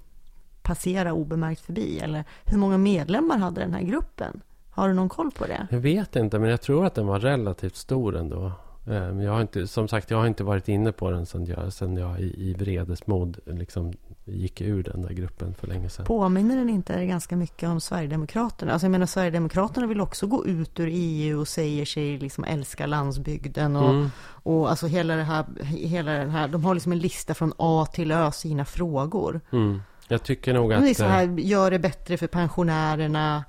passera 0.62 1.13
obemärkt 1.13 1.62
förbi? 1.62 2.00
Eller 2.00 2.24
hur 2.46 2.58
många 2.58 2.78
medlemmar 2.78 3.38
hade 3.38 3.62
den 3.62 3.74
här 3.74 3.82
gruppen? 3.82 4.41
Har 4.77 4.87
du 4.87 4.93
någon 4.93 5.09
koll 5.09 5.31
på 5.31 5.45
det? 5.45 5.67
Jag 5.69 5.79
vet 5.79 6.15
inte, 6.15 6.39
men 6.39 6.49
jag 6.49 6.61
tror 6.61 6.85
att 6.85 6.95
den 6.95 7.07
var 7.07 7.19
relativt 7.19 7.75
stor 7.75 8.15
ändå. 8.15 8.51
Eh, 8.87 9.21
jag 9.23 9.31
har 9.31 9.41
inte, 9.41 9.67
som 9.67 9.87
sagt, 9.87 10.11
jag 10.11 10.17
har 10.17 10.27
inte 10.27 10.43
varit 10.43 10.67
inne 10.67 10.91
på 10.91 11.11
den 11.11 11.25
sedan 11.25 11.45
jag, 11.45 11.73
sedan 11.73 11.97
jag 11.97 12.19
i, 12.19 12.49
i 12.49 12.53
vredesmod 12.53 13.37
liksom 13.45 13.93
gick 14.25 14.61
ur 14.61 14.83
den 14.83 15.01
där 15.01 15.09
gruppen 15.13 15.53
för 15.53 15.67
länge 15.67 15.89
sedan. 15.89 16.05
Påminner 16.05 16.57
den 16.57 16.69
inte 16.69 17.05
ganska 17.05 17.35
mycket 17.35 17.69
om 17.69 17.81
Sverigedemokraterna? 17.81 18.71
Alltså 18.71 18.85
jag 18.85 18.91
menar 18.91 19.05
Sverigedemokraterna 19.05 19.87
vill 19.87 20.01
också 20.01 20.27
gå 20.27 20.45
ut 20.45 20.79
ur 20.79 20.89
EU 20.91 21.39
och 21.39 21.47
säger 21.47 21.85
sig 21.85 22.17
liksom 22.19 22.43
älska 22.43 22.85
landsbygden 22.85 23.75
och, 23.75 23.89
Mm. 23.89 24.09
och 24.43 24.69
alltså 24.69 24.87
hela 24.87 25.15
det 25.15 25.23
här, 25.23 25.45
hela 25.63 26.11
den 26.11 26.29
här, 26.29 26.47
de 26.47 26.65
har 26.65 26.73
liksom 26.73 26.91
en 26.91 26.99
lista 26.99 27.33
från 27.33 27.53
A 27.57 27.87
till 27.93 28.11
Ö 28.11 28.31
sina 28.31 28.65
frågor. 28.65 29.41
Mm. 29.51 29.81
Jag 30.07 30.23
tycker 30.23 30.53
nog 30.53 30.73
att... 30.73 30.81
Det 30.81 30.89
är 30.89 30.93
så 30.93 31.03
eh, 31.03 31.09
här, 31.09 31.25
gör 31.39 31.71
det 31.71 31.79
bättre 31.79 32.17
för 32.17 32.27
pensionärerna, 32.27 33.43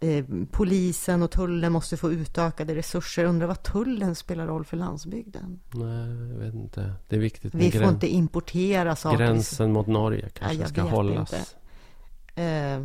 eh, 0.00 0.24
polisen 0.50 1.22
och 1.22 1.30
tullen 1.30 1.72
måste 1.72 1.96
få 1.96 2.12
utökade 2.12 2.74
resurser. 2.74 3.24
Undrar 3.24 3.46
vad 3.46 3.62
tullen 3.62 4.14
spelar 4.14 4.46
roll 4.46 4.64
för 4.64 4.76
landsbygden? 4.76 5.60
Nej, 5.74 6.28
jag 6.32 6.38
vet 6.38 6.54
inte. 6.54 6.92
Det 7.08 7.16
är 7.16 7.20
viktigt 7.20 7.54
Vi 7.54 7.70
får 7.70 7.84
inte 7.88 8.08
importera 8.08 8.96
saker. 8.96 9.18
gränsen 9.18 9.72
mot 9.72 9.86
Norge 9.86 10.28
kanske 10.34 10.56
jag 10.58 10.68
ska 10.68 10.82
hållas. 10.82 11.56
Eh, 12.34 12.84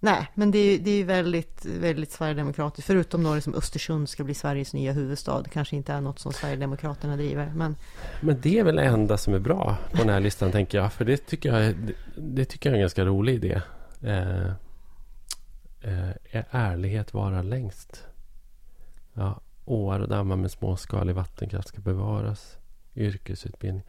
nej, 0.00 0.30
men 0.34 0.50
det 0.50 0.58
är 0.58 0.78
det 0.78 0.90
är 0.90 1.04
väldigt, 1.04 1.64
väldigt 1.64 2.12
Sverigedemokratiskt. 2.12 2.86
Förutom 2.86 3.24
då 3.24 3.40
som 3.40 3.54
Östersund 3.54 4.08
ska 4.08 4.24
bli 4.24 4.34
Sveriges 4.34 4.74
nya 4.74 4.92
huvudstad. 4.92 5.42
Det 5.42 5.50
kanske 5.50 5.76
inte 5.76 5.92
är 5.92 6.00
något 6.00 6.18
som 6.18 6.32
Sverigedemokraterna 6.32 7.16
driver. 7.16 7.52
Men 7.56 7.76
Men 8.20 8.40
det 8.40 8.58
är 8.58 8.64
väl 8.64 8.76
det 8.76 8.84
enda 8.84 9.16
som 9.16 9.34
är 9.34 9.38
bra 9.38 9.76
på 9.90 9.96
den 9.96 10.08
här 10.08 10.20
listan, 10.20 10.52
tänker 10.52 10.78
jag. 10.78 10.92
För 10.92 11.04
det 11.04 11.26
tycker 11.26 11.54
jag 11.54 11.76
det, 11.76 11.92
det 12.16 12.44
tycker 12.44 12.70
jag 12.70 12.72
är 12.72 12.76
en 12.76 12.82
ganska 12.82 13.04
rolig 13.04 13.34
idé. 13.34 13.60
Eh, 14.02 14.52
eh, 15.86 16.08
är 16.30 16.46
ärlighet 16.50 17.14
vara 17.14 17.42
längst? 17.42 18.04
Ja, 19.14 19.40
åar 19.64 20.00
och 20.00 20.08
dammar 20.08 20.36
med 20.36 20.50
småskalig 20.50 21.14
vattenkraft 21.14 21.68
ska 21.68 21.80
bevaras. 21.80 22.56
Yrkesutbildning. 22.96 23.82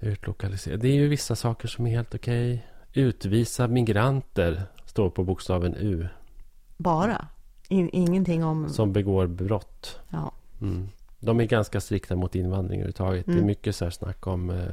Utlokalisera. 0.00 0.76
Det 0.76 0.88
är 0.88 0.94
ju 0.94 1.08
vissa 1.08 1.36
saker 1.36 1.68
som 1.68 1.86
är 1.86 1.90
helt 1.90 2.14
okej. 2.14 2.66
Utvisa 2.92 3.68
migranter 3.68 4.62
står 4.84 5.10
på 5.10 5.24
bokstaven 5.24 5.74
U. 5.74 6.08
bara. 6.76 7.28
In, 7.68 7.90
ingenting 7.92 8.44
om... 8.44 8.68
Som 8.68 8.92
begår 8.92 9.26
brott. 9.26 10.00
Ja. 10.10 10.32
Mm. 10.60 10.88
De 11.20 11.40
är 11.40 11.44
ganska 11.44 11.80
strikta 11.80 12.16
mot 12.16 12.34
invandring 12.34 12.80
överhuvudtaget. 12.80 13.26
Det 13.26 13.32
är 13.32 13.34
Mm. 13.34 13.46
mycket 13.46 13.76
så 13.76 13.84
här 13.84 13.90
snack 13.90 14.26
om 14.26 14.50
eh, 14.50 14.72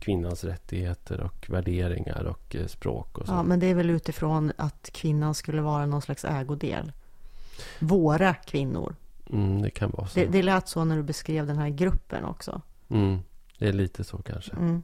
kvinnans 0.00 0.44
rättigheter 0.44 1.20
och 1.20 1.46
värderingar 1.50 2.24
och 2.24 2.56
eh, 2.56 2.66
språk 2.66 3.18
och 3.18 3.26
så. 3.26 3.32
ja, 3.32 3.42
men 3.42 3.60
det 3.60 3.66
är 3.66 3.74
väl 3.74 3.90
utifrån 3.90 4.52
att 4.56 4.90
kvinnan 4.92 5.34
skulle 5.34 5.62
vara 5.62 5.86
någon 5.86 6.02
slags 6.02 6.24
ägodel. 6.24 6.92
Våra 7.78 8.34
kvinnor. 8.34 8.96
Mm, 9.32 9.62
det 9.62 9.70
kan 9.70 9.90
vara 9.90 10.06
så. 10.06 10.20
Det, 10.20 10.26
det 10.26 10.42
lät 10.42 10.68
så 10.68 10.84
när 10.84 10.96
du 10.96 11.02
beskrev 11.02 11.46
den 11.46 11.58
här 11.58 11.68
gruppen 11.68 12.24
också. 12.24 12.62
Mm. 12.88 13.18
Det 13.58 13.68
är 13.68 13.72
lite 13.72 14.04
så 14.04 14.18
kanske. 14.18 14.52
Mm. 14.52 14.82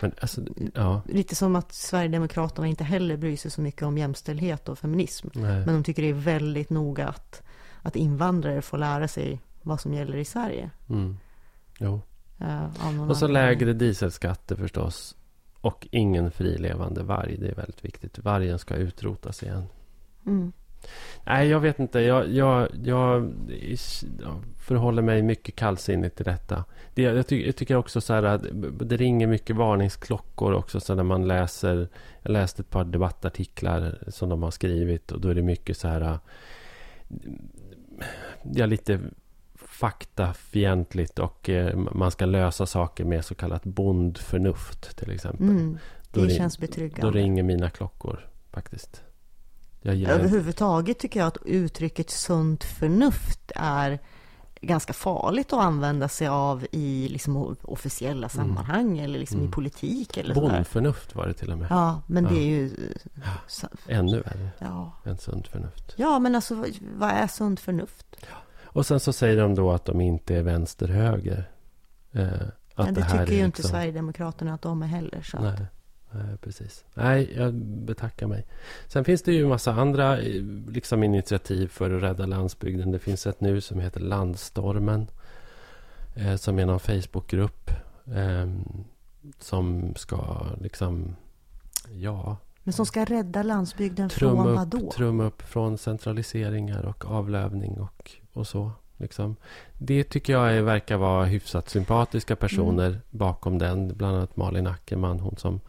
Men 0.00 0.12
alltså, 0.20 0.40
ja. 0.74 1.02
Lite 1.08 1.34
som 1.34 1.56
att 1.56 1.72
Sverigedemokraterna 1.72 2.66
inte 2.66 2.84
heller 2.84 3.16
bryr 3.16 3.36
sig 3.36 3.50
så 3.50 3.60
mycket 3.60 3.82
om 3.82 3.98
jämställdhet 3.98 4.68
och 4.68 4.78
feminism. 4.78 5.28
Nej. 5.32 5.66
Men 5.66 5.74
de 5.74 5.84
tycker 5.84 6.02
det 6.02 6.08
är 6.08 6.12
väldigt 6.12 6.70
noga 6.70 7.08
att, 7.08 7.42
att 7.82 7.96
invandrare 7.96 8.62
får 8.62 8.78
lära 8.78 9.08
sig 9.08 9.40
vad 9.62 9.80
som 9.80 9.94
gäller 9.94 10.16
i 10.16 10.24
Sverige. 10.24 10.70
Mm. 10.88 11.16
Jo. 11.78 12.00
Någon 12.84 13.10
Och 13.10 13.16
så 13.16 13.26
lägre 13.26 13.72
dieselskatter 13.72 14.56
förstås. 14.56 15.16
Och 15.60 15.88
ingen 15.90 16.30
frilevande 16.30 17.02
varg. 17.02 17.36
Det 17.36 17.48
är 17.48 17.54
väldigt 17.54 17.84
viktigt. 17.84 18.18
Vargen 18.18 18.58
ska 18.58 18.74
utrotas 18.74 19.42
igen. 19.42 19.64
Mm. 20.26 20.52
Nej, 21.24 21.48
jag 21.48 21.60
vet 21.60 21.78
inte. 21.78 22.00
Jag, 22.00 22.28
jag, 22.28 22.68
jag, 22.84 23.32
förhåller 24.58 25.02
mig 25.02 25.22
mycket 25.22 25.56
kallsinnigt 25.56 26.16
till 26.16 26.24
detta. 26.24 26.64
Det, 26.94 27.02
jag, 27.02 27.26
ty, 27.26 27.46
jag 27.46 27.56
tycker 27.56 27.76
också 27.76 28.00
så 28.00 28.12
att 28.12 28.46
det 28.80 28.96
ringer 28.96 29.26
mycket 29.26 29.56
varningsklockor 29.56 30.52
också. 30.52 30.80
Så 30.80 30.94
när 30.94 31.02
man 31.02 31.28
läser... 31.28 31.88
Jag 32.22 32.32
läste 32.32 32.62
ett 32.62 32.70
par 32.70 32.84
debattartiklar 32.84 33.98
som 34.08 34.28
de 34.28 34.42
har 34.42 34.50
skrivit. 34.50 35.12
Och 35.12 35.20
då 35.20 35.28
är 35.28 35.34
det 35.34 35.42
mycket 35.42 35.76
så 35.76 35.88
här... 35.88 36.18
Ja, 38.42 38.66
lite 38.66 39.00
faktafientligt 39.72 41.18
och 41.18 41.48
eh, 41.48 41.76
man 41.76 42.10
ska 42.10 42.26
lösa 42.26 42.66
saker 42.66 43.04
med 43.04 43.24
så 43.24 43.34
kallat 43.34 43.64
bondförnuft 43.64 44.96
till 44.96 45.10
exempel. 45.10 45.48
Mm. 45.48 45.78
Då 46.12 46.20
Det 46.20 46.26
ring- 46.26 46.36
känns 46.36 46.56
Då 46.56 46.60
betryggande. 46.60 47.18
ringer 47.18 47.42
mina 47.42 47.70
klockor 47.70 48.28
faktiskt. 48.50 49.02
Överhuvudtaget 49.84 50.98
tycker 50.98 51.20
jag 51.20 51.26
att 51.26 51.38
uttrycket 51.44 52.10
sunt 52.10 52.64
förnuft 52.64 53.52
är 53.56 53.98
ganska 54.60 54.92
farligt 54.92 55.52
att 55.52 55.58
använda 55.60 56.08
sig 56.08 56.28
av 56.28 56.66
i 56.72 57.08
liksom 57.08 57.56
officiella 57.62 58.28
sammanhang 58.28 58.98
eller 58.98 59.18
liksom 59.18 59.38
i 59.38 59.40
Mm. 59.40 59.52
politik 59.52 60.16
eller 60.16 60.34
bondförnuft 60.34 61.14
var 61.14 61.26
det 61.26 61.34
till 61.34 61.52
och 61.52 61.58
med. 61.58 61.66
Ja, 61.70 62.02
men 62.06 62.24
det 62.24 62.34
Ja. 62.34 62.40
är 62.40 62.44
ju... 62.46 62.70
så- 63.46 63.68
Ännu 63.86 64.20
värre 64.20 64.50
Ja. 64.58 64.92
än 65.04 65.18
sunt 65.18 65.48
förnuft. 65.48 65.94
ja, 65.96 66.18
men 66.18 66.34
alltså 66.34 66.54
vad- 66.96 67.10
är 67.10 67.26
sunt 67.26 67.60
förnuft? 67.60 68.06
Och 68.72 68.86
sen 68.86 69.00
så 69.00 69.12
säger 69.12 69.36
de 69.36 69.54
då 69.54 69.72
att 69.72 69.84
de 69.84 70.00
inte 70.00 70.36
är 70.36 70.42
vänster-höger. 70.42 71.50
Eh, 72.12 72.26
att 72.74 72.86
Men 72.86 72.94
det, 72.94 73.02
här 73.02 73.18
tycker 73.18 73.32
ju 73.36 73.40
är 73.40 73.44
inte 73.44 73.58
liksom- 73.58 73.70
Sverigedemokraterna 73.70 74.54
att 74.54 74.62
de 74.62 74.82
är 74.82 74.86
heller. 74.86 75.22
Så 75.22 75.38
Nej, 75.40 75.66
nej, 76.10 76.36
precis. 76.40 76.84
Nej, 76.94 77.32
jag 77.36 77.54
betackar 77.54 78.26
mig. 78.26 78.46
Sen 78.86 79.04
finns 79.04 79.22
det 79.22 79.32
ju 79.32 79.42
en 79.42 79.48
massa 79.48 79.72
andra 79.72 80.18
eh, 80.18 80.42
liksom, 80.68 81.02
initiativ 81.02 81.68
för 81.68 81.90
att 81.90 82.02
rädda 82.02 82.26
landsbygden. 82.26 82.90
Det 82.92 82.98
finns 82.98 83.26
ett 83.26 83.40
nu 83.40 83.60
som 83.60 83.80
heter 83.80 84.00
Landstormen. 84.00 85.06
Eh, 86.14 86.36
som 86.36 86.58
är 86.58 86.66
någon 86.66 86.80
Facebookgrupp. 86.80 87.70
Eh, 88.06 88.46
som 89.38 89.94
ska 89.96 90.46
liksom, 90.60 91.16
ja, 91.90 92.36
Men 92.62 92.72
som 92.72 92.86
ska 92.86 93.04
rädda 93.04 93.42
landsbygden 93.42 94.10
från 94.10 94.46
upp, 94.48 94.56
vad 94.56 94.68
då? 94.68 94.90
trumma 94.90 95.24
upp 95.24 95.42
från 95.42 95.78
centraliseringar 95.78 96.82
och 96.84 97.04
avlövning 97.04 97.80
och, 97.80 98.10
och 98.32 98.46
så. 98.46 98.70
Liksom. 98.96 99.36
Det 99.78 100.04
tycker 100.04 100.32
jag 100.32 100.52
är, 100.56 100.62
verkar 100.62 100.96
vara 100.96 101.24
hyfsat 101.24 101.68
sympatiska 101.68 102.36
personer 102.36 102.86
Mm. 102.86 103.00
bakom 103.10 103.58
den. 103.58 103.96
Bland 103.96 104.16
annat 104.16 104.36
Malin 104.36 104.66
Ackerman, 104.66 105.20
hon 105.20 105.36
som 105.36 105.60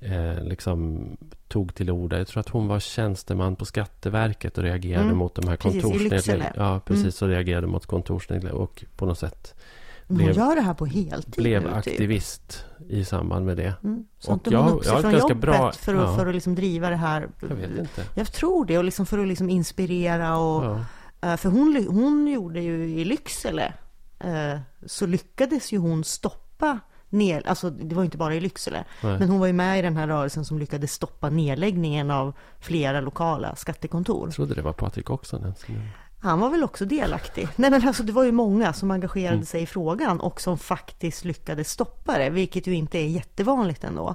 eh, 0.00 0.42
liksom 0.44 1.06
tog 1.48 1.74
till 1.74 1.90
orda. 1.90 2.18
Jag 2.18 2.26
tror 2.26 2.40
att 2.40 2.48
hon 2.48 2.68
var 2.68 2.80
tjänsteman 2.80 3.56
på 3.56 3.64
Skatteverket 3.64 4.58
och 4.58 4.64
reagerade 4.64 5.04
Mm, 5.04 5.16
mot 5.16 5.34
de 5.34 5.48
här 5.48 5.56
kontorsnedläggningarna. 5.56 6.52
Ja, 6.56 6.80
precis. 6.84 7.02
Mm. 7.02 7.12
Så 7.12 7.26
reagerade 7.26 7.66
mot 7.66 7.86
kontorsnedläggningar 7.86 8.54
och 8.62 8.84
på 8.96 9.06
något 9.06 9.18
sätt 9.18 9.54
Men 10.06 10.16
hon 10.16 10.24
blev- 10.26 10.36
gör 10.36 10.54
det 10.54 10.60
här 10.60 10.74
på 10.74 10.86
heltid 10.86 11.34
blev 11.42 11.62
nu, 11.62 11.68
typ. 11.68 11.76
aktivist 11.76 12.64
i 12.88 13.04
samband 13.04 13.46
med 13.46 13.56
det. 13.56 13.74
Mm. 13.84 14.04
Så 14.18 14.28
Och 14.30 14.34
inte 14.34 14.56
hon 14.56 14.66
jag- 14.66 14.74
upp 14.76 14.84
sig 14.84 14.92
jag 14.92 15.00
från 15.00 15.12
ganska 15.12 15.28
jobbet 15.28 15.42
bra- 15.42 15.72
för 15.72 15.94
att, 15.94 16.00
ja. 16.10 16.16
för 16.16 16.26
att 16.26 16.34
liksom 16.34 16.54
driva 16.54 16.90
det 16.90 16.96
här. 16.96 17.28
Jag. 17.40 17.86
Jag 18.14 18.32
tror 18.32 18.64
det, 18.64 18.78
och 18.78 18.84
liksom 18.84 19.06
för 19.06 19.18
att 19.18 19.28
liksom 19.28 19.50
inspirera 19.50 20.36
och... 20.38 20.64
Ja. 20.64 20.84
Eh, 21.20 21.36
För 21.36 21.48
hon, 21.50 21.86
hon 21.90 22.28
gjorde 22.28 22.60
ju 22.60 22.84
i 22.88 23.04
Lycksele, 23.04 23.72
eh, 24.20 24.58
så 24.86 25.06
lyckades 25.06 25.72
ju 25.72 25.78
hon 25.78 26.04
stoppa 26.04 26.78
ner, 27.10 27.42
alltså 27.48 27.70
det 27.70 27.94
var 27.94 28.02
ju 28.02 28.04
inte 28.04 28.16
bara 28.18 28.34
i 28.34 28.40
Lycksele, 28.40 28.84
Nej. 29.02 29.18
men 29.18 29.28
hon 29.28 29.40
var 29.40 29.46
ju 29.46 29.52
med 29.52 29.78
i 29.78 29.82
den 29.82 29.96
här 29.96 30.06
rörelsen 30.06 30.44
som 30.44 30.58
lyckades 30.58 30.92
stoppa 30.92 31.30
nedläggningen 31.30 32.10
av 32.10 32.32
flera 32.60 33.00
lokala 33.00 33.56
skattekontor. 33.56 34.26
Jag 34.28 34.34
trodde 34.34 34.54
det 34.54 34.62
var 34.62 34.72
Patrik 34.72 35.06
som- 35.22 35.54
Han 36.20 36.40
var 36.40 36.50
väl 36.50 36.64
också 36.64 36.84
delaktig. 36.84 37.48
Nej 37.56 37.70
men 37.70 37.88
alltså 37.88 38.02
det 38.02 38.12
var 38.12 38.24
ju 38.24 38.32
många 38.32 38.72
som 38.72 38.90
engagerade 38.90 39.34
Mm. 39.34 39.46
sig 39.46 39.62
i 39.62 39.66
frågan 39.66 40.20
och 40.20 40.40
som 40.40 40.58
faktiskt 40.58 41.24
lyckades 41.24 41.70
stoppa 41.70 42.18
det, 42.18 42.30
vilket 42.30 42.66
ju 42.66 42.74
inte 42.74 42.98
är 42.98 43.06
jättevanligt 43.08 43.84
ändå. 43.84 44.14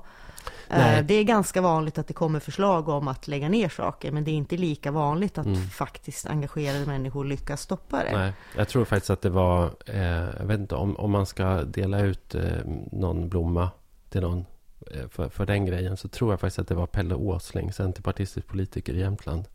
Eh, 0.69 0.77
Nej. 0.77 1.03
Det 1.03 1.13
är 1.13 1.23
ganska 1.23 1.61
vanligt 1.61 1.97
att 1.97 2.07
det 2.07 2.13
kommer 2.13 2.39
förslag 2.39 2.89
om 2.89 3.07
att 3.07 3.27
lägga 3.27 3.49
ner 3.49 3.69
saker, 3.69 4.11
men 4.11 4.23
det 4.23 4.31
är 4.31 4.35
inte 4.35 4.57
lika 4.57 4.91
vanligt 4.91 5.37
att 5.37 5.45
Mm. 5.45 5.67
faktiskt 5.67 6.25
engagerade 6.25 6.85
människor 6.85 7.25
lyckas 7.25 7.61
stoppa 7.61 8.03
det. 8.03 8.17
Nej, 8.17 8.33
jag 8.57 8.67
tror 8.67 8.85
faktiskt 8.85 9.09
att 9.09 9.21
det 9.21 9.29
var, 9.29 9.69
eh, 9.85 10.01
jag 10.39 10.45
vet 10.45 10.59
inte, 10.59 10.75
om, 10.75 10.95
om 10.95 11.11
man 11.11 11.25
ska 11.25 11.63
dela 11.63 11.99
ut 11.99 12.35
eh, 12.35 12.41
någon 12.91 13.29
blomma 13.29 13.69
till 14.09 14.21
någon 14.21 14.45
eh, 14.91 15.07
för, 15.09 15.29
för 15.29 15.45
den 15.45 15.65
grejen 15.65 15.97
så 15.97 16.07
tror 16.07 16.31
jag 16.31 16.39
faktiskt 16.39 16.59
att 16.59 16.67
det 16.67 16.75
var 16.75 16.87
Pelle 16.87 17.15
Åsling, 17.15 17.73
centerpartistisk 17.73 18.47
politiker 18.47 18.93
i 18.93 18.99
Jämtland. 18.99 19.45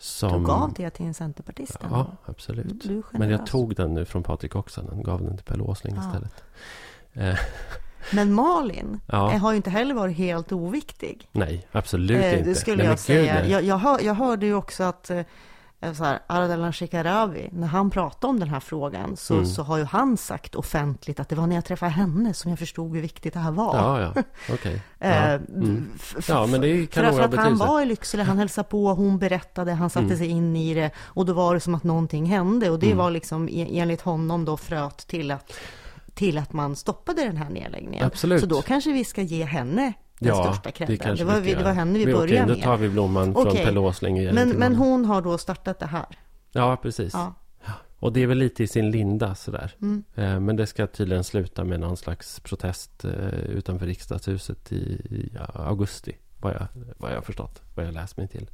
Som, 0.00 0.40
Du 0.42 0.46
gav 0.46 0.72
det 0.72 0.90
till 0.90 1.06
en 1.06 1.14
centerpartist? 1.14 1.76
Ja, 1.90 2.06
absolut. 2.24 2.84
Men 3.12 3.30
jag 3.30 3.46
tog 3.46 3.74
den 3.76 3.94
nu 3.94 4.04
från 4.04 4.22
Patrik 4.22 4.56
Oksanen, 4.56 5.02
gav 5.02 5.22
den 5.24 5.36
till 5.36 5.44
Pelle 5.46 5.62
Åsling 5.62 5.96
Ja. 5.96 6.02
istället. 6.06 6.44
Eh, 8.10 8.14
Men 8.16 8.32
Malin 8.32 9.00
Ja. 9.06 9.32
eh, 9.32 9.38
har 9.38 9.50
ju 9.50 9.56
inte 9.56 9.70
heller 9.70 9.94
varit 9.94 10.16
helt 10.16 10.52
oviktig. 10.52 11.28
nej, 11.32 11.66
absolut 11.72 12.22
Eh, 12.24 12.32
inte. 12.38 12.50
Det 12.50 12.54
skulle 12.54 12.76
nej, 12.76 12.86
jag 12.86 12.98
säga. 12.98 13.46
Jag, 13.46 13.62
jag, 13.62 13.78
hör, 13.78 14.00
jag 14.02 14.14
hörde 14.14 14.46
ju 14.46 14.54
också 14.54 14.82
att 14.84 15.10
eh, 15.10 15.22
så 15.94 16.04
här, 16.04 16.18
Ardalan 16.26 16.72
Shekarabi, 16.72 17.48
när 17.52 17.66
han 17.66 17.90
pratade 17.90 18.26
om 18.30 18.40
den 18.40 18.48
här 18.48 18.60
frågan 18.60 19.16
så, 19.16 19.34
Mm. 19.34 19.46
så 19.46 19.62
har 19.62 19.78
ju 19.78 19.84
han 19.84 20.16
sagt 20.16 20.54
offentligt 20.54 21.20
att 21.20 21.28
det 21.28 21.36
var 21.36 21.46
när 21.46 21.54
jag 21.54 21.64
träffade 21.64 21.90
henne 21.92 22.34
som 22.34 22.50
jag 22.50 22.58
förstod 22.58 22.94
hur 22.94 23.02
viktigt 23.02 23.34
det 23.34 23.40
här 23.40 23.50
var. 23.50 23.76
Ja, 23.76 24.00
ja. 24.00 24.22
Eh, 25.00 25.10
Ja. 25.10 25.38
Mm. 25.54 25.88
Ja, 26.28 26.46
men 26.46 26.60
det 26.60 26.86
kan 26.86 27.04
för, 27.04 27.12
för 27.12 27.20
att 27.22 27.34
han 27.36 27.56
var 27.58 27.80
i 27.80 27.84
Lycksele, 27.84 28.22
han 28.22 28.38
hälsade 28.38 28.68
på, 28.68 28.94
hon 28.94 29.18
berättade, 29.18 29.72
han 29.72 29.90
satte 29.90 30.04
Mm. 30.06 30.18
sig 30.18 30.26
in 30.28 30.56
i 30.56 30.74
det 30.74 30.90
och 30.98 31.26
då 31.26 31.32
var 31.32 31.54
det 31.54 31.60
som 31.60 31.74
att 31.74 31.84
någonting 31.84 32.26
hände 32.26 32.70
och 32.70 32.78
det 32.78 32.86
Mm. 32.86 32.98
var 32.98 33.10
liksom 33.10 33.48
e- 33.48 33.68
enligt 33.72 34.00
honom 34.00 34.44
då 34.44 34.56
fröt 34.56 34.96
till 35.06 35.30
att 35.30 35.52
till 36.18 36.38
att 36.38 36.52
man 36.52 36.76
stoppade 36.76 37.24
den 37.24 37.36
här 37.36 37.50
nedläggningen. 37.50 38.06
Absolut. 38.06 38.40
Så 38.40 38.46
då 38.46 38.62
kanske 38.62 38.92
vi 38.92 39.04
ska 39.04 39.22
ge 39.22 39.44
henne 39.44 39.92
den 40.18 40.28
Ja, 40.28 40.44
största 40.44 40.68
det 40.68 40.72
credden. 40.72 40.98
kanske 40.98 41.24
Det, 41.24 41.32
var, 41.32 41.40
vi 41.40 41.54
det 41.54 41.64
var 41.64 41.72
henne 41.72 41.98
vi, 41.98 42.04
Vi- 42.04 42.12
började 42.12 42.24
okej, 42.42 42.46
med. 42.46 42.56
då 42.56 42.62
tar 42.62 42.76
vi 42.76 42.88
blomman 42.88 43.34
från 43.34 43.46
Okej. 43.48 43.64
Pelle 43.64 43.80
Åsling 43.80 44.34
Men, 44.34 44.48
men 44.50 44.74
hon 44.76 45.04
har 45.04 45.22
då 45.22 45.38
startat 45.38 45.78
det 45.78 45.86
här. 45.86 46.06
Ja, 46.52 46.76
precis. 46.82 47.12
Ja. 47.14 47.34
Och 47.98 48.12
det 48.12 48.22
är 48.22 48.26
väl 48.26 48.38
lite 48.38 48.62
i 48.62 48.66
sin 48.66 48.90
linda 48.90 49.34
sådär. 49.34 49.74
Mm. 49.82 50.04
Eh, 50.14 50.40
Men 50.40 50.56
det 50.56 50.66
ska 50.66 50.86
tydligen 50.86 51.24
sluta 51.24 51.64
med 51.64 51.80
någon 51.80 51.96
slags 51.96 52.40
protest 52.40 53.04
eh, 53.04 53.28
utanför 53.28 53.86
riksdagshuset 53.86 54.72
i, 54.72 55.30
augusti. 55.54 56.16
Vad 56.40 56.54
jag, 56.54 56.66
vad 56.98 57.10
jag 57.10 57.16
har 57.16 57.22
förstått. 57.22 57.62
Vad 57.74 57.86
jag 57.86 57.94
läst 57.94 58.16
mig 58.16 58.28
till. 58.28 58.50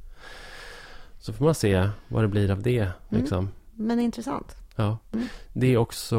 Så 1.19 1.33
får 1.33 1.45
man 1.45 1.55
se 1.55 1.89
vad 2.07 2.23
det 2.23 2.27
blir 2.27 2.51
av 2.51 2.61
det. 2.61 2.89
Liksom. 3.09 3.49
Men 3.73 3.99
intressant. 3.99 4.55
Ja. 4.75 4.97
Mm. 5.13 5.27
Det 5.53 5.67
är 5.67 5.77
också... 5.77 6.15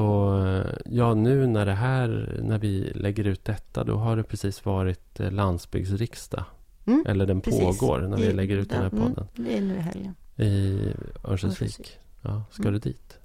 Ja, 0.86 1.14
nu 1.14 1.46
när 1.46 1.66
det 1.66 1.72
här... 1.74 2.38
När 2.42 2.58
vi 2.58 2.92
lägger 2.94 3.24
ut 3.24 3.44
detta. 3.44 3.84
Då 3.84 3.96
har 3.96 4.16
det 4.16 4.22
precis 4.22 4.64
varit 4.64 5.20
eh, 5.20 5.30
landsbygdsriksdag. 5.32 6.44
Mm. 6.86 7.04
Eller 7.08 7.26
den 7.26 7.40
Precis. 7.40 7.60
pågår 7.80 8.00
när 8.00 8.16
vi 8.16 8.24
I- 8.26 8.32
lägger 8.32 8.56
ut 8.56 8.68
den 8.70 8.78
här 8.82 8.90
mm, 8.92 9.02
podden. 9.02 9.26
Det 9.34 9.56
är 9.56 9.60
nu 9.60 9.74
i 9.76 9.80
helgen. 9.80 10.14
I 10.36 10.78
Örnsköldsvik. 11.24 11.24
Örnsköldsvik. 11.24 11.98
Ja, 12.22 12.42
ska 12.50 12.62
Mm. 12.62 12.72
du 12.72 12.78
dit? 12.78 13.18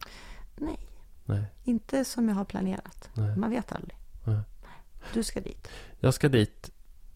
Nej, 0.56 0.80
Nej. 1.26 1.44
inte 1.64 2.06
som 2.06 2.30
jag 2.30 2.36
har 2.36 2.46
planerat. 2.46 3.10
Nej. 3.14 3.38
Man 3.38 3.50
vet 3.50 3.72
aldrig. 3.72 3.98
Nej. 4.24 4.40
Du 5.14 5.24
ska 5.24 5.40
dit. 5.42 5.68
Jag 6.00 6.14
ska 6.14 6.30
dit. 6.30 6.72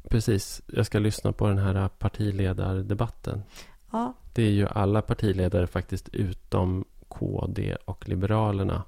Precis. 0.10 0.62
Jag 0.68 0.86
ska 0.86 1.00
lyssna 1.00 1.32
på 1.32 1.48
den 1.48 1.58
här 1.58 1.88
partiledardebatten. 1.88 3.44
Ja, 3.92 4.14
Det 4.34 4.44
är 4.44 4.52
ju 4.52 4.68
alla 4.68 5.02
partiledare 5.02 5.68
faktiskt 5.68 6.10
utom 6.10 6.86
KD 7.20 7.76
och 7.86 8.10
Liberalerna. 8.10 8.84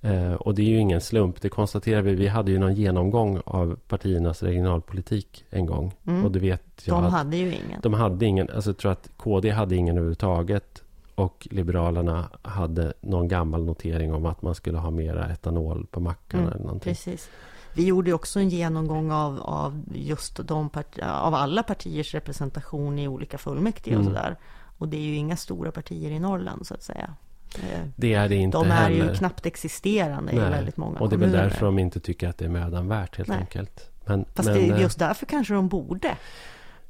Eh, 0.00 0.32
och 0.32 0.54
det 0.54 0.62
är 0.62 0.66
ju 0.66 0.78
ingen 0.78 1.00
slump. 1.00 1.40
Det 1.40 1.48
konstaterar 1.48 2.02
vi. 2.02 2.14
Vi 2.14 2.28
hade 2.28 2.50
ju 2.50 2.58
någon 2.58 2.74
genomgång 2.74 3.40
av 3.44 3.78
partiernas 3.88 4.42
regionalpolitik 4.42 5.44
en 5.50 5.66
gång. 5.66 5.92
Mm. 6.06 6.24
Och 6.24 6.32
det 6.32 6.38
vet 6.38 6.62
jag 6.84 6.96
de 6.96 7.04
att 7.04 7.12
hade 7.12 7.36
ju 7.36 7.46
ingen. 7.54 7.80
de 7.82 7.94
hade 7.94 8.26
ingen. 8.26 8.50
Alltså 8.50 8.70
jag 8.70 8.76
tror 8.78 8.92
att 8.92 9.10
KD 9.16 9.50
hade 9.50 9.76
ingen 9.76 9.96
överhuvudtaget. 9.96 10.82
Och 11.14 11.48
Liberalerna 11.50 12.28
hade 12.42 12.92
någon 13.00 13.28
gammal 13.28 13.64
notering 13.64 14.14
om 14.14 14.26
att 14.26 14.42
man 14.42 14.54
skulle 14.54 14.78
ha 14.78 14.90
mera 14.90 15.32
etanol 15.32 15.86
på 15.90 16.00
mackarna 16.00 16.42
Mm, 16.42 16.54
eller 16.54 16.64
någonting. 16.64 16.90
Precis. 16.92 17.28
Vi 17.74 17.86
gjorde 17.86 18.12
också 18.12 18.38
en 18.40 18.48
genomgång 18.48 19.10
av, 19.12 19.40
av 19.40 19.82
just 19.94 20.36
de 20.48 20.70
av 21.02 21.34
alla 21.34 21.62
partiers 21.62 22.14
representation 22.14 22.98
i 22.98 23.08
olika 23.08 23.38
fullmäktige 23.38 23.94
och 23.96 24.00
Mm. 24.02 24.14
sådär. 24.14 24.36
Och 24.78 24.88
det 24.88 24.96
är 24.96 25.00
ju 25.00 25.16
inga 25.16 25.36
stora 25.36 25.72
partier 25.72 26.10
i 26.10 26.18
Norrland 26.18 26.66
så 26.66 26.74
att 26.74 26.82
säga. 26.82 27.14
Eh, 27.58 27.80
Det 27.96 28.14
är 28.14 28.28
det 28.28 28.34
inte 28.36 28.58
De 28.58 28.70
är 28.70 28.74
heller. 28.74 29.08
ju 29.10 29.14
knappt 29.14 29.46
existerande 29.46 30.32
i 30.32 30.36
Nej. 30.36 30.50
väldigt 30.50 30.76
många 30.76 30.98
Och 30.98 31.08
det 31.08 31.16
är 31.16 31.18
väl 31.18 31.28
kommuner. 31.30 31.48
därför 31.48 31.66
de 31.66 31.78
inte 31.78 32.00
tycker 32.00 32.28
att 32.28 32.38
det 32.38 32.44
är 32.44 32.48
mödan 32.48 32.88
värt 32.88 33.16
helt 33.16 33.28
Nej. 33.28 33.38
enkelt. 33.38 33.90
Men, 34.06 34.24
Fast 34.34 34.48
men, 34.48 34.58
det 34.58 34.68
är 34.68 34.74
eh, 34.74 34.80
just 34.80 34.98
därför 34.98 35.26
kanske 35.26 35.54
de 35.54 35.68
borde. 35.68 36.16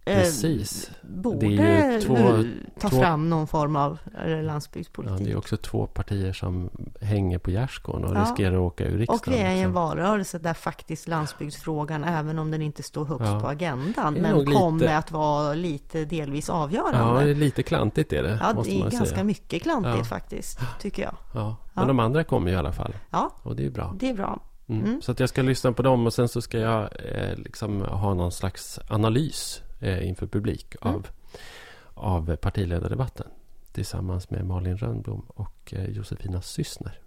Precis. 0.04 0.90
Borde 1.02 1.46
Det 1.48 1.62
är 1.62 2.00
två- 2.00 2.44
ta 2.80 2.88
två- 2.88 3.00
fram 3.00 3.30
någon 3.30 3.46
form 3.46 3.76
av 3.76 3.98
eh, 4.24 4.30
Ja, 4.30 4.42
landsbygdspolitik. 4.42 5.26
det 5.26 5.32
är 5.32 5.36
också 5.36 5.56
två 5.56 5.86
partier 5.86 6.32
som 6.32 6.70
hänger 7.00 7.38
på 7.38 7.50
gärdsgården 7.50 8.04
och 8.04 8.16
Ja. 8.16 8.20
riskerar 8.22 8.54
att 8.54 8.60
åka 8.60 8.84
ur 8.86 8.98
riksdagen. 8.98 9.20
och 9.34 9.40
vi 9.40 9.42
är 9.44 9.48
i 9.50 9.52
en 9.52 9.56
liksom. 9.56 9.72
valrörelse 9.72 10.38
där 10.38 10.54
faktiskt 10.54 11.08
landsbygdsfrågan, 11.08 12.04
även 12.04 12.38
om 12.38 12.50
den 12.50 12.62
inte 12.62 12.82
står 12.82 13.04
högst 13.04 13.24
Ja. 13.32 13.40
på 13.40 13.48
agendan, 13.48 14.14
men 14.14 14.30
nog 14.30 14.40
lite- 14.48 14.52
kommer 14.60 14.94
att 14.94 15.10
vara 15.12 15.54
lite 15.54 16.04
delvis 16.04 16.48
Ja, 16.48 16.54
avgörande. 16.54 17.24
det 17.24 17.30
är 17.30 17.34
lite 17.34 17.62
klantigt 17.62 18.12
är 18.12 18.22
det. 18.22 18.38
Ja, 18.42 18.62
det 18.64 18.70
är 18.70 18.80
ganska 18.82 19.04
säga. 19.06 19.24
mycket 19.24 19.62
klantigt 19.62 19.96
Ja. 19.98 20.04
faktiskt, 20.04 20.58
tycker 20.80 21.02
jag. 21.02 21.14
Ja. 21.34 21.56
Men 21.74 21.82
Ja. 21.82 21.88
de 21.88 21.98
andra 22.00 22.24
kommer 22.24 22.48
ju 22.48 22.54
i 22.54 22.58
alla 22.58 22.72
fall. 22.72 22.94
Ja, 23.10 23.30
Och 23.42 23.56
det 23.56 23.66
är 23.66 23.70
bra. 23.70 23.94
det 23.98 24.10
är 24.10 24.14
bra. 24.14 24.40
Mm. 24.68 24.84
Mm. 24.84 25.02
Så 25.02 25.12
att 25.12 25.20
jag 25.20 25.28
ska 25.28 25.42
lyssna 25.42 25.72
på 25.72 25.82
dem 25.82 26.06
och 26.06 26.12
sen 26.14 26.28
så 26.28 26.42
ska 26.42 26.58
jag 26.58 26.82
eh, 26.82 27.36
liksom 27.36 27.80
ha 27.82 28.14
någon 28.14 28.32
slags 28.32 28.78
analys 28.88 29.62
eh, 29.84 30.08
inför 30.08 30.26
publik 30.26 30.74
Mm. 30.82 30.94
av, 30.94 31.06
av 31.94 32.36
partiledardebatten. 32.36 33.26
Tillsammans 33.72 34.30
med 34.30 34.46
Malin 34.46 34.76
Rönnblom 34.76 35.20
och 35.20 35.74
eh, 35.74 35.84
Josefina 35.90 36.42
Syssner. 36.42 37.00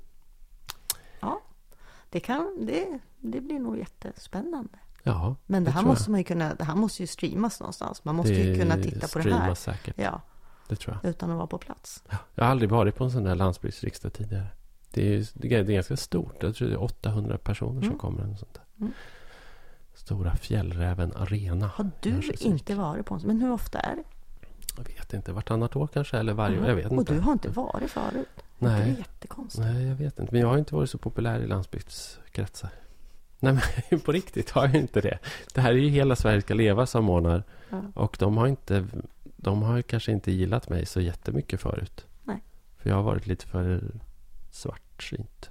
Det, 2.10 2.20
kan, 2.20 2.66
det, 2.66 3.00
det 3.20 3.42
blir 3.42 3.60
nog 3.60 3.78
jättespännande. 3.78 4.70
Ja, 5.04 5.36
Men 5.46 5.64
det, 5.64 5.72
här 5.72 5.80
tror 5.82 5.90
jag. 5.90 5.94
måste 5.94 6.12
man 6.12 6.20
ju 6.20 6.24
kunna, 6.24 6.54
det 6.56 6.64
här 6.64 6.76
måste 6.76 7.04
ju 7.04 7.08
streamas 7.08 7.60
någonstans. 7.60 8.04
Man 8.06 8.16
måste 8.16 8.34
ju 8.34 8.60
kunna 8.60 8.76
titta 8.76 9.08
på 9.08 9.20
det 9.20 9.34
här. 9.36 9.54
säkert. 9.54 9.96
Ja, 9.98 10.22
Det 10.68 10.76
tror 10.76 10.98
jag. 11.04 11.10
utan 11.10 11.32
att 11.32 11.38
vara 11.38 11.48
på 11.48 11.58
plats. 11.58 12.04
Jag 12.36 12.44
har 12.44 12.52
aldrig 12.52 12.70
varit 12.70 12.96
på 12.96 13.04
en 13.04 13.12
sån 13.12 13.24
där 13.24 13.36
landsbygdsriksdag 13.36 14.14
tidigare. 14.14 14.48
Det 14.94 15.16
är, 15.16 15.28
det 15.34 15.54
är 15.56 15.64
det 15.64 15.74
ganska 15.74 15.98
stort. 15.98 16.44
Jag 16.44 16.56
tror 16.56 16.68
det 16.68 16.74
är 16.74 16.84
800 16.84 17.38
personer 17.38 17.82
som 17.82 17.88
Mm. 17.88 17.98
kommer. 18.00 18.24
Eller 18.24 18.36
sånt. 18.36 18.60
Mm. 18.80 18.92
Stora 19.98 20.36
Fjällräven 20.36 21.14
Arena. 21.16 21.68
Har 21.68 21.90
du 22.02 22.22
inte 22.40 22.76
varit 22.76 23.06
på 23.06 23.14
en? 23.16 23.22
Men 23.24 23.42
hur 23.42 23.52
ofta 23.52 23.80
är 23.80 23.96
det? 23.96 24.04
Jag 24.78 24.84
vet 24.84 25.14
inte. 25.14 25.32
Vartannat 25.32 25.76
år 25.76 25.88
kanske? 25.88 26.18
Eller 26.18 26.34
varje? 26.34 26.58
Mhm. 26.58 26.66
Jag 26.68 26.76
vet 26.76 26.86
Och 26.86 26.92
inte. 26.92 27.14
du 27.14 27.20
har 27.20 27.32
inte 27.34 27.50
varit 27.50 27.92
förut? 27.92 28.28
Nej. 28.58 28.80
Det 28.82 28.92
är 28.94 28.98
jättekonstigt. 28.98 29.66
Nej, 29.68 29.88
jag 29.88 29.96
vet 29.96 30.20
inte. 30.20 30.32
Men 30.34 30.42
jag 30.42 30.48
har 30.48 30.58
inte 30.58 30.76
varit 30.76 30.90
så 30.90 30.98
populär 30.98 31.40
i 31.40 31.48
landsbygdskretsar. 31.48 32.70
Nej, 33.40 33.60
men 33.90 34.00
på 34.06 34.12
riktigt 34.12 34.50
har 34.52 34.66
jag 34.66 34.76
inte 34.76 35.02
det. 35.02 35.20
Det 35.54 35.62
här 35.62 35.70
är 35.72 35.76
ju 35.78 35.90
Hela 35.90 36.16
Sverige 36.16 36.42
ska 36.42 36.54
leva 36.54 36.86
som 36.86 37.10
ordnar. 37.10 37.44
Ja. 37.70 37.82
Och 37.94 38.16
de 38.20 38.38
har 38.38 38.48
inte... 38.48 38.88
De 39.24 39.62
har 39.62 39.82
kanske 39.82 40.12
inte 40.12 40.32
gillat 40.32 40.70
mig 40.70 40.86
så 40.86 41.02
jättemycket 41.02 41.62
förut. 41.62 42.06
Nej. 42.24 42.44
För 42.78 42.90
jag 42.90 42.96
har 42.96 43.04
varit 43.04 43.28
lite 43.28 43.48
för 43.48 43.84
svartsynt. 44.52 45.50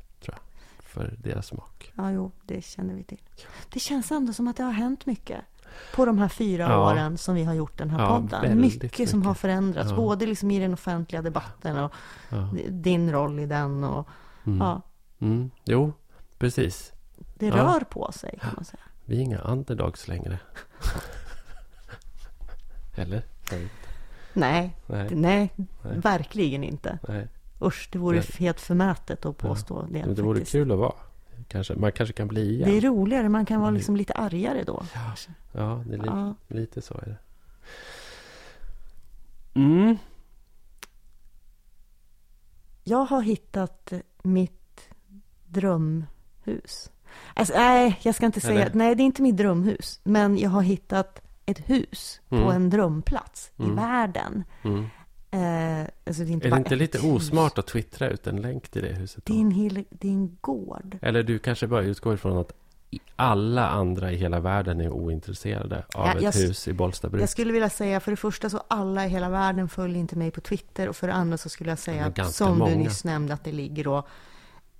För 0.97 1.15
deras 1.19 1.47
smak. 1.47 1.93
Ja, 1.97 2.11
jo, 2.13 2.31
det 2.45 2.65
känner 2.65 2.95
vi 2.95 3.05
till. 3.05 3.21
Det 3.73 3.81
känns 3.81 4.13
ändå 4.13 4.33
som 4.33 4.49
att 4.49 4.57
det 4.57 4.63
har 4.63 4.73
hänt 4.73 5.07
mycket. 5.07 5.41
På 5.95 6.05
de 6.05 6.19
här 6.19 6.29
fyra 6.29 6.63
Ja. 6.63 6.93
åren 6.93 7.19
som 7.19 7.35
vi 7.35 7.45
har 7.45 7.55
gjort 7.55 7.79
den 7.79 7.91
här 7.91 8.01
Ja, 8.03 8.09
podden. 8.09 8.43
väldigt 8.43 8.83
Mycket, 8.83 9.11
som 9.11 9.19
mycket. 9.19 9.27
har 9.29 9.35
förändrats. 9.35 9.91
Ja. 9.91 9.97
Både 9.97 10.27
liksom 10.27 10.51
i 10.51 10.59
den 10.59 10.73
offentliga 10.73 11.23
debatten 11.23 11.79
och 11.79 11.93
din 12.69 13.13
roll 13.13 13.41
i 13.41 13.47
den. 13.47 13.85
Och, 13.85 14.09
Mm. 14.45 14.59
ja, 14.59 14.83
Mm. 15.19 15.51
Jo, 15.65 15.93
precis. 16.39 16.93
det 17.39 17.51
rör 17.51 17.81
på 17.81 18.13
sig 18.13 18.39
kan 18.43 18.51
man 18.57 18.65
säga. 18.65 18.83
Vi 19.05 19.17
är 19.17 19.21
inga 19.21 19.39
underdogs 19.39 20.09
längre. 20.09 20.39
Eller? 22.97 23.23
Nej. 23.51 23.69
Nej, 24.33 24.77
Nej. 24.87 25.09
nej, 25.15 25.53
Nej. 25.83 25.99
verkligen 25.99 26.65
inte. 26.65 26.99
Nej. 27.09 27.29
Usch, 27.63 27.89
det 27.93 27.99
vore 27.99 28.17
Nej. 28.17 28.27
helt 28.39 28.61
förmätet 28.61 29.27
att 29.27 29.39
påstå 29.39 29.83
det. 29.83 30.07
Men 30.07 30.15
det 30.15 30.23
vore 30.23 30.37
faktiskt. 30.39 30.53
kul 30.53 30.73
att 30.73 30.79
vara. 30.79 30.93
Kanske, 31.49 31.75
man 31.75 31.93
kanske 31.93 32.13
kan 32.13 32.29
bli 32.29 32.51
igen. 32.55 32.71
Det 32.71 32.77
är 32.77 32.81
roligare, 32.81 33.29
man 33.29 33.47
kan 33.47 33.61
vara 33.61 33.71
liksom 33.71 33.97
lite 33.97 34.13
argare 34.13 34.63
då. 34.65 34.83
Ja, 35.53 35.83
det 35.87 35.95
är 35.95 35.99
li- 35.99 36.05
Ja. 36.07 36.35
lite 36.49 36.83
så 36.83 36.95
är 36.95 37.05
det. 37.07 37.17
Mm. 39.61 39.97
Jag 42.85 43.05
har 43.05 43.23
hittat 43.23 43.93
mitt 44.23 44.89
drömhus. 45.47 46.91
Alltså, 47.35 47.55
nej, 47.57 48.01
jag 48.03 48.15
ska 48.15 48.27
inte 48.27 48.41
säga... 48.41 48.63
Eller? 48.65 48.75
Nej, 48.75 48.95
det 48.95 49.03
är 49.03 49.05
inte 49.05 49.23
mitt 49.23 49.37
drömhus. 49.37 50.01
Men 50.05 50.39
jag 50.39 50.51
har 50.51 50.63
hittat 50.63 51.21
ett 51.47 51.71
hus 51.71 52.21
på 52.29 52.37
Mm. 52.37 52.49
en 52.51 52.71
drömplats 52.71 53.51
i 53.57 53.63
Mm. 53.63 53.77
världen. 53.77 54.45
Mm. 55.37 55.81
Eh, 55.81 55.87
alltså 56.07 56.23
det 56.23 56.31
är 56.31 56.33
inte 56.33 56.47
Är 56.49 56.51
det 56.51 56.57
inte 56.57 56.77
lite 56.77 56.99
hus. 56.99 57.05
osmart 57.13 57.59
att 57.59 57.67
twittra 57.67 58.09
ut 58.09 58.27
en 58.27 58.37
länk 58.37 58.69
till 58.69 58.83
det 58.83 58.93
huset? 58.93 59.25
Då? 59.27 59.33
Det 59.33 59.39
är 59.39 59.43
en, 59.43 59.51
hel, 59.51 59.85
det 59.91 60.09
är 60.09 60.13
en 60.13 60.37
gård. 60.41 60.99
Eller 61.03 61.23
du 61.23 61.39
kanske 61.39 61.67
bara 61.67 61.83
utgår 61.83 62.15
ifrån 62.15 62.39
att 62.39 62.53
alla 63.17 63.69
andra 63.69 64.13
i 64.13 64.17
hela 64.17 64.41
världen 64.41 64.81
är 64.81 64.91
ointresserade 64.91 65.77
av 65.95 66.07
Ja, 66.07 66.15
ett 66.15 66.23
jag- 66.23 66.33
hus 66.33 66.69
i 66.69 66.73
Bollstabruk. 66.73 67.23
Jag 67.23 67.29
skulle 67.29 67.53
vilja 67.53 67.71
säga, 67.71 68.01
för 68.01 68.13
det 68.13 68.17
första 68.17 68.51
så 68.51 68.63
alla 68.69 69.07
i 69.07 69.09
hela 69.09 69.29
världen 69.29 69.69
följer 69.69 69.99
inte 69.99 70.17
mig 70.19 70.31
på 70.31 70.41
Twitter. 70.41 70.89
Och 70.89 70.97
för 70.97 71.07
det 71.07 71.13
andra 71.15 71.39
så 71.39 71.49
skulle 71.49 71.71
jag 71.71 71.79
Ja, 71.79 71.83
säga, 71.83 72.05
att, 72.27 72.35
som 72.35 72.59
många. 72.59 72.71
du 72.71 72.77
nyss 72.77 73.05
nämnde, 73.05 73.35
att 73.35 73.45
det 73.45 73.53
ligger 73.53 73.85
då 73.85 74.07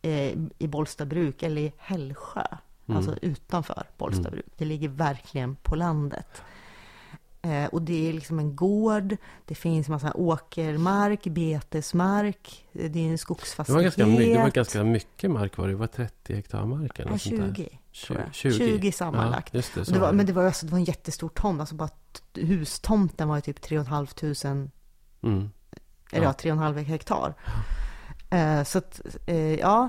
eh, 0.03 0.33
i 0.59 0.67
Bollstabruk 0.69 1.43
eller 1.43 1.63
i 1.63 1.73
Hällsjö. 1.79 2.45
Mm. 2.87 2.97
Alltså 2.97 3.17
utanför 3.23 3.83
Bollstabruk. 3.99 4.45
Det 4.57 4.65
ligger 4.65 4.89
verkligen 4.89 5.57
på 5.57 5.77
landet. 5.77 6.43
Eh, 7.47 7.67
och 7.67 7.83
det 7.83 8.09
är 8.09 8.13
liksom 8.13 8.39
en 8.39 8.57
gård. 8.57 9.17
Det 9.45 9.55
finns 9.55 9.89
massa 9.89 10.13
åkermark, 10.15 11.25
betesmark. 11.25 12.65
eh, 12.73 12.91
Det 12.91 12.99
är 12.99 13.03
en 13.03 13.05
det, 13.05 13.11
var 13.11 13.17
skogsfastighet. 13.17 13.83
ganska, 13.83 14.07
my- 14.07 14.33
det 14.35 14.39
var 14.43 14.51
ganska 14.51 14.85
mycket 14.85 15.31
mark 15.31 15.57
var 15.59 15.67
det? 15.67 15.73
Det 15.73 15.77
var 15.77 15.87
30 15.87 16.35
hektar 16.35 16.65
mark 16.65 16.99
eller 16.99 17.09
Ja, 17.09 17.13
något 17.13 17.23
sånt 17.23 17.37
där. 17.41 17.55
20. 17.55 17.79
Tju- 17.93 18.07
tror 18.07 18.19
jag. 18.21 18.35
20. 18.35 18.53
20 18.53 18.93
sammanlagt. 18.93 19.55
Ja, 19.55 19.63
det, 19.75 19.93
det 19.93 19.99
var, 19.99 20.13
men 20.13 20.27
det 20.27 20.33
var, 20.33 20.45
alltså, 20.45 20.67
det 20.67 20.73
var 20.73 20.79
en 20.79 20.85
jättestor 20.85 21.29
tomt. 21.29 21.61
Alltså 21.61 21.75
bara 21.75 21.89
hustomten 22.35 23.29
var 23.29 23.37
ju 23.37 23.41
typ 23.43 23.61
3 23.61 23.85
500 23.85 24.71
Mm. 25.23 25.51
eller 26.13 26.25
Ja. 26.25 26.35
ja, 26.43 26.53
3,5 26.53 26.83
hektar. 26.85 27.35
Eh, 28.31 28.63
så 28.65 28.79
att, 28.79 29.01
ja. 29.61 29.89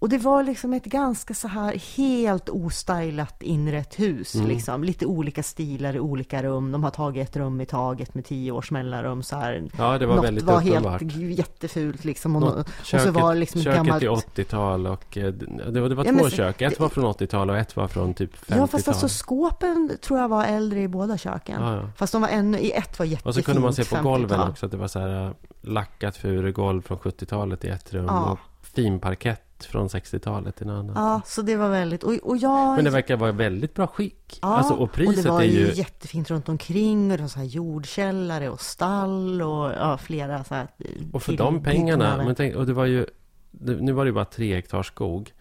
Och 0.00 0.08
det 0.08 0.18
var 0.18 0.42
liksom 0.42 0.72
ett 0.72 0.84
ganska 0.84 1.34
så 1.34 1.48
här 1.48 1.96
helt 1.96 2.48
ostylat 2.48 3.42
inrett 3.42 3.98
hus. 4.00 4.34
Mm. 4.34 4.46
Liksom. 4.48 4.84
Lite 4.84 5.06
olika 5.06 5.42
stilar 5.42 5.96
i 5.96 6.00
olika 6.00 6.42
rum. 6.42 6.72
De 6.72 6.84
har 6.84 6.90
tagit 6.90 7.28
ett 7.28 7.36
rum 7.36 7.60
i 7.60 7.66
taget 7.66 8.14
med 8.14 8.24
tio 8.24 8.52
års 8.52 8.70
mellanrum. 8.70 9.22
Så 9.22 9.36
här. 9.36 9.64
Ja, 9.78 9.98
det 9.98 10.06
var 10.06 10.16
Något 10.16 10.24
väldigt 10.24 10.44
var 10.44 10.66
uppenbart. 10.68 11.00
helt 11.00 11.16
jättefult 11.38 12.04
liksom. 12.04 12.36
Och, 12.36 12.42
Något- 12.42 12.54
och 12.56 12.84
köket, 12.84 13.06
så 13.06 13.12
var 13.12 13.34
liksom 13.34 13.62
köket 13.62 13.76
gammalt... 13.86 14.02
i 14.02 14.06
80-tal 14.08 14.86
och 14.86 15.16
eh, 15.18 15.32
det 15.32 15.80
var, 15.80 15.88
det 15.88 15.94
var 15.94 16.04
Ja, 16.04 16.12
två 16.12 16.22
men- 16.22 16.30
kök. 16.30 16.62
Ett 16.62 16.80
var 16.80 16.88
från 16.88 17.04
80-tal 17.04 17.50
och 17.50 17.56
ett 17.58 17.76
var 17.76 17.88
från 17.88 18.14
typ 18.14 18.36
50-tal. 18.36 18.58
Ja, 18.58 18.66
fast 18.66 18.88
alltså 18.88 19.08
skåpen 19.08 19.90
tror 20.02 20.18
jag 20.18 20.28
var 20.28 20.44
äldre 20.44 20.80
i 20.82 20.88
båda 20.88 21.18
köken. 21.18 21.62
Ja, 21.62 21.74
ja. 21.76 21.82
Fast 21.96 22.12
de 22.12 22.22
var 22.22 22.28
ännu, 22.28 22.58
i 22.58 22.70
ett 22.72 22.98
var 22.98 23.06
jättefint 23.06 23.26
Och 23.26 23.34
så 23.34 23.42
kunde 23.42 23.60
man 23.60 23.74
se 23.74 23.84
på 23.84 23.96
50-tal. 23.96 24.02
golven 24.04 24.40
också 24.40 24.66
att 24.66 24.72
det 24.72 24.78
var 24.78 24.88
så 24.88 24.98
här 24.98 25.24
äh, 25.26 25.30
lackat 25.62 26.16
furugolv 26.16 26.82
från 26.82 26.98
70-talet 26.98 27.64
i 27.64 27.68
ett 27.68 27.94
rum 27.94 28.04
Ja. 28.08 28.30
och 28.30 28.38
fin 28.74 29.00
parkett 29.00 29.42
från 29.64 29.88
60-talet 29.88 30.60
i 30.60 30.64
en 30.64 30.70
annan. 30.70 30.92
Ja, 30.96 31.20
så 31.26 31.42
det 31.42 31.56
var 31.56 31.68
väldigt... 31.68 32.02
Och, 32.02 32.12
och 32.12 32.36
jag... 32.36 32.76
Men 32.76 32.84
det 32.84 32.90
verkar 32.90 33.16
vara 33.16 33.32
väldigt 33.32 33.74
bra 33.74 33.86
skick. 33.86 34.38
Ja, 34.42 34.56
alltså, 34.56 34.74
och 34.74 34.92
priset 34.92 35.16
och 35.18 35.22
det 35.24 35.30
var 35.30 35.42
är 35.42 35.44
ju 35.44 35.72
jättefint 35.72 36.30
runt 36.30 36.48
omkring 36.48 37.10
och 37.10 37.16
det 37.16 37.22
var 37.22 37.28
så 37.28 37.38
här 37.38 37.46
jordkällare 37.46 38.48
och 38.48 38.60
stall 38.60 39.42
och 39.42 39.70
ja, 39.70 39.98
flera 39.98 40.44
så 40.44 40.54
här 40.54 40.68
Och 41.12 41.22
för 41.22 41.32
till- 41.32 41.38
de 41.38 41.62
pengarna, 41.62 42.16
men 42.16 42.34
tänk, 42.34 42.56
och 42.56 42.66
det 42.66 42.72
var 42.72 42.84
ju... 42.84 43.06
Nu 43.50 43.92
var 43.92 44.04
det 44.04 44.08
ju 44.08 44.14
bara 44.14 44.24
tre 44.24 44.54
hektar 44.54 44.82
skog. 44.82 45.32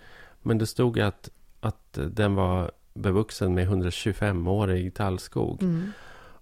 Men 0.41 0.57
det 0.57 0.65
stod 0.67 0.99
att, 0.99 1.29
att 1.59 1.99
den 2.11 2.35
var 2.35 2.71
bevuxen 2.93 3.53
med 3.53 3.67
125-årig 3.69 4.93
tallskog. 4.93 5.63
Mm. 5.63 5.91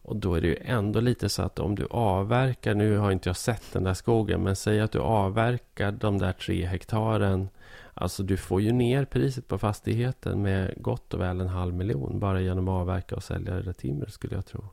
Och 0.07 0.15
då 0.15 0.33
är 0.33 0.41
det 0.41 0.47
ju 0.47 0.57
ändå 0.65 0.99
lite 0.99 1.29
så 1.29 1.41
att 1.41 1.59
om 1.59 1.75
du 1.75 1.87
avverkar, 1.89 2.73
nu 2.75 2.97
har 2.97 3.11
inte 3.11 3.29
jag 3.29 3.37
sett 3.37 3.73
den 3.73 3.83
där 3.83 3.93
skogen, 3.93 4.43
men 4.43 4.55
säg 4.55 4.81
att 4.81 4.91
du 4.91 4.99
avverkar 4.99 5.91
de 5.91 6.17
där 6.17 6.31
tre 6.31 6.65
hektaren. 6.65 7.49
Alltså 7.97 8.23
du 8.23 8.37
får 8.37 8.61
ju 8.61 8.71
ner 8.71 9.05
priset 9.05 9.47
på 9.47 9.57
fastigheten 9.57 10.41
med 10.41 10.73
gott 10.77 11.13
och 11.13 11.19
väl 11.21 11.41
en 11.41 11.47
halv 11.47 11.73
miljon 11.73 12.19
bara 12.19 12.41
genom 12.41 12.67
att 12.67 12.81
avverka 12.81 13.15
och 13.15 13.23
sälja 13.23 13.53
det 13.55 13.61
där 13.61 13.73
timret 13.73 14.13
skulle 14.13 14.35
jag 14.35 14.45
tro. 14.45 14.65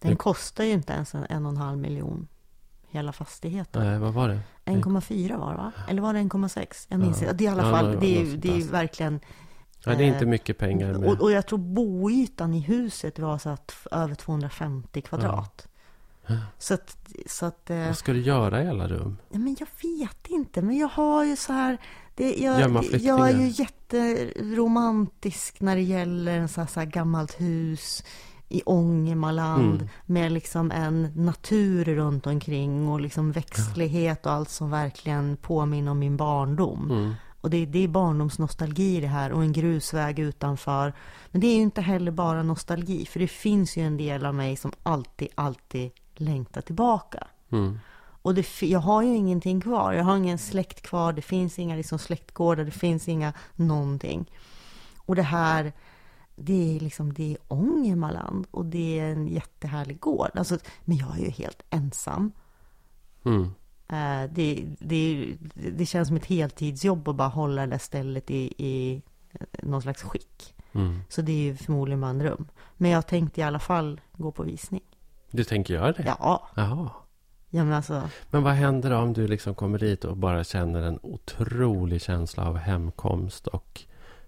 Den 0.00 0.10
det- 0.10 0.16
kostar 0.16 0.64
ju 0.64 0.70
inte 0.72 0.92
ens 0.92 1.14
en, 1.14 1.26
en 1.30 1.46
och 1.46 1.52
en 1.52 1.56
halv 1.58 1.78
miljon 1.78 2.28
hela 2.90 3.12
fastigheten. 3.12 3.86
Nej, 3.86 3.98
vad 3.98 4.12
var 4.14 4.28
det? 4.28 4.40
1,4 4.64 5.38
var 5.38 5.50
det 5.50 5.56
va? 5.56 5.72
Eller 5.88 6.02
var 6.02 6.12
det 6.14 6.18
1,6? 6.20 6.86
Jag 6.88 7.00
minns 7.00 7.22
Ja. 7.22 7.28
inte. 7.30 7.36
Det 7.36 7.44
är 7.44 7.46
i 7.46 7.52
alla 7.52 7.66
Ja, 7.66 7.70
fall, 7.76 7.90
något 7.90 8.00
det 8.00 8.20
är, 8.20 8.36
det 8.36 8.48
är 8.50 8.56
ju 8.56 8.62
där. 8.62 8.70
verkligen... 8.72 9.20
Ja, 9.84 9.94
det 9.94 10.04
är 10.04 10.08
inte 10.08 10.24
Eh, 10.24 10.28
mycket 10.28 10.58
pengar 10.58 10.92
med... 10.94 11.08
Och, 11.10 11.20
och 11.22 11.30
jag 11.32 11.46
tror 11.46 11.58
boytan 11.58 12.54
i 12.54 12.60
huset 12.60 13.18
var 13.18 13.38
så 13.38 13.48
att 13.48 13.86
över 13.90 14.14
250 14.14 15.00
kvadrat. 15.02 15.68
Så 16.58 16.74
att, 16.74 16.96
så 17.26 17.46
att 17.46 17.70
eh, 17.70 17.76
Vad 17.86 17.96
ska 17.98 18.12
du 18.12 18.20
göra 18.20 18.62
i 18.64 18.68
alla 18.68 18.88
rum? 18.88 19.16
Ja, 19.30 19.38
men 19.38 19.56
jag 19.60 19.68
vet 19.82 20.26
inte, 20.26 20.62
men 20.62 20.76
jag 20.78 20.88
har 20.88 21.24
ju 21.24 21.36
så 21.36 21.52
här... 21.52 21.78
Det, 22.18 22.34
jag, 22.34 22.84
jag 23.00 23.30
är 23.30 23.38
ju 23.38 23.48
jätteromantisk 23.48 25.60
när 25.60 25.76
det 25.76 25.82
gäller 25.82 26.38
en 26.38 26.48
så 26.48 26.66
så 26.66 26.80
här 26.80 26.86
gammalt 26.86 27.40
hus. 27.40 28.04
i 28.50 28.62
Ångermanland 28.66 29.74
Mm. 29.74 29.88
med 30.06 30.32
liksom 30.32 30.70
en 30.70 31.12
natur 31.16 31.84
runt 31.84 32.26
omkring 32.26 32.88
och 32.88 33.00
liksom 33.00 33.32
växtlighet 33.32 34.26
och 34.26 34.32
allt 34.32 34.50
som 34.50 34.70
verkligen 34.70 35.36
påminner 35.36 35.90
om 35.90 35.98
min 35.98 36.16
barndom. 36.16 36.90
Mm. 36.90 37.14
Och 37.40 37.50
det, 37.50 37.66
det 37.66 37.84
är 37.84 37.88
barndomsnostalgi 37.88 39.00
det 39.00 39.06
här 39.06 39.32
och 39.32 39.42
en 39.42 39.52
grusväg 39.52 40.18
utanför. 40.18 40.92
Men 41.30 41.40
det 41.40 41.46
är 41.46 41.54
ju 41.54 41.60
inte 41.62 41.80
heller 41.80 42.10
bara 42.10 42.42
nostalgi, 42.42 43.06
för 43.06 43.20
det 43.20 43.28
finns 43.28 43.76
ju 43.76 43.82
en 43.86 43.96
del 43.96 44.26
av 44.26 44.34
mig 44.34 44.56
som 44.56 44.72
alltid, 44.82 45.28
alltid 45.34 45.90
längtar 46.16 46.60
tillbaka. 46.60 47.26
Mm. 47.52 47.78
Och 48.28 48.34
det, 48.34 48.62
jag 48.62 48.80
har 48.80 49.02
ju 49.02 49.16
ingenting 49.16 49.60
kvar. 49.60 49.92
Jag 49.92 50.04
har 50.04 50.16
ingen 50.16 50.38
släkt 50.38 50.82
kvar. 50.82 51.12
Det 51.12 51.22
finns 51.22 51.58
inga 51.58 51.76
liksom 51.76 51.98
släktgårdar. 51.98 52.64
Det 52.64 52.70
finns 52.70 53.08
inga 53.08 53.32
någonting. 53.54 54.30
Och 54.96 55.16
det 55.16 55.22
här, 55.22 55.72
det 56.36 56.76
är 56.76 56.80
liksom, 56.80 57.12
det 57.12 57.32
är 57.32 57.38
Ångermanland. 57.48 58.46
Och 58.50 58.66
det 58.66 58.98
är 58.98 59.12
en 59.12 59.28
jättehärlig 59.28 60.00
gård. 60.00 60.30
Alltså, 60.34 60.58
men 60.84 60.96
jag 60.96 61.18
är 61.18 61.22
ju 61.22 61.30
helt 61.30 61.62
ensam. 61.70 62.32
Mm. 63.24 63.42
Eh, 63.88 64.30
det, 64.30 64.66
det, 64.78 65.34
det 65.54 65.86
känns 65.86 66.08
som 66.08 66.16
ett 66.16 66.26
heltidsjobb 66.26 67.08
att 67.08 67.16
bara 67.16 67.28
hålla 67.28 67.60
det 67.66 67.70
där 67.70 67.78
stället 67.78 68.30
i, 68.30 68.54
i 68.66 69.02
någon 69.62 69.82
slags 69.82 70.02
skick. 70.02 70.54
Mm. 70.72 71.00
Så 71.08 71.22
det 71.22 71.32
är 71.32 71.42
ju 71.42 71.56
förmodligen 71.56 72.04
en 72.04 72.18
dröm. 72.18 72.48
Men 72.76 72.90
jag 72.90 73.06
tänkte 73.06 73.40
i 73.40 73.44
alla 73.44 73.58
fall 73.58 74.00
gå 74.12 74.32
på 74.32 74.42
visning. 74.42 74.82
Du 75.30 75.44
tänker 75.44 75.74
göra 75.74 75.92
det? 75.92 76.04
Ja, 76.06 76.48
Jaha. 76.54 76.90
Ja 77.50 77.64
men 77.64 77.72
alltså. 77.72 78.08
Men 78.30 78.42
vad 78.42 78.52
händer 78.52 78.90
om 78.90 79.12
du 79.12 79.26
liksom 79.28 79.54
kommer 79.54 79.78
dit 79.78 80.04
och 80.04 80.16
bara 80.16 80.44
känner 80.44 80.82
en 80.82 80.98
otrolig 81.02 82.02
känsla 82.02 82.48
av 82.48 82.56
hemkomst 82.56 83.46
och 83.46 83.80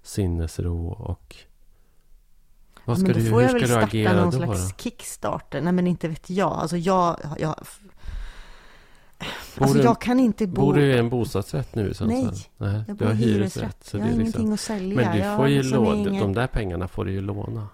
sinnesro 0.02 0.88
och... 0.88 1.36
Vad 2.84 2.96
ska 2.98 3.06
men 3.06 3.12
då 3.16 3.18
du, 3.18 3.30
får 3.30 3.42
jag 3.42 3.52
väl 3.52 3.68
starta 3.68 4.12
någon 4.12 4.24
då? 4.30 4.32
slags 4.36 4.68
då? 4.70 4.74
kickstarter. 4.76 5.60
Nej 5.60 5.72
men 5.72 5.86
inte 5.86 6.08
vet 6.08 6.30
jag. 6.30 6.52
Alltså 6.52 6.76
jag, 6.76 7.16
jag, 7.38 7.54
Bor 9.56 9.62
alltså 9.64 9.78
du- 9.78 9.84
jag 9.84 10.00
kan 10.00 10.20
inte 10.20 10.46
bo... 10.46 10.60
Bor 10.60 10.74
du 10.74 10.82
i 10.94 10.98
en 10.98 11.08
bostadsrätt 11.10 11.74
nu 11.74 11.94
Sundsvall? 11.94 12.34
Nej, 12.56 12.72
Nej 12.72 12.84
jag 12.88 12.96
bor 12.96 13.10
i 13.10 13.14
hyresrätt. 13.14 13.84
Så 13.84 13.96
jag 13.96 14.00
det 14.00 14.10
har 14.10 14.10
är 14.10 14.20
ingenting 14.20 14.50
liksom... 14.50 14.52
att 14.52 14.60
sälja. 14.60 14.96
Men 14.96 15.16
du 15.16 15.36
får 15.36 15.48
ju 15.48 15.62
liksom 15.62 15.84
låna, 15.84 15.96
inget- 15.96 16.20
de 16.22 16.32
där 16.34 16.46
pengarna 16.46 16.88
får 16.88 17.04
du 17.04 17.12
ju 17.12 17.20
låna. 17.20 17.68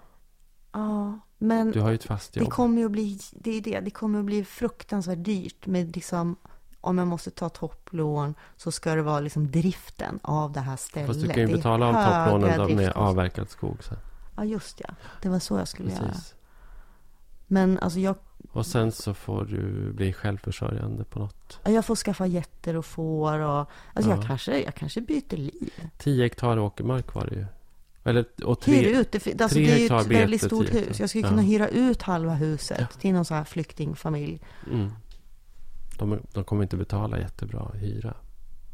Ja, 0.71 1.19
men 1.37 1.71
Du 1.71 1.79
har 1.81 1.89
ju 1.89 1.95
ett 1.95 2.03
fast 2.03 2.33
det 2.33 2.39
jobb. 2.39 2.49
kommer 2.49 2.79
ju 2.79 2.85
att 2.85 2.91
bli, 2.91 3.19
det 3.31 3.51
är 3.57 3.61
det, 3.61 3.79
det 3.79 3.89
kommer 3.91 4.19
att 4.19 4.25
bli 4.25 4.43
fruktansvärt 4.45 5.23
dyrt 5.23 5.65
med 5.67 5.95
liksom 5.95 6.35
om 6.81 6.97
jag 6.97 7.07
måste 7.07 7.31
ta 7.31 7.49
topplån 7.49 8.35
så 8.57 8.71
ska 8.71 8.95
det 8.95 9.01
vara 9.01 9.19
liksom 9.19 9.51
driften 9.51 10.19
av 10.23 10.51
det 10.51 10.59
här 10.59 10.75
stället. 10.77 11.07
Fast 11.07 11.21
du 11.21 11.27
kan 11.27 11.37
ju 11.41 11.47
Det 11.47 11.53
betala 11.53 11.87
av 11.87 11.93
topplånen 11.93 12.57
då 12.69 12.75
med 12.75 12.91
avverkad 12.91 13.49
skog 13.49 13.83
sen. 13.83 13.97
Ja, 14.35 14.43
just 14.45 14.79
ja. 14.87 14.89
Det 15.21 15.29
var 15.29 15.39
så 15.39 15.57
jag 15.57 15.67
skulle 15.67 15.91
göra. 15.91 16.07
Precis. 16.07 16.33
Men 17.47 17.79
alltså 17.79 17.99
jag, 17.99 18.15
Och 18.51 18.65
sen 18.65 18.91
så 18.91 19.13
får 19.13 19.45
du 19.45 19.93
bli 19.93 20.13
självförsörjande 20.13 21.03
på 21.03 21.19
något. 21.19 21.59
jag 21.65 21.85
får 21.85 21.95
skaffa 21.95 22.25
getter 22.25 22.75
och 22.75 22.85
får 22.85 23.39
och 23.39 23.69
alltså 23.93 24.11
jag, 24.11 24.19
Ja. 24.19 24.23
kanske, 24.27 24.59
jag 24.63 24.75
kanske 24.75 25.01
byter 25.01 25.37
liv. 25.37 25.71
10 25.97 26.23
hektar 26.23 26.59
åkermark 26.59 27.13
var 27.15 27.25
det 27.25 27.35
ju. 27.35 27.45
Eller, 28.07 28.25
och 28.45 28.65
Hyr 28.65 28.81
tre, 28.81 28.99
ut, 28.99 29.11
det, 29.11 29.41
alltså 29.41 29.57
det 29.59 29.71
är 29.71 29.77
ju 29.77 29.85
ett 29.99 30.07
väldigt 30.07 30.43
stort 30.43 30.65
hus. 30.65 30.73
hektar. 30.73 30.95
Jag 31.03 31.09
skulle 31.09 31.23
Ja. 31.23 31.29
kunna 31.29 31.41
hyra 31.41 31.67
ut 31.67 32.01
halva 32.01 32.33
huset 32.33 32.99
till 32.99 33.13
någon 33.13 33.25
så 33.25 33.33
här 33.33 33.43
flyktingfamilj. 33.43 34.41
mm. 34.71 34.89
de, 35.99 36.19
de 36.33 36.43
kommer 36.43 36.63
inte 36.63 36.77
betala 36.77 37.19
jättebra 37.19 37.71
hyra. 37.73 38.13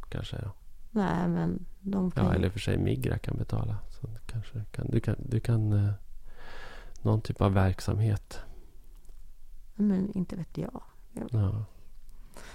Kanske. 0.09 0.35
Ja, 0.41 0.51
Nej, 0.91 1.27
men 1.27 1.65
de 1.81 2.11
kan 2.11 2.25
ja 2.25 2.33
eller 2.33 2.49
för 2.49 2.59
sig 2.59 2.77
Migra 2.77 3.17
kan 3.17 3.37
betala. 3.37 3.77
Så 4.01 4.07
kanske 4.27 4.63
kan, 4.71 4.87
du 4.91 4.99
kan, 4.99 5.15
du 5.19 5.39
kan 5.39 5.73
eh, 5.73 5.93
någon 7.01 7.21
typ 7.21 7.41
av 7.41 7.53
verksamhet. 7.53 8.39
Men 9.75 10.11
inte 10.17 10.35
vet 10.35 10.57
jag. 10.57 10.81
Ja. 11.31 11.65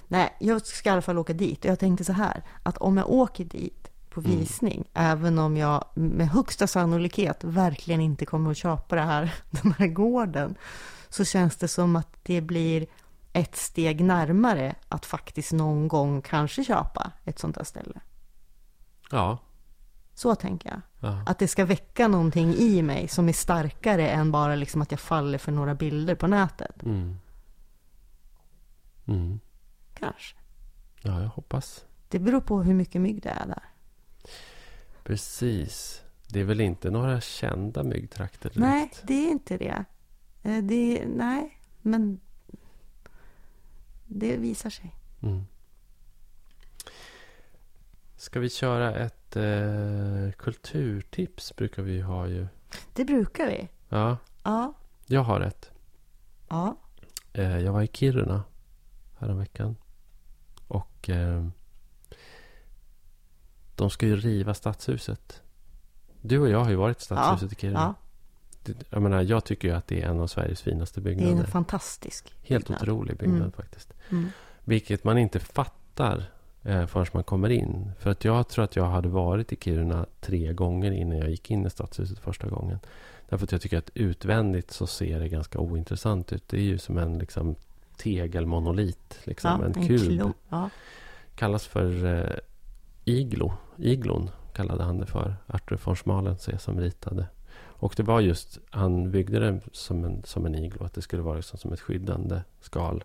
Nej, 0.09 0.37
jag 0.41 0.67
ska 0.67 0.89
i 0.89 0.93
alla 0.93 1.03
fall 1.03 1.19
åka 1.19 1.33
dit. 1.33 1.65
Och 1.65 1.71
jag 1.71 1.79
tänkte 1.79 2.05
så 2.05 2.13
här, 2.13 2.43
att 2.63 2.79
om 2.79 2.97
jag 2.97 3.11
åker 3.11 3.45
dit 3.45 3.88
på 4.11 4.21
Mm. 4.21 4.39
visning, 4.39 4.85
även 4.95 5.39
om 5.39 5.57
jag 5.57 5.85
med 5.95 6.29
högsta 6.29 6.67
sannolikhet 6.67 7.45
verkligen 7.45 8.01
inte 8.01 8.27
kommer 8.27 8.51
att 8.51 8.57
köpa 8.57 8.95
det 8.97 9.03
här, 9.03 9.35
den 9.51 9.73
här 9.73 9.87
gården, 9.87 10.55
så 11.09 11.25
känns 11.25 11.57
det 11.57 11.69
som 11.69 11.97
att 11.97 12.09
det 12.23 12.41
blir 12.41 12.87
ett 13.33 13.57
steg 13.57 14.05
närmare 14.05 14.75
att 14.89 15.07
faktiskt 15.07 15.53
någon 15.53 15.89
gång 15.89 16.23
kanske 16.23 16.65
köpa 16.65 17.13
ett 17.25 17.39
sånt 17.39 17.57
här 17.57 17.65
ställe. 17.65 18.01
ja. 19.11 19.39
Så 20.15 20.35
tänker 20.35 20.69
jag. 20.71 20.81
ja. 21.11 21.23
Att 21.27 21.39
det 21.39 21.49
ska 21.49 21.65
väcka 21.65 22.09
någonting 22.09 22.55
i 22.55 22.83
mig 22.83 23.09
som 23.09 23.29
är 23.29 23.33
starkare 23.33 24.09
än 24.11 24.33
bara 24.33 24.55
liksom 24.55 24.83
att 24.83 24.91
jag 24.91 25.01
faller 25.01 25.39
för 25.39 25.53
några 25.53 25.75
bilder 25.75 26.15
på 26.15 26.27
nätet. 26.27 26.83
Mm. 26.83 27.17
Mm. 29.07 29.41
Kanske. 29.95 30.37
Ja, 31.03 31.21
jag 31.23 31.29
hoppas. 31.29 31.85
Det 32.09 32.19
beror 32.19 32.41
på 32.41 32.63
hur 32.63 32.75
mycket 32.75 33.01
mygg 33.01 33.23
det 33.23 33.29
är 33.29 33.47
där. 33.47 33.63
Precis. 35.09 36.03
Det 36.27 36.41
är 36.41 36.45
väl 36.45 36.61
inte 36.61 36.91
några 36.91 37.21
kända 37.21 37.83
myggtrakter 37.83 38.51
direkt? 38.51 38.61
Nej, 38.61 38.91
det 39.03 39.15
är 39.27 39.31
inte 39.31 39.57
det. 39.59 39.85
Eh, 40.43 40.65
det 40.65 41.05
nej, 41.07 41.59
men 41.83 42.21
det 44.07 44.37
visar 44.37 44.71
sig. 44.71 44.95
Mm. 45.23 45.43
Ska 48.17 48.41
vi 48.41 48.51
köra 48.51 48.95
ett 48.95 49.37
eh, 49.37 50.33
kulturtips? 50.39 51.57
Brukar 51.57 51.83
vi 51.83 52.01
ha 52.01 52.27
ju. 52.27 52.47
Det 52.95 53.05
brukar 53.05 53.47
vi. 53.47 53.69
Ja, 53.89 54.17
Ja, 54.45 54.73
jag 55.07 55.21
har 55.21 55.41
ett. 55.41 55.71
ja. 56.49 56.77
Eh, 57.33 57.59
jag 57.59 57.73
var 57.73 57.83
i 57.83 57.87
Kiruna 57.93 58.43
häromveckan. 59.19 59.77
Och 60.69 61.11
eh, 61.11 61.49
de 63.79 63.91
ska 63.91 64.07
ju 64.07 64.17
riva 64.17 64.55
stadshuset. 64.55 65.43
Du 66.21 66.39
och 66.39 66.49
jag 66.49 66.65
har 66.65 66.71
ju 66.71 66.77
varit 66.77 66.99
i 67.01 67.05
stadshuset 67.05 67.53
i 67.53 67.55
Kiruna. 67.61 67.81
ja. 67.81 67.95
Jag 68.91 69.03
menar, 69.03 69.23
jag 69.23 69.45
tycker 69.45 69.69
ju 69.69 69.75
att 69.75 69.87
det 69.87 70.03
är 70.03 70.09
en 70.09 70.21
av 70.21 70.27
Sveriges 70.27 70.63
finaste 70.63 71.01
Det 71.01 71.11
är 71.11 71.15
byggnader. 71.15 71.41
en 71.41 71.47
fantastisk 71.47 72.35
Helt 72.43 72.65
byggnad. 72.69 72.83
otrolig 72.83 73.17
byggnad 73.17 73.39
Mm. 73.41 73.53
faktiskt. 73.53 73.93
Mm. 74.11 74.29
Vilket 74.65 75.05
man 75.05 75.19
inte 75.19 75.39
fattar 75.41 76.25
eh, 76.63 76.87
förrän 76.87 77.07
man 77.13 77.25
kommer 77.25 77.49
in. 77.51 77.91
För 77.99 78.11
att 78.11 78.25
jag 78.25 78.49
tror 78.49 78.65
att 78.65 78.77
jag 78.77 78.85
hade 78.85 79.09
varit 79.09 79.53
i 79.53 79.57
Kiruna 79.57 80.07
tre 80.21 80.53
gånger 80.53 80.91
innan 80.93 81.19
jag 81.19 81.31
gick 81.31 81.51
in 81.51 81.67
i 81.67 81.71
stadshuset 81.71 82.19
första 82.19 82.49
gången. 82.49 82.79
Därför 83.29 83.45
att 83.45 83.53
jag 83.53 83.61
tycker 83.61 83.79
att 83.79 83.91
utvändigt 83.95 84.71
så 84.71 84.87
ser 84.87 85.21
det 85.21 85.29
ganska 85.29 85.59
ointressant 85.59 86.33
ut. 86.33 86.49
Det 86.49 86.57
är 86.57 86.61
ju 86.63 86.79
som 86.79 86.99
en 86.99 87.19
liksom, 87.19 87.55
tegelmonolit. 87.97 89.19
Liksom, 89.25 89.61
Ja, 89.61 89.67
en, 89.67 89.87
kub. 89.89 90.01
klo. 90.01 90.33
Ja. 90.49 90.71
Kallas 91.35 91.67
för 91.67 92.05
eh, 92.05 92.37
iglo. 93.09 93.53
Iglon 93.79 94.31
kallade 94.53 94.83
han 94.85 94.99
det 94.99 95.07
för. 95.07 95.37
Arthur 95.47 95.81
von 95.85 95.97
Schmalensee 95.97 96.59
som 96.59 96.81
ritade. 96.81 97.27
Och 97.81 97.95
det 97.97 98.03
var 98.03 98.21
just, 98.21 98.59
han 98.71 99.11
byggde 99.11 99.39
det 99.39 99.61
som 99.73 100.05
en, 100.05 100.23
som 100.25 100.47
en 100.47 100.55
iglo. 100.55 100.85
Att 100.85 100.95
det 100.95 101.03
skulle 101.03 101.23
vara 101.23 101.37
liksom 101.37 101.59
som 101.59 101.73
ett 101.73 101.81
skyddande 101.81 102.41
skal. 102.61 103.05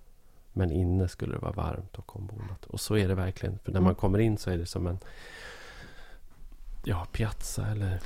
Men 0.54 0.72
inne 0.72 1.08
skulle 1.08 1.34
det 1.34 1.39
vara 1.39 1.51
varmt 1.51 1.95
och 1.97 2.16
ombonat. 2.16 2.66
Och 2.66 2.80
så 2.80 2.97
är 2.97 3.08
det 3.08 3.16
verkligen. 3.16 3.60
För 3.64 3.72
när 3.72 3.80
man 3.80 3.88
Mm. 3.89 3.95
kommer 3.95 4.20
in 4.20 4.38
så 4.38 4.49
är 4.49 4.58
det 4.58 4.66
som 4.66 4.88
en 4.88 4.99
ja, 6.84 7.08
piazza 7.12 7.68
eller... 7.68 7.99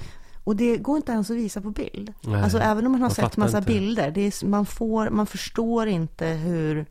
Och 0.44 0.56
det 0.56 0.78
går 0.78 0.98
inte 0.98 1.12
ens 1.12 1.32
att 1.32 1.38
visa 1.38 1.62
på 1.62 1.70
bild. 1.70 2.14
Nej, 2.24 2.42
Alltså 2.42 2.58
även 2.58 2.86
om 2.86 2.92
man 2.92 3.02
har 3.02 3.08
man 3.10 3.16
sett 3.16 3.38
massa 3.38 3.58
inte. 3.58 3.72
bilder. 3.72 4.12
Det 4.12 4.22
är, 4.22 4.46
man, 4.46 4.66
får, 4.66 5.10
man 5.10 5.26
förstår 5.28 5.88
inte 5.88 6.26
hur, 6.28 6.86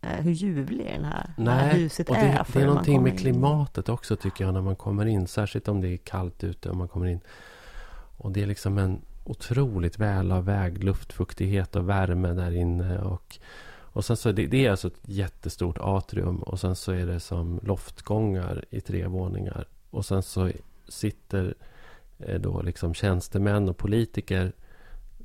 hur 0.00 0.30
ljuvlig 0.32 0.86
den 0.86 1.04
här, 1.04 1.30
det 1.36 1.50
här 1.50 1.66
Nej, 1.66 1.82
huset 1.82 2.08
och 2.08 2.14
det, 2.14 2.20
är. 2.20 2.46
det 2.52 2.60
är 2.62 2.66
någonting 2.66 3.02
med 3.02 3.12
in. 3.12 3.18
klimatet 3.18 3.88
också 3.88 4.16
tycker 4.16 4.44
jag 4.44 4.54
när 4.54 4.60
man 4.62 4.76
kommer 4.76 5.06
in. 5.06 5.26
Särskilt 5.26 5.68
om 5.68 5.80
det 5.80 5.88
är 5.88 5.96
kallt 5.96 6.44
ute 6.44 6.70
och 6.70 6.76
man 6.76 6.88
kommer 6.88 7.06
in. 7.06 7.20
Och 8.16 8.32
det 8.32 8.42
är 8.42 8.46
liksom 8.46 8.78
en 8.78 9.00
otroligt 9.24 9.98
välavvägd 9.98 10.84
luftfuktighet 10.84 11.76
och 11.76 11.88
värme 11.88 12.32
där 12.32 12.50
inne. 12.50 12.98
Och, 12.98 13.38
och 13.80 14.04
sen 14.04 14.16
så 14.16 14.28
är 14.28 14.32
det, 14.32 14.46
det 14.46 14.66
är 14.66 14.70
alltså 14.70 14.88
ett 14.88 15.00
jättestort 15.02 15.78
atrium. 15.80 16.42
Och 16.42 16.60
sen 16.60 16.76
så 16.76 16.92
är 16.92 17.06
det 17.06 17.20
som 17.20 17.60
loftgångar 17.62 18.64
i 18.70 18.80
tre 18.80 19.06
våningar. 19.06 19.66
Och 19.90 20.04
sen 20.04 20.22
så 20.22 20.50
sitter 20.88 21.54
eh, 22.18 22.40
då 22.40 22.62
liksom 22.62 22.94
tjänstemän 22.94 23.68
och 23.68 23.76
politiker 23.76 24.52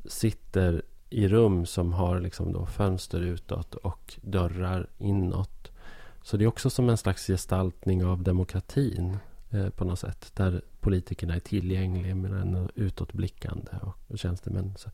sitter 0.05 0.81
i 1.13 1.27
rum 1.27 1.65
som 1.65 1.93
har 1.93 2.19
liksom 2.19 2.53
då 2.53 2.65
fönster 2.65 3.21
utåt 3.21 3.75
och 3.75 4.13
dörrar 4.21 4.87
inåt. 4.97 5.71
Så 6.23 6.37
det 6.37 6.43
är 6.43 6.47
också 6.47 6.69
som 6.69 6.89
en 6.89 6.97
slags 6.97 7.27
gestaltning 7.27 8.05
av 8.05 8.23
demokratin 8.23 9.17
eh, 9.51 9.69
på 9.69 9.85
något 9.85 9.99
sätt. 9.99 10.31
Där 10.35 10.61
politikerna 10.79 11.35
är 11.35 11.39
tillgängliga 11.39 12.15
men 12.15 12.69
utåtblickande 12.75 13.71
och, 14.07 14.19
tjänstemän. 14.19 14.73
Så 14.77 14.89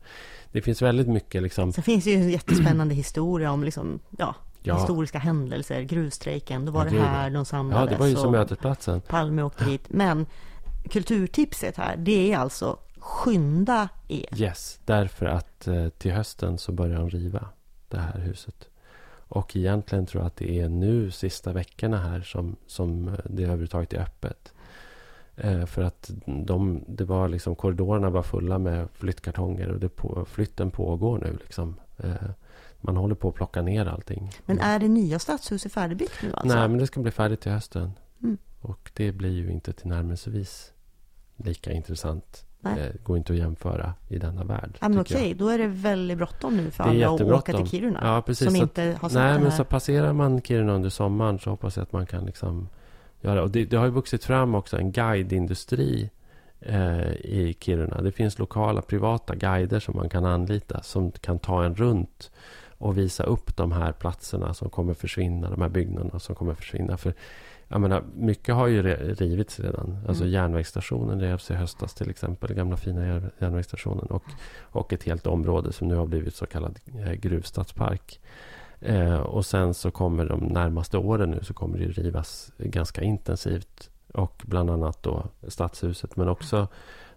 det 0.52 0.62
finns 0.62 0.82
väldigt 0.82 1.08
mycket 1.08 1.42
liksom... 1.42 1.72
Sen 1.72 1.84
finns 1.84 2.04
det 2.04 2.10
ju 2.10 2.16
en 2.16 2.30
jättespännande 2.30 2.94
historia 2.94 3.52
om 3.52 3.64
liksom, 3.64 4.00
ja, 4.18 4.34
Ja, 4.62 4.78
historiska 4.78 5.18
händelser. 5.18 5.82
Gruvstrejken, 5.82 6.64
då 6.64 6.72
var 6.72 6.84
Ja, 6.84 6.90
det 6.90 6.96
gud, 6.96 7.04
här 7.04 7.30
de 7.30 7.44
samlades. 7.44 7.90
ja 7.90 7.96
det 7.96 8.00
var 8.00 8.06
ju 8.06 8.16
som 8.16 8.32
mötesplatsen. 8.32 9.00
Palme 9.00 9.42
åkte 9.42 9.64
dit. 9.64 9.84
Men 9.88 10.26
kulturtipset 10.90 11.76
här, 11.76 11.96
det 11.96 12.32
är 12.32 12.38
alltså 12.38 12.78
skynda 13.00 13.88
er. 14.08 14.40
Yes, 14.40 14.80
därför 14.84 15.26
att 15.26 15.66
eh, 15.66 15.88
till 15.88 16.12
hösten 16.12 16.58
så 16.58 16.72
börjar 16.72 16.98
de 16.98 17.10
riva 17.10 17.48
det 17.88 17.98
här 17.98 18.18
huset. 18.18 18.68
Och 19.30 19.56
egentligen 19.56 20.06
tror 20.06 20.22
jag 20.22 20.26
att 20.26 20.36
det 20.36 20.60
är 20.60 20.68
nu 20.68 21.10
sista 21.10 21.52
veckorna 21.52 21.98
här 21.98 22.20
som, 22.20 22.56
som 22.66 23.16
det 23.24 23.42
överhuvudtaget 23.42 23.92
är 23.92 24.02
öppet. 24.02 24.52
Eh, 25.36 25.66
för 25.66 25.82
att 25.82 26.10
de, 26.26 26.84
det 26.88 27.04
var 27.04 27.28
liksom, 27.28 27.56
korridorerna 27.56 28.10
var 28.10 28.22
fulla 28.22 28.58
med 28.58 28.88
flyttkartonger 28.92 29.68
och 29.68 29.80
det 29.80 29.88
på, 29.88 30.24
flytten 30.24 30.70
pågår 30.70 31.18
nu. 31.18 31.38
Liksom. 31.40 31.76
Eh, 31.98 32.30
man 32.80 32.96
håller 32.96 33.14
på 33.14 33.28
att 33.28 33.34
plocka 33.34 33.62
ner 33.62 33.86
allting. 33.86 34.30
Men 34.46 34.58
är 34.58 34.78
det 34.78 34.88
nya 34.88 35.18
stadshuset 35.18 35.72
färdigbyggt 35.72 36.22
nu 36.22 36.32
alltså? 36.32 36.56
Nej, 36.56 36.68
men 36.68 36.78
det 36.78 36.86
ska 36.86 37.00
bli 37.00 37.10
färdigt 37.10 37.40
till 37.40 37.52
hösten. 37.52 37.92
Mm. 38.22 38.38
Och 38.60 38.90
det 38.94 39.12
blir 39.12 39.32
ju 39.32 39.50
inte 39.50 39.72
tillnärmelsevis 39.72 40.72
lika 41.36 41.72
intressant. 41.72 42.44
Nej. 42.60 42.80
Eh, 42.80 42.90
går 43.02 43.16
inte 43.16 43.32
att 43.32 43.38
jämföra 43.38 43.94
i 44.08 44.18
denna 44.18 44.44
värld. 44.44 44.78
Ja, 44.80 44.88
men 44.88 45.04
tycker 45.04 45.14
jag. 45.14 45.22
okej, 45.22 45.34
då 45.34 45.48
är 45.48 45.58
det 45.58 45.66
väldigt 45.66 46.18
bråttom 46.18 46.56
nu 46.56 46.70
för 46.70 46.84
alla 46.84 47.10
att 47.14 47.20
åka 47.20 47.52
till 47.52 47.66
Kiruna. 47.66 48.00
Ja, 48.02 48.22
precis. 48.22 48.46
som 48.46 48.56
Så 48.56 48.62
inte 48.62 48.96
har 49.00 49.08
sett 49.08 49.18
Nej, 49.18 49.32
men 49.34 49.42
här. 49.42 49.50
så 49.50 49.64
passerar 49.64 50.12
man 50.12 50.42
Kiruna 50.42 50.72
under 50.72 50.90
sommaren 50.90 51.38
så 51.38 51.50
hoppas 51.50 51.76
jag 51.76 51.82
att 51.82 51.92
man 51.92 52.06
kan 52.06 52.24
liksom 52.24 52.68
göra... 53.20 53.42
Och 53.42 53.50
det, 53.50 53.64
det 53.64 53.76
har 53.76 53.84
ju 53.84 53.90
vuxit 53.90 54.24
fram 54.24 54.54
också 54.54 54.78
en 54.78 54.92
guideindustri 54.92 56.10
eh, 56.60 57.10
i 57.10 57.56
Kiruna. 57.60 58.02
Det 58.02 58.12
finns 58.12 58.38
lokala 58.38 58.82
privata 58.82 59.34
guider 59.34 59.80
som 59.80 59.96
man 59.96 60.08
kan 60.08 60.24
anlita 60.24 60.82
som 60.82 61.10
kan 61.12 61.38
ta 61.38 61.64
en 61.64 61.74
runt 61.74 62.30
och 62.78 62.98
visa 62.98 63.22
upp 63.22 63.56
de 63.56 63.72
här 63.72 63.92
platserna 63.92 64.54
som 64.54 64.70
kommer 64.70 64.94
försvinna, 64.94 65.50
de 65.50 65.62
här 65.62 65.68
byggnaderna 65.68 66.18
som 66.18 66.34
kommer 66.34 66.54
försvinna. 66.54 66.96
För 66.96 67.14
jag 67.72 67.80
menar, 67.80 68.02
mycket 68.14 68.54
har 68.54 68.66
ju 68.66 68.82
rivits 69.14 69.60
redan. 69.60 69.98
Alltså 70.08 70.22
Mm. 70.24 70.32
järnvägsstationen 70.34 71.20
revs 71.20 71.50
i 71.50 71.54
höstas 71.54 71.94
till 71.94 72.10
exempel, 72.10 72.54
gamla 72.54 72.76
fina 72.76 73.00
jär- 73.00 73.30
järnvägsstationen. 73.38 74.06
Och, 74.06 74.24
och 74.60 74.92
ett 74.92 75.02
helt 75.02 75.26
område 75.26 75.72
som 75.72 75.88
nu 75.88 75.94
har 75.96 76.06
blivit 76.06 76.34
så 76.34 76.46
kallad 76.46 76.78
eh, 77.06 77.12
gruvstadspark. 77.12 78.20
Eh, 78.80 79.20
och 79.20 79.46
sen 79.46 79.74
så 79.74 79.90
kommer 79.90 80.24
de 80.26 80.40
närmaste 80.40 80.98
åren 80.98 81.30
nu 81.30 81.38
så 81.42 81.54
kommer 81.54 81.78
det 81.78 81.84
rivas 81.84 82.52
ganska 82.58 83.02
intensivt. 83.02 83.90
Och 84.14 84.42
bland 84.46 84.70
annat 84.70 85.02
då 85.02 85.26
Stadshuset 85.48 86.16
men 86.16 86.28
också 86.28 86.68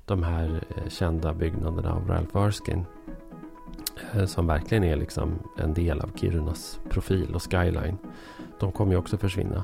de 0.05 0.23
här 0.23 0.63
eh, 0.77 0.89
kända 0.89 1.33
byggnaderna 1.33 1.93
av 1.93 2.07
Ralph 2.07 2.37
Erskine. 2.37 2.85
Eh, 4.13 4.25
som 4.25 4.47
verkligen 4.47 4.83
är 4.83 4.95
liksom 4.95 5.39
en 5.57 5.73
del 5.73 6.01
av 6.01 6.09
Kirunas 6.15 6.79
profil 6.89 7.35
och 7.35 7.41
skyline. 7.51 7.97
De 8.59 8.71
kommer 8.71 8.91
ju 8.91 8.97
också 8.97 9.17
försvinna. 9.17 9.63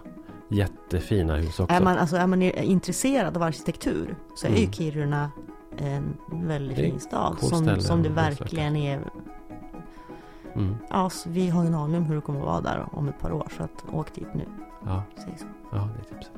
Jättefina 0.49 1.35
hus 1.35 1.59
också. 1.59 1.75
Är 1.75 1.81
man, 1.81 1.97
alltså, 1.97 2.15
är 2.15 2.27
man 2.27 2.41
intresserad 2.41 3.37
av 3.37 3.43
arkitektur 3.43 4.15
så 4.35 4.47
är 4.47 4.51
ju 4.51 4.57
Mm. 4.57 4.71
Kiruna 4.71 5.31
en 5.77 6.17
väldigt 6.29 6.77
fin 6.77 6.99
stad. 6.99 7.39
Som, 7.39 7.63
ställe 7.63 7.81
som 7.81 8.03
det 8.03 8.09
verkligen 8.09 8.75
är. 8.75 9.01
Mm. 10.55 10.75
Ja, 10.89 11.09
så 11.09 11.29
vi 11.29 11.49
har 11.49 11.61
ju 11.63 11.67
en 11.67 11.75
aning 11.75 11.97
om 11.97 12.03
hur 12.03 12.15
det 12.15 12.21
kommer 12.21 12.39
att 12.39 12.45
vara 12.45 12.61
där 12.61 12.85
om 12.91 13.09
ett 13.09 13.19
par 13.19 13.31
år. 13.31 13.47
Så 13.57 13.63
att 13.63 13.85
åk 13.91 14.15
dit 14.15 14.33
nu. 14.33 14.45
Ja, 14.85 15.03
ja, 15.71 15.89
det 15.95 16.15
är 16.15 16.15
tipset. 16.15 16.31